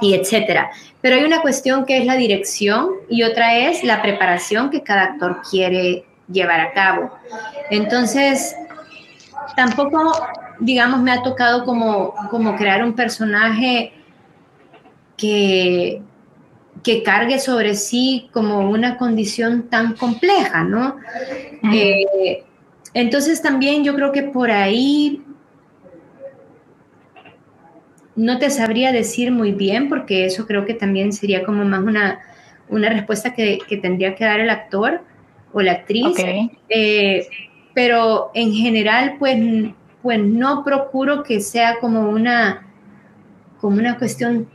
y 0.00 0.14
etcétera. 0.14 0.70
Pero 1.00 1.16
hay 1.16 1.24
una 1.24 1.42
cuestión 1.42 1.84
que 1.84 1.98
es 1.98 2.06
la 2.06 2.16
dirección 2.16 2.90
y 3.08 3.22
otra 3.22 3.56
es 3.56 3.84
la 3.84 4.02
preparación 4.02 4.70
que 4.70 4.82
cada 4.82 5.04
actor 5.04 5.40
quiere 5.48 6.04
llevar 6.30 6.60
a 6.60 6.72
cabo. 6.72 7.10
Entonces, 7.70 8.54
tampoco, 9.56 10.12
digamos, 10.60 11.00
me 11.00 11.12
ha 11.12 11.22
tocado 11.22 11.64
como, 11.64 12.14
como 12.30 12.56
crear 12.56 12.84
un 12.84 12.94
personaje 12.94 13.92
que, 15.16 16.02
que 16.82 17.02
cargue 17.02 17.38
sobre 17.38 17.74
sí 17.74 18.28
como 18.32 18.70
una 18.70 18.96
condición 18.98 19.68
tan 19.68 19.94
compleja, 19.94 20.64
¿no? 20.64 20.96
Eh, 21.72 22.44
entonces 22.94 23.42
también 23.42 23.84
yo 23.84 23.94
creo 23.94 24.12
que 24.12 24.22
por 24.22 24.50
ahí 24.50 25.22
no 28.18 28.38
te 28.38 28.50
sabría 28.50 28.90
decir 28.90 29.30
muy 29.30 29.52
bien, 29.52 29.88
porque 29.88 30.26
eso 30.26 30.44
creo 30.44 30.66
que 30.66 30.74
también 30.74 31.12
sería 31.12 31.44
como 31.44 31.64
más 31.64 31.80
una, 31.80 32.18
una 32.68 32.88
respuesta 32.88 33.32
que, 33.32 33.60
tendría 33.80 34.16
que 34.16 34.24
dar 34.24 34.40
el 34.40 34.50
actor 34.50 35.02
o 35.52 35.62
la 35.62 35.72
actriz. 35.72 36.16
Eh, 36.68 37.28
pero 37.74 38.32
en 38.34 38.52
general, 38.52 39.14
pues, 39.20 39.38
pues 40.02 40.18
no 40.18 40.64
procuro 40.64 41.22
que 41.22 41.40
sea 41.40 41.76
como 41.78 42.10
una, 42.10 42.66
como 43.60 43.76
una 43.76 43.96
cuestión 43.96 44.48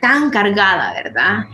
tan 0.00 0.30
cargada, 0.30 0.94
¿verdad? 0.94 1.44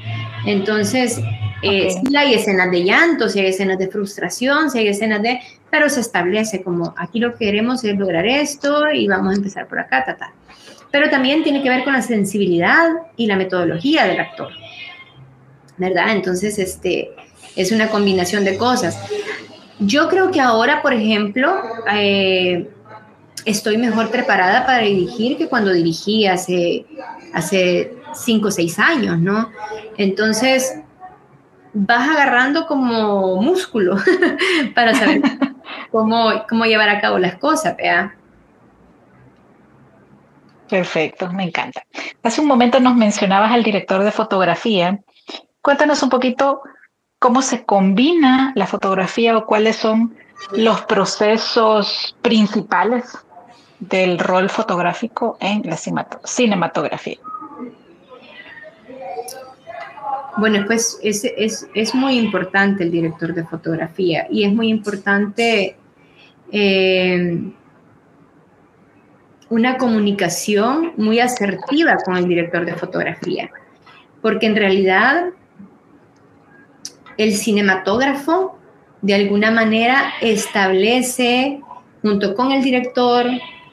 Entonces, 0.47 1.21
eh, 1.63 1.91
si 1.91 2.17
hay 2.17 2.35
escenas 2.35 2.71
de 2.71 2.85
llanto, 2.85 3.29
si 3.29 3.41
hay 3.41 3.47
escenas 3.47 3.79
de 3.81 3.89
frustración, 3.89 4.71
si 4.71 4.79
hay 4.79 4.89
escenas 4.89 5.23
de... 5.23 5.41
Pero 5.71 5.89
se 5.89 6.01
establece 6.01 6.63
como, 6.63 6.95
aquí 6.97 7.19
lo 7.19 7.33
que 7.33 7.47
queremos 7.47 7.83
es 7.83 7.99
lograr 7.99 8.27
esto 8.27 8.91
y 8.93 9.09
vamos 9.09 9.35
a 9.35 9.37
empezar 9.37 9.67
por 9.67 9.81
acá, 9.81 10.05
ta, 10.05 10.17
ta 10.17 10.33
pero 10.91 11.09
también 11.11 11.43
tiene 11.43 11.63
que 11.63 11.69
ver 11.69 11.85
con 11.85 11.93
la 11.93 12.03
sensibilidad 12.03 12.89
y 13.17 13.27
la 13.27 13.37
metodología 13.37 14.05
del 14.05 14.21
actor, 14.21 14.49
¿verdad? 15.77 16.11
Entonces, 16.11 16.59
este, 16.59 17.11
es 17.57 17.73
una 17.73 17.89
combinación 17.89 18.45
de 18.45 18.57
cosas. 18.57 18.99
Yo 19.79 20.09
creo 20.09 20.31
que 20.31 20.41
ahora, 20.41 20.83
por 20.83 20.93
ejemplo, 20.93 21.63
eh, 21.93 22.69
estoy 23.45 23.79
mejor 23.79 24.11
preparada 24.11 24.67
para 24.67 24.83
dirigir 24.83 25.37
que 25.37 25.49
cuando 25.49 25.73
dirigí 25.73 26.27
hace, 26.27 26.85
hace 27.33 27.95
cinco 28.15 28.49
o 28.49 28.51
seis 28.51 28.79
años, 28.79 29.19
¿no? 29.19 29.51
Entonces, 29.97 30.81
vas 31.73 32.09
agarrando 32.09 32.67
como 32.67 33.41
músculo 33.41 33.97
para 34.75 34.95
saber 34.95 35.23
cómo, 35.91 36.45
cómo 36.49 36.65
llevar 36.65 36.89
a 36.89 37.01
cabo 37.01 37.19
las 37.19 37.37
cosas, 37.37 37.77
¿verdad? 37.77 38.13
Perfecto, 40.71 41.33
me 41.33 41.43
encanta. 41.43 41.85
Hace 42.23 42.41
un 42.41 42.47
momento 42.47 42.79
nos 42.79 42.95
mencionabas 42.95 43.51
al 43.51 43.65
director 43.65 44.05
de 44.05 44.13
fotografía. 44.13 45.01
Cuéntanos 45.61 46.03
un 46.05 46.11
poquito 46.11 46.63
cómo 47.19 47.43
se 47.43 47.65
combina 47.65 48.53
la 48.55 48.67
fotografía 48.67 49.37
o 49.37 49.47
cuáles 49.47 49.77
son 49.77 50.17
los 50.53 50.81
procesos 50.83 52.17
principales 52.23 53.19
del 53.81 54.19
rol 54.19 54.49
fotográfico 54.49 55.37
en 55.41 55.63
la 55.65 55.77
cinematografía. 55.77 57.19
Bueno, 60.37 60.65
pues 60.67 60.99
es, 61.03 61.25
es, 61.75 61.95
muy 61.95 62.17
importante 62.17 62.85
el 62.85 62.91
director 62.93 63.35
de 63.35 63.45
fotografía 63.45 64.27
y 64.31 64.45
es 64.45 64.53
muy 64.53 64.69
importante 64.69 65.77
eh, 66.53 67.53
una 69.51 69.77
comunicación 69.77 70.93
muy 70.97 71.21
asertiva 71.21 71.97
con 72.05 72.17
el 72.17 72.27
director 72.27 72.65
de 72.65 72.75
fotografía, 72.75 73.51
porque 74.23 74.47
en 74.47 74.57
realidad 74.57 75.27
el 77.19 77.35
cinematógrafo 77.35 78.57
de 79.03 79.15
alguna 79.15 79.51
manera 79.51 80.13
establece 80.21 81.61
junto 82.01 82.35
con 82.35 82.53
el 82.53 82.63
director 82.63 83.27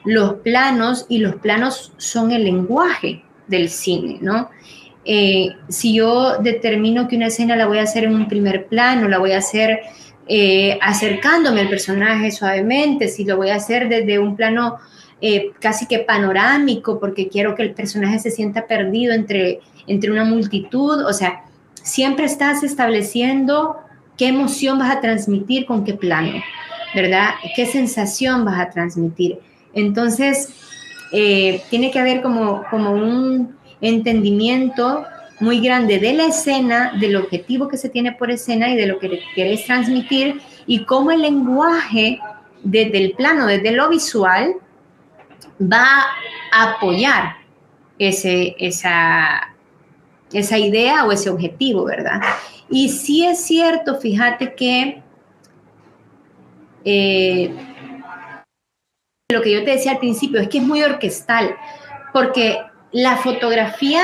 los 0.04 0.34
planos 0.34 1.06
y 1.08 1.18
los 1.18 1.36
planos 1.36 1.92
son 1.96 2.32
el 2.32 2.44
lenguaje 2.44 3.22
del 3.46 3.68
cine, 3.68 4.18
¿no? 4.20 4.50
Eh, 5.04 5.48
si 5.68 5.94
yo 5.94 6.38
determino 6.38 7.08
que 7.08 7.16
una 7.16 7.28
escena 7.28 7.56
la 7.56 7.66
voy 7.66 7.78
a 7.78 7.82
hacer 7.82 8.04
en 8.04 8.14
un 8.14 8.28
primer 8.28 8.66
plano, 8.66 9.08
la 9.08 9.18
voy 9.18 9.32
a 9.32 9.38
hacer 9.38 9.80
eh, 10.26 10.78
acercándome 10.82 11.62
al 11.62 11.70
personaje 11.70 12.30
suavemente, 12.30 13.08
si 13.08 13.24
lo 13.24 13.36
voy 13.36 13.50
a 13.50 13.56
hacer 13.56 13.88
desde 13.88 14.18
un 14.18 14.36
plano 14.36 14.78
eh, 15.20 15.52
casi 15.60 15.86
que 15.86 15.98
panorámico, 16.00 17.00
porque 17.00 17.28
quiero 17.28 17.54
que 17.54 17.62
el 17.62 17.74
personaje 17.74 18.18
se 18.18 18.30
sienta 18.30 18.66
perdido 18.66 19.12
entre, 19.12 19.60
entre 19.86 20.10
una 20.10 20.24
multitud. 20.24 21.04
O 21.04 21.12
sea, 21.12 21.44
siempre 21.82 22.24
estás 22.24 22.62
estableciendo 22.62 23.76
qué 24.16 24.28
emoción 24.28 24.78
vas 24.78 24.94
a 24.94 25.00
transmitir 25.00 25.66
con 25.66 25.84
qué 25.84 25.94
plano, 25.94 26.42
¿verdad? 26.94 27.30
¿Qué 27.56 27.66
sensación 27.66 28.44
vas 28.44 28.60
a 28.60 28.70
transmitir? 28.70 29.38
Entonces, 29.74 30.54
eh, 31.12 31.62
tiene 31.70 31.90
que 31.90 31.98
haber 31.98 32.22
como, 32.22 32.64
como 32.70 32.92
un 32.92 33.56
entendimiento 33.80 35.04
muy 35.40 35.60
grande 35.60 35.98
de 35.98 36.12
la 36.12 36.26
escena, 36.26 36.92
del 36.98 37.16
objetivo 37.16 37.68
que 37.68 37.76
se 37.76 37.88
tiene 37.88 38.12
por 38.12 38.30
escena 38.30 38.70
y 38.70 38.76
de 38.76 38.86
lo 38.86 38.98
que 38.98 39.20
quieres 39.34 39.64
transmitir 39.66 40.40
y 40.66 40.84
cómo 40.84 41.10
el 41.10 41.22
lenguaje 41.22 42.20
desde 42.62 42.98
el 42.98 43.12
plano, 43.12 43.46
desde 43.46 43.70
lo 43.72 43.88
visual, 43.88 44.54
va 45.60 46.06
a 46.52 46.70
apoyar 46.70 47.36
ese, 47.98 48.54
esa, 48.58 49.54
esa 50.32 50.58
idea 50.58 51.04
o 51.04 51.12
ese 51.12 51.30
objetivo, 51.30 51.84
¿verdad? 51.84 52.20
Y 52.70 52.90
sí 52.90 53.24
es 53.26 53.44
cierto, 53.44 53.96
fíjate 53.96 54.54
que 54.54 55.02
eh, 56.84 57.54
lo 59.30 59.42
que 59.42 59.52
yo 59.52 59.64
te 59.64 59.72
decía 59.72 59.92
al 59.92 59.98
principio 59.98 60.40
es 60.40 60.48
que 60.48 60.58
es 60.58 60.64
muy 60.64 60.82
orquestal, 60.82 61.54
porque 62.12 62.58
la 62.92 63.16
fotografía 63.16 64.00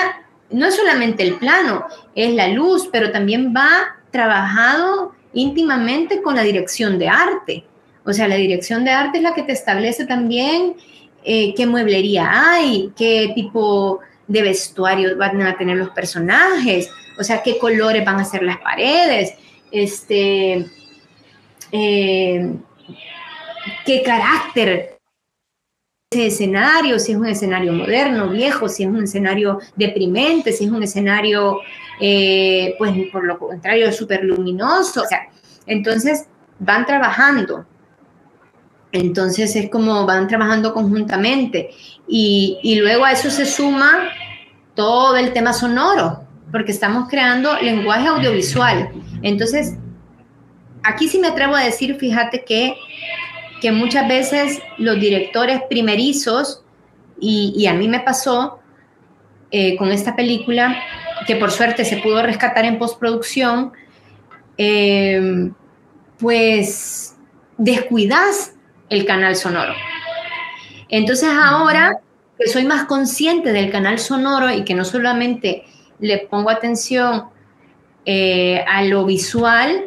no 0.51 0.67
es 0.67 0.77
solamente 0.77 1.23
el 1.23 1.37
plano, 1.37 1.87
es 2.15 2.35
la 2.35 2.49
luz, 2.49 2.89
pero 2.93 3.11
también 3.11 3.55
va 3.57 3.97
trabajado 4.11 5.15
íntimamente 5.33 6.23
con 6.23 6.37
la 6.37 6.43
dirección 6.43 6.99
de 6.99 7.09
arte. 7.09 7.65
O 8.05 8.13
sea, 8.13 8.29
la 8.29 8.37
dirección 8.37 8.85
de 8.85 8.91
arte 8.91 9.19
es 9.19 9.25
la 9.25 9.35
que 9.35 9.43
te 9.43 9.53
establece 9.53 10.05
también 10.05 10.77
eh, 11.25 11.55
qué 11.55 11.67
mueblería 11.67 12.53
hay, 12.53 12.93
qué 12.95 13.33
tipo 13.35 14.01
de 14.27 14.43
vestuario 14.43 15.17
van 15.17 15.41
a 15.43 15.57
tener 15.57 15.77
los 15.77 15.91
personajes, 15.91 16.91
o 17.19 17.25
sea, 17.25 17.43
qué 17.43 17.59
colores 17.59 18.05
van 18.05 18.21
a 18.21 18.25
ser 18.25 18.43
las 18.43 18.59
paredes, 18.59 19.35
este, 19.71 20.67
eh, 21.73 22.55
qué 23.87 24.03
carácter 24.03 24.99
ese 26.11 26.27
escenario, 26.27 26.99
si 26.99 27.13
es 27.13 27.19
un 27.19 27.27
escenario 27.27 27.73
moderno, 27.73 28.29
viejo, 28.29 28.69
si 28.69 28.85
es 28.85 28.89
un 28.89 29.03
escenario 29.03 29.59
deprimente, 29.77 30.53
si 30.53 30.67
es 30.67 30.71
un 30.71 30.83
escenario, 30.83 31.61
eh, 32.01 32.75
pues 32.79 32.93
por 33.11 33.25
lo 33.25 33.39
contrario, 33.39 33.91
súper 33.93 34.25
luminoso, 34.25 35.03
o 35.03 35.07
sea, 35.07 35.29
entonces 35.67 36.27
van 36.59 36.87
trabajando 36.87 37.67
entonces 38.95 39.57
es 39.57 39.71
como 39.71 40.07
van 40.07 40.29
trabajando 40.29 40.73
conjuntamente 40.73 41.71
y, 42.07 42.79
luego 42.81 43.05
a 43.05 43.13
eso 43.13 43.29
se 43.29 43.45
suma 43.45 44.09
todo 44.75 45.17
el 45.17 45.33
tema 45.33 45.53
sonoro, 45.53 46.23
porque 46.53 46.71
estamos 46.73 47.09
creando 47.09 47.57
lenguaje 47.61 48.07
audiovisual. 48.07 48.91
Entonces, 49.23 49.75
aquí 50.83 51.09
sí 51.09 51.19
me 51.19 51.29
atrevo 51.29 51.57
a 51.57 51.65
decir, 51.65 51.97
fíjate 51.97 52.45
que, 52.45 52.77
que 53.61 53.73
muchas 53.73 54.07
veces 54.07 54.61
los 54.79 55.01
directores 55.01 55.61
primerizos, 55.69 56.63
y, 57.19 57.67
a 57.67 57.75
mí 57.75 57.89
me 57.89 58.01
pasó 58.01 58.61
eh, 59.51 59.77
con 59.77 59.91
esta 59.91 60.15
película, 60.15 60.77
que 61.27 61.37
por 61.37 61.51
suerte 61.51 61.85
se 61.85 61.97
pudo 61.97 62.23
rescatar 62.23 62.65
en 62.65 62.79
postproducción, 62.79 63.73
eh, 64.59 65.51
pues 66.19 67.17
descuidas 67.57 68.54
el 68.89 69.05
canal 69.05 69.37
sonoro. 69.37 69.75
Entonces 70.89 71.31
ahora 71.31 71.99
que 72.39 72.49
soy 72.49 72.65
más 72.65 72.85
consciente 72.85 73.53
del 73.53 73.71
canal 73.71 73.99
sonoro 73.99 74.51
y 74.51 74.65
que 74.65 74.75
no 74.75 74.85
solamente 74.85 75.65
le 76.01 76.19
pongo 76.19 76.51
atención 76.51 77.25
eh, 78.05 78.65
a 78.69 78.83
lo 78.85 79.05
visual, 79.05 79.85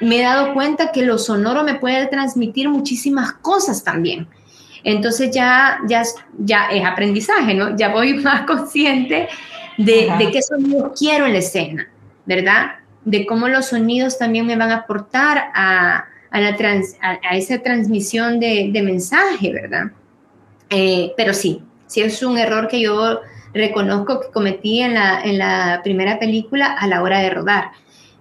me 0.00 0.20
he 0.20 0.22
dado 0.22 0.54
cuenta 0.54 0.92
que 0.92 1.02
lo 1.02 1.18
sonoro 1.18 1.62
me 1.64 1.74
puede 1.74 2.06
transmitir 2.06 2.68
muchísimas 2.68 3.32
cosas 3.32 3.82
también. 3.82 4.28
Entonces 4.84 5.30
ya, 5.34 5.78
ya, 5.86 6.02
ya 6.38 6.66
es 6.70 6.84
aprendizaje, 6.84 7.54
¿no? 7.54 7.76
Ya 7.76 7.88
voy 7.90 8.14
más 8.22 8.42
consciente 8.42 9.28
de, 9.76 10.12
de 10.18 10.30
qué 10.30 10.42
sonidos 10.42 10.92
quiero 10.98 11.26
en 11.26 11.32
la 11.32 11.38
escena, 11.38 11.88
¿verdad? 12.26 12.76
De 13.04 13.26
cómo 13.26 13.48
los 13.48 13.66
sonidos 13.66 14.18
también 14.18 14.46
me 14.46 14.56
van 14.56 14.70
a 14.70 14.76
aportar 14.76 15.50
a, 15.54 16.04
a, 16.30 16.40
la 16.40 16.56
a, 17.00 17.36
esa 17.36 17.58
transmisión 17.58 18.40
de, 18.40 18.70
de 18.72 18.82
mensaje, 18.82 19.52
¿verdad? 19.52 19.92
Eh, 20.70 21.12
pero 21.16 21.34
sí, 21.34 21.62
sí 21.86 22.00
es 22.00 22.22
un 22.22 22.38
error 22.38 22.68
que 22.68 22.80
yo 22.80 23.20
reconozco 23.52 24.20
que 24.20 24.30
cometí 24.30 24.80
en 24.80 24.94
la, 24.94 25.20
en 25.22 25.38
la 25.38 25.80
primera 25.82 26.18
película 26.18 26.66
a 26.66 26.86
la 26.86 27.02
hora 27.02 27.18
de 27.20 27.30
rodar. 27.30 27.72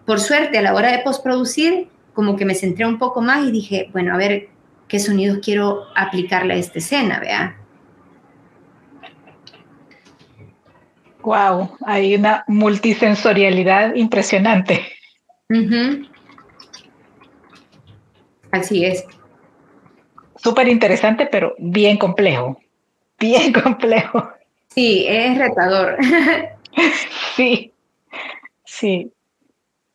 Por 0.06 0.20
suerte, 0.20 0.58
a 0.58 0.62
la 0.62 0.74
hora 0.74 0.92
de 0.92 1.00
postproducir, 1.00 1.88
como 2.14 2.36
que 2.36 2.46
me 2.46 2.56
centré 2.56 2.86
un 2.86 2.98
poco 2.98 3.22
más 3.22 3.48
y 3.48 3.52
dije, 3.52 3.90
bueno, 3.92 4.14
a 4.14 4.18
ver 4.18 4.50
qué 4.88 5.00
sonidos 5.00 5.40
quiero 5.44 5.84
aplicarle 5.96 6.56
a 6.56 6.58
esta 6.58 6.80
escena, 6.80 7.20
vea. 7.20 7.56
Wow, 11.22 11.78
hay 11.86 12.16
una 12.16 12.44
multisensorialidad 12.48 13.94
impresionante. 13.94 14.82
Así 18.52 18.86
es. 18.86 19.06
Súper 20.36 20.68
interesante, 20.68 21.26
pero 21.26 21.56
bien 21.58 21.98
complejo. 21.98 22.58
Bien 23.20 23.52
complejo. 23.64 24.30
Sí, 24.70 25.06
es 25.08 25.38
retador. 25.38 25.98
sí, 27.36 27.74
sí. 28.64 29.12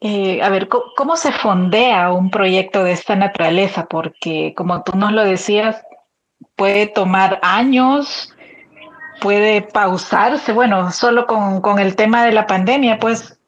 Eh, 0.01 0.43
a 0.43 0.51
ver, 0.51 0.69
¿cómo, 0.69 1.17
se 1.17 1.33
fondea 1.33 2.13
un 2.13 2.31
proyecto 2.31 2.85
de 2.85 2.93
esta 2.93 3.17
naturaleza? 3.17 3.87
Porque 3.87 4.53
como 4.55 4.83
tú 4.83 4.99
nos 4.99 5.13
lo 5.13 5.25
decías, 5.25 5.83
puede 6.57 6.87
tomar 6.87 7.41
años, 7.43 8.35
puede 9.23 9.63
pausarse. 9.63 10.53
Bueno, 10.53 10.93
solo 10.93 11.27
con, 11.27 11.79
el 11.79 11.97
tema 11.97 12.23
de 12.27 12.33
la 12.33 12.47
pandemia, 12.47 12.99
pues 12.99 13.39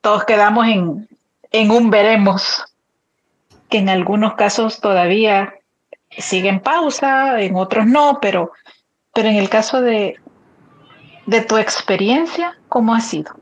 todos 0.00 0.24
quedamos 0.24 0.68
en, 0.68 1.08
en 1.50 1.70
un 1.72 1.90
veremos, 1.90 2.64
que 3.70 3.78
en 3.78 3.88
algunos 3.88 4.34
casos 4.34 4.80
todavía 4.80 5.54
sigue 6.10 6.48
en 6.48 6.60
pausa, 6.60 7.40
en 7.40 7.56
otros 7.56 7.86
no, 7.86 8.18
pero, 8.20 8.52
pero 9.14 9.28
en 9.28 9.36
el 9.36 9.48
caso 9.48 9.80
de, 9.80 10.16
de 11.26 11.40
tu 11.42 11.56
experiencia, 11.56 12.58
¿cómo 12.68 12.94
ha 12.94 13.00
sido? 13.00 13.32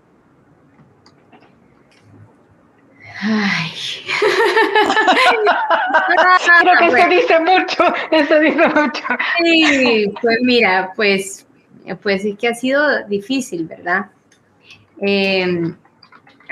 Ay. 3.21 3.73
Creo 6.61 6.77
que 6.79 6.87
eso 6.87 7.09
dice 7.09 7.41
mucho, 7.41 7.93
eso 8.13 8.39
dice 8.39 8.69
mucho. 8.69 9.03
Sí, 9.43 10.15
pues 10.21 10.39
mira, 10.43 10.93
pues, 10.95 11.45
pues 12.03 12.25
es 12.25 12.39
que 12.39 12.47
ha 12.49 12.55
sido 12.55 13.05
difícil, 13.07 13.67
¿verdad? 13.67 14.07
Em, 15.01 15.77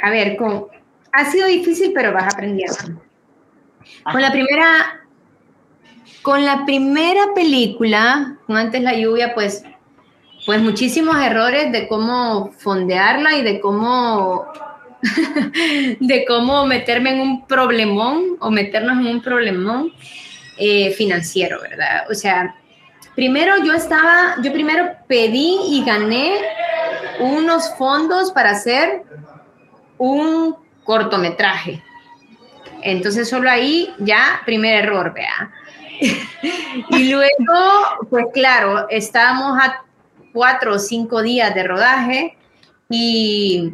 a 0.03 0.11
ver, 0.11 0.37
con, 0.37 0.67
ha 1.13 1.31
sido 1.31 1.47
difícil, 1.47 1.93
pero 1.95 2.13
vas 2.13 2.35
aprendiendo. 2.35 3.01
Con 4.11 4.21
la 4.21 4.31
primera, 4.31 5.01
con 6.23 6.45
la 6.45 6.65
primera 6.65 7.35
película, 7.35 8.39
antes 8.49 8.83
la 8.83 8.95
lluvia, 8.95 9.35
pues, 9.35 9.65
pues 10.45 10.61
muchísimos 10.61 11.17
errores 11.17 11.73
de 11.73 11.89
cómo 11.89 12.53
fondearla 12.59 13.37
y 13.37 13.43
de 13.43 13.61
cómo 13.61 14.47
de 16.01 16.25
cómo 16.27 16.67
meterme 16.67 17.11
en 17.11 17.21
un 17.21 17.47
problemón 17.47 18.37
o 18.41 18.51
meternos 18.51 18.99
en 18.99 19.07
un 19.07 19.23
problemón 19.23 19.93
eh, 20.59 20.91
financiero, 20.93 21.61
¿verdad? 21.61 22.05
O 22.11 22.15
sea, 22.15 22.57
primero 23.15 23.55
yo 23.65 23.73
estaba, 23.73 24.37
yo 24.43 24.53
primero 24.53 24.89
pedí 25.07 25.59
y 25.71 25.85
gané 25.85 26.35
unos 27.21 27.75
fondos 27.77 28.31
para 28.33 28.51
hacer 28.51 29.03
un 29.99 30.57
cortometraje. 30.85 31.83
Entonces 32.87 33.29
solo 33.29 33.51
ahí 33.51 33.93
ya 33.99 34.43
primer 34.47 34.85
error, 34.85 35.13
vea. 35.13 35.53
y 36.91 37.11
luego, 37.11 37.63
pues 38.09 38.27
claro, 38.33 38.87
estábamos 38.91 39.59
a 39.59 39.85
cuatro 40.33 40.75
o 40.75 40.79
cinco 40.79 41.23
días 41.23 41.55
de 41.55 41.65
rodaje 41.65 42.37
y 42.89 43.73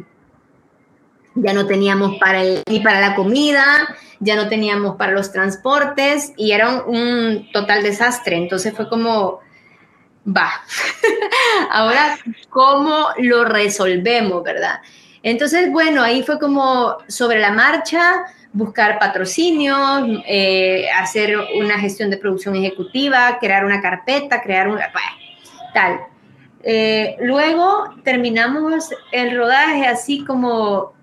ya 1.35 1.53
no 1.53 1.67
teníamos 1.67 2.17
para 2.19 2.41
ni 2.67 2.79
para 2.79 3.01
la 3.01 3.15
comida, 3.15 3.63
ya 4.19 4.35
no 4.35 4.47
teníamos 4.47 4.95
para 4.95 5.11
los 5.11 5.31
transportes 5.31 6.33
y 6.37 6.51
era 6.51 6.83
un, 6.83 7.49
total 7.51 7.83
desastre. 7.83 8.37
Entonces 8.37 8.73
fue 8.75 8.89
como, 8.89 9.41
va, 10.25 10.51
ahora 11.71 12.17
cómo 12.49 13.09
lo 13.19 13.43
resolvemos, 13.45 14.43
¿verdad? 14.43 14.79
Entonces, 15.21 15.71
bueno, 15.71 16.01
ahí 16.03 16.23
fue 16.23 16.39
como 16.39 16.97
sobre 17.07 17.39
la 17.39 17.51
marcha, 17.51 18.25
buscar 18.53 18.99
patrocinios, 18.99 20.07
eh, 20.27 20.87
hacer 20.95 21.35
una 21.59 21.79
gestión 21.79 22.09
de 22.09 22.17
producción 22.17 22.55
ejecutiva, 22.55 23.37
crear 23.39 23.65
una 23.65 23.81
carpeta, 23.81 24.41
crear 24.41 24.69
una... 24.69 24.91
tal. 25.73 25.99
Eh, 26.63 27.17
luego 27.19 27.93
terminamos 28.03 28.89
el 29.11 29.35
rodaje 29.35 29.85
así 29.85 30.23
como 30.23 30.93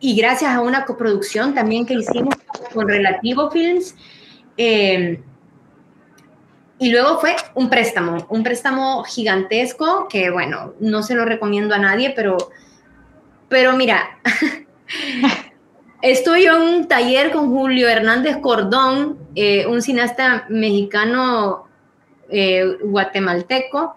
y 0.00 0.16
gracias 0.16 0.52
a 0.52 0.60
una 0.60 0.84
coproducción 0.84 1.54
también 1.54 1.86
que 1.86 1.94
hicimos 1.94 2.34
con 2.72 2.88
Relativo 2.88 3.50
Films. 3.50 3.94
Eh, 4.56 5.20
y 6.78 6.90
luego 6.90 7.18
fue 7.20 7.34
un 7.54 7.70
préstamo, 7.70 8.26
un 8.28 8.42
préstamo 8.42 9.04
gigantesco 9.04 10.06
que, 10.08 10.30
bueno, 10.30 10.74
no 10.78 11.02
se 11.02 11.14
lo 11.14 11.24
recomiendo 11.24 11.74
a 11.74 11.78
nadie, 11.78 12.12
pero, 12.14 12.36
pero 13.48 13.74
mira, 13.76 14.18
estoy 16.04 16.44
en 16.44 16.54
un 16.54 16.88
taller 16.88 17.32
con 17.32 17.50
Julio 17.50 17.88
Hernández 17.88 18.36
Cordón, 18.36 19.18
eh, 19.34 19.66
un 19.66 19.80
cineasta 19.80 20.44
mexicano 20.50 21.66
eh, 22.28 22.76
guatemalteco, 22.82 23.96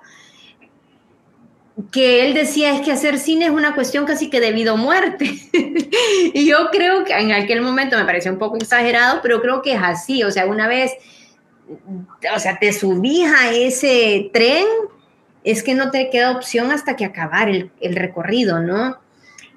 que 1.92 2.26
él 2.26 2.34
decía 2.34 2.74
es 2.74 2.82
que 2.82 2.94
hacer 2.94 3.20
cine 3.20 3.46
es 3.46 3.52
una 3.52 3.76
cuestión 3.76 4.06
casi 4.06 4.30
que 4.30 4.40
de 4.40 4.54
vida 4.54 4.74
o 4.74 4.78
muerte. 4.78 5.30
y 6.34 6.48
yo 6.48 6.70
creo 6.72 7.04
que 7.04 7.14
en 7.14 7.34
aquel 7.34 7.62
momento 7.62 7.98
me 7.98 8.06
pareció 8.06 8.32
un 8.32 8.40
poco 8.40 8.56
exagerado, 8.56 9.20
pero 9.22 9.42
creo 9.42 9.62
que 9.62 9.74
es 9.74 9.82
así. 9.82 10.24
O 10.24 10.32
sea, 10.32 10.46
una 10.46 10.68
vez, 10.68 10.94
o 12.34 12.40
sea, 12.40 12.58
te 12.58 12.72
subís 12.72 13.28
a 13.32 13.52
ese 13.52 14.30
tren, 14.34 14.66
es 15.44 15.62
que 15.62 15.76
no 15.76 15.92
te 15.92 16.10
queda 16.10 16.32
opción 16.32 16.72
hasta 16.72 16.96
que 16.96 17.04
acabar 17.04 17.50
el, 17.50 17.96
recorrido, 17.96 18.62
¿no? 18.62 18.98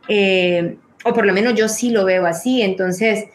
Eh, 0.09 0.77
o 1.05 1.13
por 1.13 1.27
lo 1.27 1.33
menos 1.33 1.55
yo 1.55 1.69
sí 1.69 1.91
lo 1.91 2.05
veo 2.05 2.27
así. 2.27 2.63
Entonces, 2.63 3.27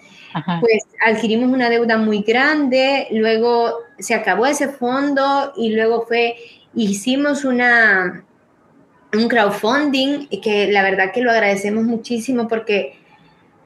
pues 0.60 0.84
adquirimos 1.06 1.50
una 1.50 1.70
deuda 1.70 1.98
muy 1.98 2.22
grande, 2.22 3.08
luego 3.12 3.80
se 4.00 4.14
acabó 4.14 4.46
ese 4.46 4.68
fondo 4.68 5.54
y 5.56 5.74
luego 5.74 6.06
fue, 6.06 6.36
hicimos 6.74 7.46
una 7.46 8.26
un 9.14 9.30
crowdfunding 9.30 10.28
que 10.42 10.70
la 10.72 10.84
verdad 10.84 11.14
que 11.14 11.22
lo 11.22 11.32
agradecemos 11.32 11.86
muchísimo 11.86 12.50
porque 12.50 12.98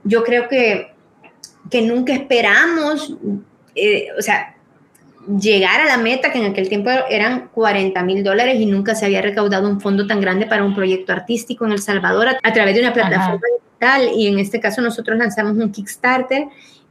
yo 0.04 0.24
creo 0.24 0.48
que, 0.48 0.94
que 1.72 1.82
nunca 1.82 2.14
esperamos, 2.14 3.16
eh, 3.74 4.10
o 4.18 4.22
sea, 4.22 4.56
llegar 5.42 5.82
a 5.82 5.86
la 5.86 5.98
meta, 5.98 6.32
que 6.32 6.40
en 6.40 6.52
aquel 6.52 6.70
tiempo 6.70 6.90
eran 7.10 7.50
40 7.50 8.02
mil 8.04 8.24
dólares 8.24 8.60
y 8.60 8.66
nunca 8.66 8.96
se 8.96 9.06
había 9.06 9.22
recaudado 9.22 9.68
un 9.68 9.82
fondo 9.82 10.08
tan 10.08 10.22
grande 10.22 10.46
para 10.46 10.64
un 10.64 10.76
proyecto 10.76 11.12
artístico 11.14 11.66
en 11.66 11.74
El 11.74 11.80
Salvador 11.80 12.28
a, 12.42 12.54
través 12.54 12.76
de 12.76 12.82
una 12.82 12.94
plataforma 12.94 13.42
Y 14.16 14.28
en 14.28 14.40
este 14.40 14.60
caso 14.60 14.82
nosotros 14.82 15.18
lanzamos 15.18 15.58
un 15.58 15.72
Kickstarter 15.72 16.48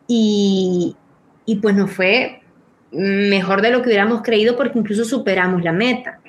y, 0.07 0.97
y 1.45 1.57
pues 1.57 1.74
nos 1.74 1.91
fue 1.91 2.41
mejor 2.91 3.62
de 3.62 3.70
lo 3.70 3.82
que 3.82 3.89
hubiéramos 3.89 4.22
creído 4.22 4.57
porque 4.57 4.78
incluso 4.78 5.05
superamos 5.05 5.62
la 5.62 5.72
meta 5.72 6.20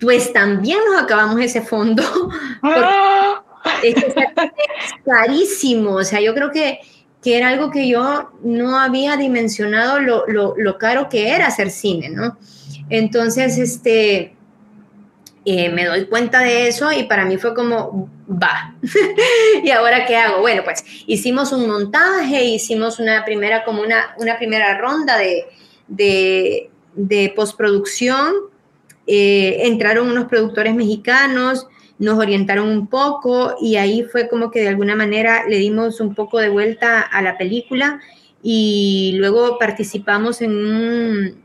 pues 0.00 0.32
también 0.32 0.78
nos 0.90 1.02
acabamos 1.02 1.40
ese 1.40 1.62
fondo. 1.62 2.02
Ah. 2.62 3.42
Es, 3.82 3.96
carísimo, 5.04 5.96
o 5.96 6.04
sea, 6.04 6.20
yo 6.20 6.34
creo 6.34 6.52
que, 6.52 6.78
que, 7.20 7.36
era 7.36 7.48
algo 7.48 7.70
que 7.72 7.88
yo 7.88 8.30
no 8.44 8.78
había 8.78 9.16
dimensionado 9.16 9.98
lo, 9.98 10.24
lo, 10.26 10.78
caro 10.78 11.08
que 11.08 11.30
era 11.30 11.48
hacer 11.48 11.70
cine, 11.70 12.08
¿no? 12.08 12.38
Entonces, 12.90 13.58
este, 13.58 14.35
eh, 15.46 15.70
me 15.70 15.86
doy 15.86 16.06
cuenta 16.06 16.40
de 16.40 16.68
eso 16.68 16.92
y 16.92 17.04
para 17.04 17.24
mí 17.24 17.38
fue 17.38 17.54
como, 17.54 18.10
va, 18.28 18.74
¿y 19.64 19.70
ahora 19.70 20.04
qué 20.04 20.16
hago? 20.16 20.40
Bueno, 20.40 20.62
pues 20.64 20.84
hicimos 21.06 21.52
un 21.52 21.66
montaje, 21.66 22.44
hicimos 22.44 22.98
una 22.98 23.24
primera, 23.24 23.64
como 23.64 23.80
una, 23.80 24.14
una 24.18 24.36
primera 24.36 24.76
ronda 24.76 25.16
de, 25.16 25.46
de, 25.88 26.70
de 26.94 27.32
postproducción 27.34 28.34
eh, 29.06 29.60
entraron 29.66 30.10
unos 30.10 30.26
productores 30.26 30.74
mexicanos 30.74 31.68
nos 31.98 32.18
orientaron 32.18 32.68
un 32.68 32.88
poco 32.88 33.56
y 33.60 33.76
ahí 33.76 34.02
fue 34.02 34.28
como 34.28 34.50
que 34.50 34.60
de 34.60 34.68
alguna 34.68 34.94
manera 34.94 35.44
le 35.48 35.58
dimos 35.58 36.00
un 36.00 36.14
poco 36.14 36.38
de 36.38 36.48
vuelta 36.48 37.00
a 37.00 37.22
la 37.22 37.38
película 37.38 38.00
y 38.42 39.14
luego 39.16 39.58
participamos 39.58 40.42
en 40.42 40.52
un, 40.56 41.42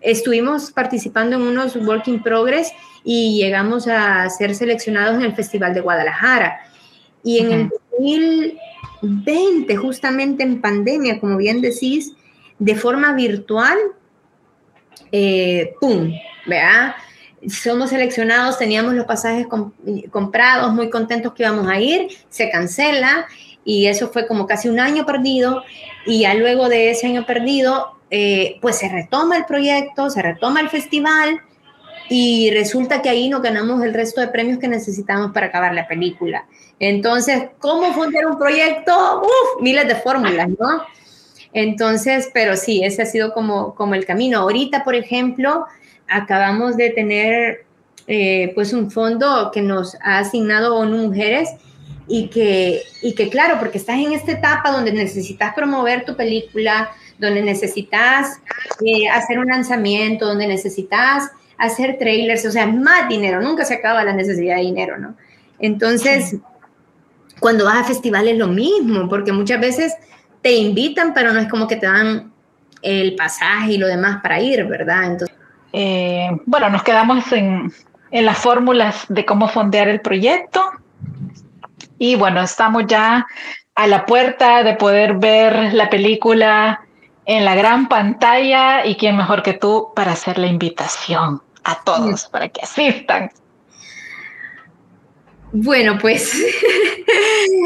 estuvimos 0.00 0.72
participando 0.72 1.36
en 1.36 1.42
unos 1.42 1.76
Work 1.76 2.08
in 2.08 2.22
Progress 2.22 2.72
y 3.10 3.38
llegamos 3.38 3.88
a 3.88 4.28
ser 4.28 4.54
seleccionados 4.54 5.14
en 5.14 5.22
el 5.22 5.34
Festival 5.34 5.72
de 5.72 5.80
Guadalajara. 5.80 6.60
Y 7.24 7.38
en 7.38 7.52
el 7.52 7.72
2020, 9.00 9.76
justamente 9.76 10.42
en 10.42 10.60
pandemia, 10.60 11.18
como 11.18 11.38
bien 11.38 11.62
decís, 11.62 12.12
de 12.58 12.74
forma 12.74 13.14
virtual, 13.14 13.78
eh, 15.10 15.72
¡pum! 15.80 16.12
¿Verdad? 16.44 16.96
Somos 17.48 17.88
seleccionados, 17.88 18.58
teníamos 18.58 18.92
los 18.92 19.06
pasajes 19.06 19.46
comprados, 20.10 20.74
muy 20.74 20.90
contentos 20.90 21.32
que 21.32 21.44
íbamos 21.44 21.66
a 21.66 21.80
ir, 21.80 22.08
se 22.28 22.50
cancela 22.50 23.26
y 23.64 23.86
eso 23.86 24.08
fue 24.08 24.26
como 24.26 24.46
casi 24.46 24.68
un 24.68 24.80
año 24.80 25.06
perdido 25.06 25.62
y 26.04 26.20
ya 26.20 26.34
luego 26.34 26.68
de 26.68 26.90
ese 26.90 27.06
año 27.06 27.24
perdido, 27.24 27.98
eh, 28.10 28.58
pues 28.60 28.76
se 28.76 28.90
retoma 28.90 29.38
el 29.38 29.46
proyecto, 29.46 30.10
se 30.10 30.20
retoma 30.20 30.60
el 30.60 30.68
festival 30.68 31.40
y 32.08 32.50
resulta 32.50 33.02
que 33.02 33.08
ahí 33.08 33.28
no 33.28 33.40
ganamos 33.40 33.82
el 33.82 33.94
resto 33.94 34.20
de 34.20 34.28
premios 34.28 34.58
que 34.58 34.68
necesitamos 34.68 35.32
para 35.32 35.46
acabar 35.46 35.74
la 35.74 35.86
película. 35.86 36.46
Entonces, 36.78 37.50
¿cómo 37.58 37.92
funciona 37.92 38.28
un 38.28 38.38
proyecto? 38.38 39.22
Uf, 39.22 39.62
miles 39.62 39.86
de 39.88 39.96
fórmulas, 39.96 40.48
¿no? 40.48 40.82
Entonces, 41.52 42.30
pero 42.32 42.56
sí, 42.56 42.82
ese 42.84 43.02
ha 43.02 43.06
sido 43.06 43.32
como, 43.32 43.74
como 43.74 43.94
el 43.94 44.06
camino. 44.06 44.40
Ahorita, 44.40 44.84
por 44.84 44.94
ejemplo, 44.94 45.66
acabamos 46.08 46.76
de 46.76 46.90
tener 46.90 47.64
eh, 48.06 48.52
pues 48.54 48.72
un 48.72 48.90
fondo 48.90 49.50
que 49.52 49.60
nos 49.60 49.96
ha 50.02 50.18
asignado 50.18 50.76
ONU 50.76 51.08
Mujeres 51.08 51.50
y 52.06 52.28
que, 52.28 52.82
y 53.02 53.14
que 53.14 53.28
claro, 53.28 53.58
porque 53.58 53.78
estás 53.78 53.98
en 53.98 54.12
esta 54.12 54.32
etapa 54.32 54.70
donde 54.70 54.92
necesitas 54.92 55.54
promover 55.54 56.04
tu 56.04 56.16
película, 56.16 56.90
donde 57.18 57.42
necesitas 57.42 58.40
eh, 58.84 59.08
hacer 59.08 59.38
un 59.38 59.46
lanzamiento, 59.46 60.26
donde 60.26 60.46
necesitas 60.46 61.30
hacer 61.58 61.98
trailers, 61.98 62.46
o 62.46 62.50
sea, 62.50 62.66
más 62.66 63.08
dinero, 63.08 63.40
nunca 63.40 63.64
se 63.64 63.74
acaba 63.74 64.04
la 64.04 64.12
necesidad 64.12 64.56
de 64.56 64.62
dinero, 64.62 64.96
¿no? 64.96 65.14
Entonces, 65.58 66.36
cuando 67.40 67.64
vas 67.64 67.78
a 67.78 67.84
festivales 67.84 68.38
lo 68.38 68.46
mismo, 68.46 69.08
porque 69.08 69.32
muchas 69.32 69.60
veces 69.60 69.94
te 70.40 70.54
invitan, 70.54 71.12
pero 71.12 71.32
no 71.32 71.40
es 71.40 71.48
como 71.48 71.66
que 71.66 71.76
te 71.76 71.86
dan 71.86 72.32
el 72.80 73.16
pasaje 73.16 73.72
y 73.72 73.78
lo 73.78 73.88
demás 73.88 74.20
para 74.22 74.40
ir, 74.40 74.64
¿verdad? 74.66 75.04
Entonces, 75.04 75.36
eh, 75.72 76.30
bueno, 76.46 76.70
nos 76.70 76.84
quedamos 76.84 77.30
en, 77.32 77.72
en 78.10 78.24
las 78.24 78.38
fórmulas 78.38 79.04
de 79.08 79.24
cómo 79.24 79.48
fondear 79.48 79.88
el 79.88 80.00
proyecto 80.00 80.64
y 81.98 82.14
bueno, 82.14 82.40
estamos 82.40 82.84
ya 82.86 83.26
a 83.74 83.86
la 83.86 84.06
puerta 84.06 84.62
de 84.62 84.74
poder 84.74 85.14
ver 85.14 85.74
la 85.74 85.90
película 85.90 86.80
en 87.26 87.44
la 87.44 87.54
gran 87.54 87.88
pantalla 87.88 88.86
y 88.86 88.94
quién 88.94 89.16
mejor 89.16 89.42
que 89.42 89.52
tú 89.52 89.88
para 89.94 90.12
hacer 90.12 90.38
la 90.38 90.46
invitación 90.46 91.42
a 91.68 91.84
todos 91.84 92.26
para 92.26 92.48
que 92.48 92.62
asistan. 92.62 93.30
Bueno, 95.52 95.98
pues 96.00 96.34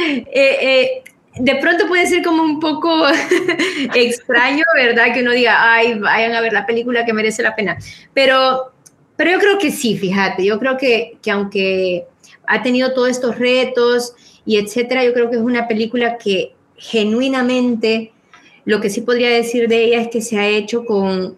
eh, 0.02 0.24
eh, 0.32 1.02
de 1.36 1.56
pronto 1.56 1.86
puede 1.86 2.06
ser 2.06 2.22
como 2.22 2.42
un 2.42 2.58
poco 2.58 3.06
extraño, 3.94 4.64
¿verdad? 4.74 5.14
Que 5.14 5.22
uno 5.22 5.32
diga, 5.32 5.72
ay, 5.72 5.98
vayan 5.98 6.34
a 6.34 6.40
ver 6.40 6.52
la 6.52 6.66
película 6.66 7.04
que 7.04 7.12
merece 7.12 7.42
la 7.42 7.54
pena. 7.54 7.78
Pero, 8.12 8.72
pero 9.16 9.30
yo 9.30 9.38
creo 9.38 9.58
que 9.58 9.70
sí, 9.70 9.96
fíjate, 9.96 10.44
yo 10.44 10.58
creo 10.58 10.76
que, 10.76 11.18
que 11.22 11.30
aunque 11.30 12.06
ha 12.46 12.62
tenido 12.62 12.92
todos 12.94 13.08
estos 13.08 13.38
retos 13.38 14.14
y 14.44 14.58
etcétera, 14.58 15.04
yo 15.04 15.12
creo 15.12 15.30
que 15.30 15.36
es 15.36 15.42
una 15.42 15.68
película 15.68 16.18
que 16.18 16.54
genuinamente, 16.76 18.12
lo 18.64 18.80
que 18.80 18.90
sí 18.90 19.00
podría 19.00 19.30
decir 19.30 19.68
de 19.68 19.84
ella 19.84 20.00
es 20.00 20.08
que 20.08 20.20
se 20.20 20.38
ha 20.38 20.48
hecho 20.48 20.84
con, 20.84 21.36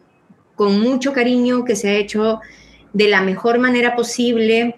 con 0.55 0.81
mucho 0.81 1.13
cariño, 1.13 1.65
que 1.65 1.77
se 1.77 1.89
ha 1.89 1.95
hecho 1.95 2.41
de 2.93 3.09
la 3.09 3.23
mejor 3.23 3.59
manera 3.59 3.97
posible, 3.97 4.77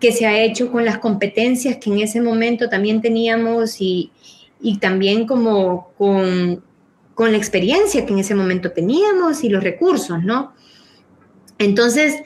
que 0.00 0.12
se 0.12 0.26
ha 0.26 0.42
hecho 0.42 0.72
con 0.72 0.84
las 0.84 0.98
competencias 0.98 1.76
que 1.76 1.90
en 1.90 2.00
ese 2.00 2.20
momento 2.20 2.68
también 2.68 3.00
teníamos 3.00 3.80
y, 3.80 4.10
y 4.60 4.78
también 4.78 5.26
como 5.26 5.92
con, 5.96 6.64
con, 7.14 7.30
la 7.30 7.38
experiencia 7.38 8.04
que 8.04 8.12
en 8.12 8.18
ese 8.18 8.34
momento 8.34 8.72
teníamos 8.72 9.44
y 9.44 9.48
los 9.48 9.62
recursos, 9.62 10.22
¿no? 10.24 10.54
Entonces, 11.58 12.22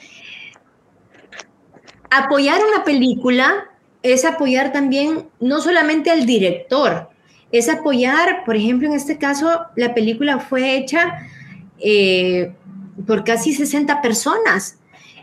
apoyar 2.11 2.61
una 2.73 2.85
película 2.85 3.69
es 4.03 4.25
apoyar 4.25 4.73
también 4.73 5.29
no 5.41 5.61
solamente 5.61 6.11
al 6.11 6.25
director, 6.25 7.11
es 7.53 7.69
apoyar, 7.69 8.45
por 8.45 8.57
ejemplo, 8.57 8.89
en 8.89 8.95
este 8.95 9.19
caso, 9.19 9.67
la 9.77 9.95
película 9.95 10.39
fue 10.39 10.77
hecha 10.77 11.29
eh, 11.79 12.53
por 13.05 13.25
casi 13.25 13.53
60 13.53 14.01
personas, 14.01 14.79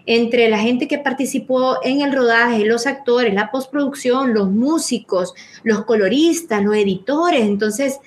entre 0.06 0.50
la 0.50 0.60
gente 0.60 0.88
que 0.88 0.98
participó 0.98 1.78
en 1.84 2.02
el 2.02 2.12
rodaje, 2.14 2.66
los 2.66 2.88
actores, 2.88 3.34
la 3.34 3.52
postproducción, 3.52 4.34
los 4.34 4.52
músicos, 4.52 5.34
los 5.64 5.86
coloristas, 5.86 6.62
los 6.62 6.76
editores. 6.76 7.42
Entonces, 7.42 8.00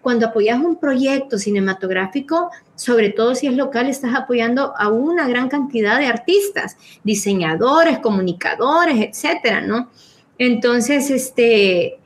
cuando 0.00 0.26
apoyas 0.26 0.58
un 0.58 0.76
proyecto 0.76 1.38
cinematográfico, 1.38 2.50
sobre 2.74 3.10
todo 3.10 3.36
si 3.36 3.46
es 3.46 3.54
local, 3.54 3.88
estás 3.88 4.14
apoyando 4.16 4.74
a 4.76 4.88
una 4.88 5.28
gran 5.28 5.48
cantidad 5.48 5.98
de 6.00 6.06
artistas, 6.06 6.76
diseñadores, 7.04 8.00
comunicadores, 8.00 8.96
etcétera, 9.00 9.60
¿no? 9.60 9.90
Entonces, 10.38 11.08
este, 11.10 12.00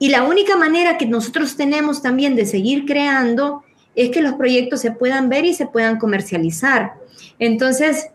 y 0.00 0.08
la 0.08 0.24
única 0.24 0.56
manera 0.56 0.98
que 0.98 1.06
nosotros 1.06 1.56
tenemos 1.56 2.02
también 2.02 2.34
de 2.34 2.44
seguir 2.44 2.86
creando 2.86 3.62
es 3.96 4.10
que 4.10 4.22
los 4.22 4.34
proyectos 4.34 4.80
se 4.80 4.92
puedan 4.92 5.28
ver 5.28 5.44
y 5.44 5.54
se 5.54 5.66
puedan 5.66 5.98
comercializar. 5.98 6.94
Entonces, 7.40 8.06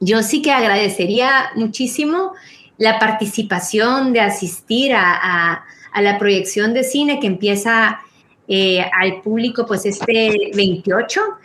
yo 0.00 0.22
sí 0.22 0.42
que 0.42 0.52
agradecería 0.52 1.50
muchísimo 1.54 2.32
la 2.76 2.98
participación 2.98 4.12
de 4.12 4.20
asistir 4.20 4.92
a 4.94 5.64
a 5.94 6.02
la 6.02 6.18
proyección 6.18 6.74
de 6.74 6.82
cine 6.82 7.20
que 7.20 7.28
empieza 7.28 8.00
eh, 8.48 8.84
al 9.00 9.22
público 9.22 9.64
pues 9.64 9.86
este 9.86 10.50
28, 10.54 11.20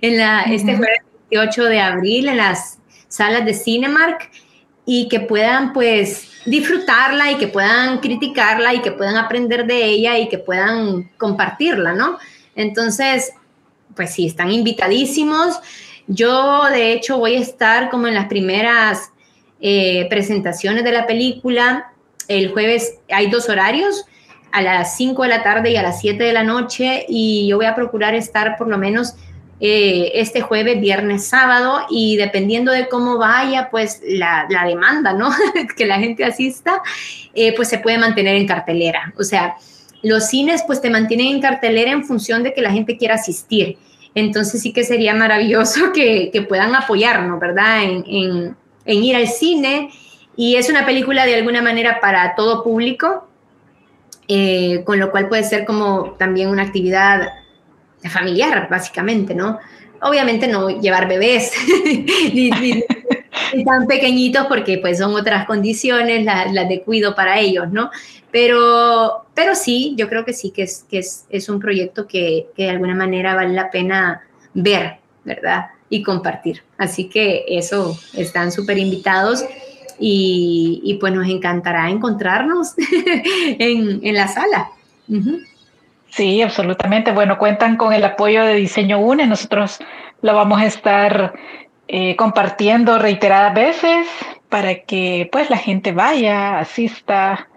en 0.00 0.18
la, 0.18 0.42
este 0.42 0.76
jueves 0.76 1.02
28 1.30 1.64
de 1.64 1.80
abril 1.80 2.28
en 2.28 2.38
las 2.38 2.78
salas 3.06 3.44
de 3.44 3.52
Cinemark 3.52 4.30
y 4.86 5.08
que 5.08 5.20
puedan 5.20 5.74
pues 5.74 6.32
disfrutarla 6.46 7.32
y 7.32 7.36
que 7.36 7.48
puedan 7.48 7.98
criticarla 7.98 8.72
y 8.72 8.80
que 8.80 8.92
puedan 8.92 9.16
aprender 9.16 9.66
de 9.66 9.84
ella 9.84 10.18
y 10.18 10.28
que 10.28 10.38
puedan 10.38 11.10
compartirla, 11.18 11.92
¿no? 11.92 12.18
Entonces, 12.56 13.32
pues 13.94 14.12
sí, 14.12 14.26
están 14.26 14.50
invitadísimos. 14.50 15.60
Yo 16.08 16.64
de 16.64 16.92
hecho 16.92 17.18
voy 17.18 17.36
a 17.36 17.40
estar 17.40 17.90
como 17.90 18.08
en 18.08 18.14
las 18.14 18.26
primeras 18.26 19.12
eh, 19.60 20.08
presentaciones 20.10 20.82
de 20.82 20.92
la 20.92 21.06
película 21.06 21.92
el 22.28 22.50
jueves 22.52 22.98
hay 23.10 23.30
dos 23.30 23.48
horarios, 23.48 24.04
a 24.52 24.62
las 24.62 24.96
5 24.96 25.22
de 25.22 25.28
la 25.28 25.42
tarde 25.42 25.70
y 25.70 25.76
a 25.76 25.82
las 25.82 26.00
7 26.00 26.22
de 26.22 26.32
la 26.32 26.42
noche, 26.42 27.04
y 27.08 27.48
yo 27.48 27.56
voy 27.56 27.66
a 27.66 27.74
procurar 27.74 28.14
estar 28.14 28.56
por 28.56 28.68
lo 28.68 28.78
menos 28.78 29.14
eh, 29.60 30.12
este 30.14 30.40
jueves, 30.40 30.80
viernes, 30.80 31.26
sábado, 31.26 31.86
y 31.90 32.16
dependiendo 32.16 32.72
de 32.72 32.88
cómo 32.88 33.18
vaya, 33.18 33.68
pues 33.70 34.00
la, 34.06 34.46
demanda, 34.48 35.12
¿no? 35.12 35.30
que 35.76 35.86
la 35.86 35.98
gente 35.98 36.24
asista, 36.24 36.82
eh, 37.34 37.54
pues 37.54 37.68
se 37.68 37.78
puede 37.78 37.98
mantener 37.98 38.36
en 38.36 38.46
cartelera. 38.46 39.12
O 39.18 39.24
sea, 39.24 39.56
los 40.06 40.28
cines 40.28 40.62
pues 40.64 40.80
te 40.80 40.88
mantienen 40.88 41.26
en 41.26 41.40
cartelera 41.40 41.90
en 41.90 42.04
función 42.04 42.44
de 42.44 42.54
que 42.54 42.62
la 42.62 42.70
gente 42.70 42.96
quiera 42.96 43.16
asistir. 43.16 43.76
Entonces 44.14 44.62
sí 44.62 44.72
que 44.72 44.84
sería 44.84 45.14
maravilloso 45.14 45.92
que, 45.94 46.46
puedan 46.48 46.74
apoyarnos, 46.74 47.40
¿verdad? 47.40 47.82
En, 47.82 48.56
ir 48.86 49.16
al 49.16 49.26
cine 49.26 49.90
y 50.36 50.54
es 50.54 50.70
una 50.70 50.86
película 50.86 51.26
de 51.26 51.34
alguna 51.34 51.60
manera 51.60 51.98
para 52.00 52.36
todo 52.36 52.62
público, 52.62 53.26
eh, 54.28 54.84
con 54.84 55.00
lo 55.00 55.10
cual 55.10 55.28
puede 55.28 55.42
ser 55.42 55.64
como 55.64 56.12
también 56.18 56.50
una 56.50 56.62
actividad 56.62 57.28
familiar, 58.08 58.68
básicamente, 58.70 59.34
¿no? 59.34 59.58
Obviamente 60.02 60.46
no 60.46 60.68
llevar 60.68 61.08
bebés 61.08 61.50
ni, 62.32 62.84
tan 63.64 63.86
pequeñitos 63.86 64.46
porque 64.46 64.78
pues 64.78 64.98
son 64.98 65.14
otras 65.14 65.46
condiciones 65.46 66.24
las, 66.24 66.52
de 66.68 66.82
cuido 66.82 67.14
para 67.14 67.38
ellos, 67.38 67.70
¿no? 67.70 67.90
Pero, 68.30 69.26
pero 69.34 69.54
sí, 69.54 69.94
yo 69.96 70.08
creo 70.08 70.24
que 70.24 70.32
sí, 70.32 70.50
que 70.50 70.62
es, 70.62 70.84
que 70.90 70.98
es, 70.98 71.26
es 71.30 71.48
un 71.48 71.60
proyecto 71.60 72.06
que, 72.06 72.48
que 72.56 72.64
de 72.64 72.70
alguna 72.70 72.94
manera 72.94 73.34
vale 73.34 73.54
la 73.54 73.70
pena 73.70 74.22
ver, 74.52 74.96
¿verdad? 75.24 75.66
Y 75.88 76.02
compartir. 76.02 76.62
Así 76.78 77.08
que 77.08 77.44
eso, 77.48 77.96
están 78.14 78.52
súper 78.52 78.78
invitados 78.78 79.44
y, 79.98 80.96
pues 81.00 81.12
nos 81.12 81.28
encantará 81.28 81.88
encontrarnos 81.90 82.74
en, 83.58 84.14
la 84.14 84.28
sala. 84.28 84.70
Sí, 86.10 86.42
absolutamente. 86.42 87.12
Bueno, 87.12 87.38
cuentan 87.38 87.76
con 87.76 87.92
el 87.92 88.04
apoyo 88.04 88.44
de 88.44 88.54
Diseño 88.54 88.98
UNE. 88.98 89.26
Nosotros 89.26 89.78
lo 90.22 90.34
vamos 90.34 90.60
a 90.60 90.66
estar 90.66 91.34
eh, 91.88 92.16
compartiendo 92.16 92.98
reiteradas 92.98 93.54
veces 93.54 94.08
para 94.48 94.82
que 94.82 95.28
pues 95.30 95.50
la 95.50 95.58
gente 95.58 95.92
vaya, 95.92 96.58
asista. 96.58 97.48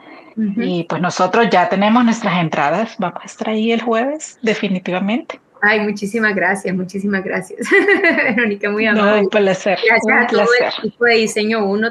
Y 0.56 0.86
pues 0.86 1.02
nosotros 1.02 1.50
ya 1.52 1.68
tenemos 1.68 2.06
nuestras 2.06 2.40
entradas. 2.40 2.96
Vamos 2.98 3.22
a 3.22 3.26
estar 3.26 3.50
ahí 3.50 3.74
el 3.74 3.82
jueves, 3.82 4.40
definitivamente. 4.42 5.38
Ay, 5.62 5.82
muchísimas 5.82 6.34
gracias, 6.34 6.74
muchísimas 6.74 7.24
gracias. 7.24 7.68
Verónica, 8.02 8.70
muy 8.70 8.86
amable. 8.86 9.12
No, 9.12 9.20
un 9.24 9.30
placer. 9.30 9.78
Gracias 9.86 10.02
un 10.06 10.14
a 10.14 10.28
todo 10.28 10.42
el 10.42 10.68
equipo 10.80 11.06
de 11.06 11.16
diseño 11.16 11.66
uno 11.66 11.90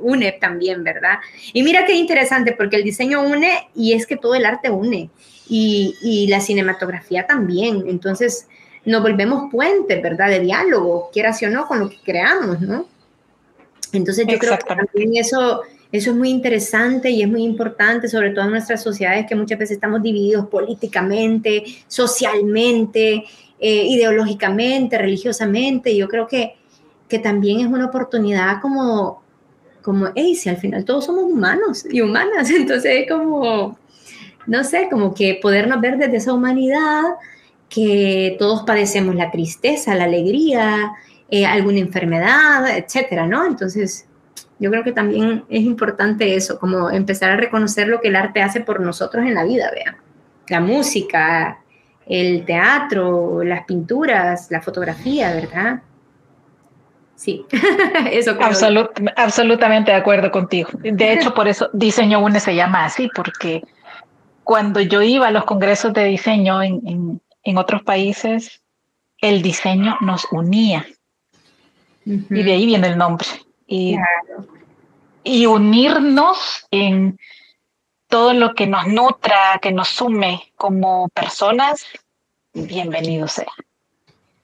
une 0.00 0.32
también, 0.32 0.84
¿verdad? 0.84 1.18
Y 1.54 1.62
mira 1.62 1.86
qué 1.86 1.94
interesante, 1.94 2.52
porque 2.52 2.76
el 2.76 2.84
diseño 2.84 3.22
une 3.22 3.68
y 3.74 3.94
es 3.94 4.06
que 4.06 4.16
todo 4.16 4.34
el 4.34 4.44
arte 4.44 4.70
une 4.70 5.08
y, 5.48 5.94
y 6.02 6.26
la 6.26 6.40
cinematografía 6.40 7.26
también. 7.26 7.84
Entonces, 7.88 8.48
nos 8.86 9.02
volvemos 9.02 9.50
puentes, 9.50 10.02
¿verdad? 10.02 10.30
De 10.30 10.40
diálogo, 10.40 11.10
quieras 11.12 11.42
o 11.42 11.50
no, 11.50 11.66
con 11.66 11.80
lo 11.80 11.90
que 11.90 11.98
creamos, 12.02 12.60
¿no? 12.60 12.86
Entonces, 13.92 14.26
yo 14.26 14.38
creo 14.38 14.56
que 14.58 14.74
también 14.74 15.16
eso 15.16 15.62
eso 15.92 16.10
es 16.10 16.16
muy 16.16 16.30
interesante 16.30 17.10
y 17.10 17.22
es 17.22 17.28
muy 17.28 17.42
importante, 17.44 18.08
sobre 18.08 18.30
todo 18.30 18.44
en 18.44 18.50
nuestras 18.52 18.82
sociedades 18.82 19.26
que 19.26 19.34
muchas 19.34 19.58
veces 19.58 19.76
estamos 19.76 20.02
divididos 20.02 20.46
políticamente, 20.48 21.64
socialmente, 21.86 23.24
eh, 23.58 23.86
ideológicamente, 23.86 24.98
religiosamente. 24.98 25.96
Yo 25.96 26.08
creo 26.08 26.26
que, 26.26 26.56
que 27.08 27.18
también 27.18 27.60
es 27.60 27.66
una 27.66 27.86
oportunidad 27.86 28.60
como, 28.60 29.22
como, 29.80 30.08
hey, 30.14 30.34
si 30.34 30.48
al 30.48 30.56
final 30.56 30.84
todos 30.84 31.06
somos 31.06 31.24
humanos 31.24 31.86
y 31.90 32.00
humanas, 32.00 32.50
entonces 32.54 32.92
es 33.02 33.08
como, 33.08 33.78
no 34.46 34.64
sé, 34.64 34.88
como 34.90 35.14
que 35.14 35.38
podernos 35.40 35.80
ver 35.80 35.98
desde 35.98 36.16
esa 36.16 36.32
humanidad, 36.32 37.04
que 37.68 38.36
todos 38.38 38.62
padecemos 38.62 39.14
la 39.14 39.30
tristeza, 39.30 39.94
la 39.94 40.04
alegría, 40.04 40.92
eh, 41.30 41.46
alguna 41.46 41.78
enfermedad, 41.78 42.68
etcétera, 42.76 43.26
¿no? 43.26 43.46
Entonces, 43.46 44.06
yo 44.58 44.70
creo 44.70 44.84
que 44.84 44.92
también 44.92 45.44
es 45.48 45.62
importante 45.62 46.34
eso, 46.34 46.58
como 46.58 46.90
empezar 46.90 47.30
a 47.30 47.36
reconocer 47.36 47.88
lo 47.88 48.00
que 48.00 48.08
el 48.08 48.16
arte 48.16 48.42
hace 48.42 48.60
por 48.60 48.80
nosotros 48.80 49.24
en 49.26 49.34
la 49.34 49.44
vida, 49.44 49.70
vean. 49.74 49.96
La 50.48 50.60
música, 50.60 51.58
el 52.06 52.44
teatro, 52.44 53.42
las 53.42 53.64
pinturas, 53.64 54.50
la 54.50 54.62
fotografía, 54.62 55.34
¿verdad? 55.34 55.82
Sí, 57.16 57.44
eso 58.12 58.36
creo. 58.36 58.90
absolutamente 59.16 59.90
de 59.90 59.96
acuerdo 59.96 60.30
contigo. 60.30 60.70
De 60.74 61.12
hecho, 61.12 61.34
por 61.34 61.48
eso 61.48 61.68
Diseño 61.72 62.20
UNE 62.20 62.40
se 62.40 62.54
llama 62.54 62.84
así, 62.84 63.10
porque 63.14 63.62
cuando 64.44 64.80
yo 64.80 65.02
iba 65.02 65.26
a 65.26 65.30
los 65.32 65.44
congresos 65.44 65.92
de 65.92 66.04
diseño 66.04 66.62
en, 66.62 67.20
otros 67.54 67.82
países, 67.82 68.62
el 69.18 69.42
diseño 69.42 69.96
nos 70.00 70.26
unía. 70.30 70.86
Y 72.04 72.42
de 72.42 72.52
ahí 72.52 72.66
viene 72.66 72.86
el 72.86 72.98
nombre 72.98 73.26
y, 73.66 73.96
y 75.24 75.46
unirnos 75.46 76.66
en 76.70 77.18
todo 78.08 78.32
lo 78.32 78.54
que 78.54 78.66
nos 78.66 78.86
nutra, 78.86 79.58
que 79.60 79.72
nos 79.72 79.88
sume 79.88 80.52
como 80.56 81.08
personas, 81.08 81.84
bienvenido 82.52 83.26
sea. 83.26 83.52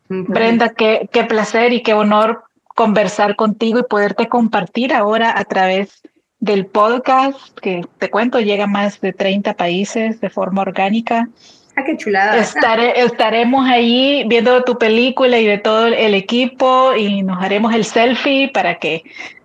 Brenda, 0.09 0.75
qué, 0.75 1.09
qué 1.13 1.25
placer 1.25 1.73
y 1.73 1.83
qué 1.83 1.95
honor 1.95 2.45
conversar 2.75 3.37
contigo 3.37 3.79
y 3.79 3.85
poderte 3.85 4.29
compartir 4.29 4.93
ahora 4.93 5.39
a 5.39 5.45
través 5.45 6.03
del 6.39 6.67
podcast, 6.67 7.57
que 7.61 7.87
te 7.99 8.11
cuento, 8.11 8.41
llega 8.41 8.65
a 8.65 8.67
más 8.67 9.01
de 9.01 9.13
30 9.13 9.55
países 9.55 10.21
de 10.21 10.29
forma 10.29 10.63
orgánica. 10.63 11.29
Ah, 11.75 11.85
qué 11.85 11.97
chulada. 11.97 12.37
estaremos 12.39 13.67
ahí 13.67 14.25
viendo 14.27 14.63
tu 14.63 14.77
película 14.77 15.39
y 15.39 15.47
de 15.47 15.59
todo 15.59 15.87
el 15.87 16.15
equipo 16.15 16.95
y 16.95 17.23
nos 17.23 17.43
haremos 17.43 17.75
el 17.75 17.85
selfie 17.85 18.51
para 18.53 18.79
que 18.79 19.03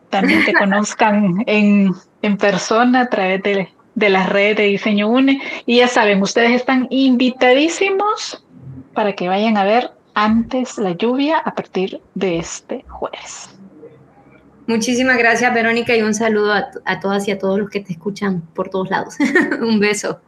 también 0.10 0.44
te 0.46 0.54
conozcan 0.54 1.44
en, 1.46 1.94
en 2.22 2.38
persona 2.38 3.02
a 3.02 3.10
través 3.10 3.42
de, 3.44 3.70
de 3.96 4.10
las 4.10 4.30
redes 4.30 4.58
de 4.58 4.64
Diseño 4.64 5.08
UNE. 5.08 5.42
Y 5.66 5.78
ya 5.78 5.88
saben, 5.88 6.22
ustedes 6.22 6.52
están 6.52 6.88
invitadísimos 6.90 8.44
para 8.94 9.14
que 9.14 9.30
vayan 9.30 9.56
a 9.56 9.64
ver 9.64 9.92
antes 10.14 10.78
la 10.78 10.92
lluvia 10.92 11.38
a 11.38 11.56
partir 11.56 12.02
de 12.16 12.40
este 12.40 12.84
jueves. 12.90 13.52
Muchísimas 14.66 15.18
gracias, 15.18 15.54
Verónica, 15.54 15.96
y 15.96 16.02
un 16.02 16.14
saludo 16.14 16.52
a, 16.52 16.68
a 16.84 17.00
todas 17.00 17.26
y 17.30 17.32
a 17.32 17.40
todos 17.40 17.58
los 17.58 17.70
que 17.70 17.80
te 17.80 17.94
escuchan 17.94 18.42
por 18.54 18.70
todos 18.70 18.90
lados. 18.90 19.16
un 19.62 19.80
beso. 19.80 20.20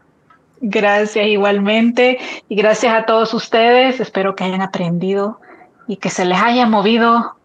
Gracias 0.61 1.27
igualmente 1.27 2.19
y 2.49 2.55
gracias 2.55 2.93
a 2.93 3.05
todos 3.05 3.33
ustedes. 3.33 3.99
Espero 3.99 4.35
que 4.35 4.43
hayan 4.43 4.61
aprendido 4.61 5.39
y 5.87 5.97
que 5.97 6.09
se 6.09 6.25
les 6.25 6.39
haya 6.41 6.65
movido 6.65 7.35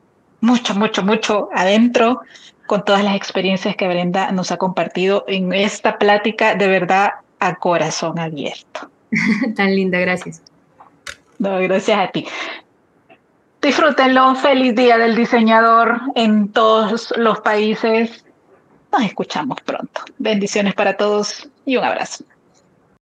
mucho, 0.40 0.74
mucho, 0.74 1.02
mucho 1.02 1.48
adentro 1.54 2.20
con 2.66 2.84
todas 2.84 3.04
las 3.04 3.14
experiencias 3.14 3.76
que 3.76 3.88
Brenda 3.88 4.32
nos 4.32 4.50
ha 4.50 4.56
compartido 4.56 5.24
en 5.28 5.52
esta 5.52 5.98
plática 5.98 6.54
de 6.54 6.66
verdad 6.66 7.10
a 7.38 7.56
corazón 7.56 8.18
abierto. 8.18 8.90
Tan 9.56 9.74
linda, 9.74 9.98
gracias. 9.98 10.42
No, 11.38 11.58
gracias 11.58 11.98
a 11.98 12.10
ti. 12.10 12.26
Disfrútenlo. 13.62 14.34
Feliz 14.34 14.74
Día 14.74 14.98
del 14.98 15.14
Diseñador 15.14 16.00
en 16.14 16.52
todos 16.52 17.14
los 17.16 17.40
países. 17.40 18.24
Nos 18.92 19.02
escuchamos 19.02 19.60
pronto. 19.62 20.02
Bendiciones 20.18 20.74
para 20.74 20.96
todos 20.96 21.48
y 21.64 21.76
un 21.76 21.84
abrazo. 21.84 22.24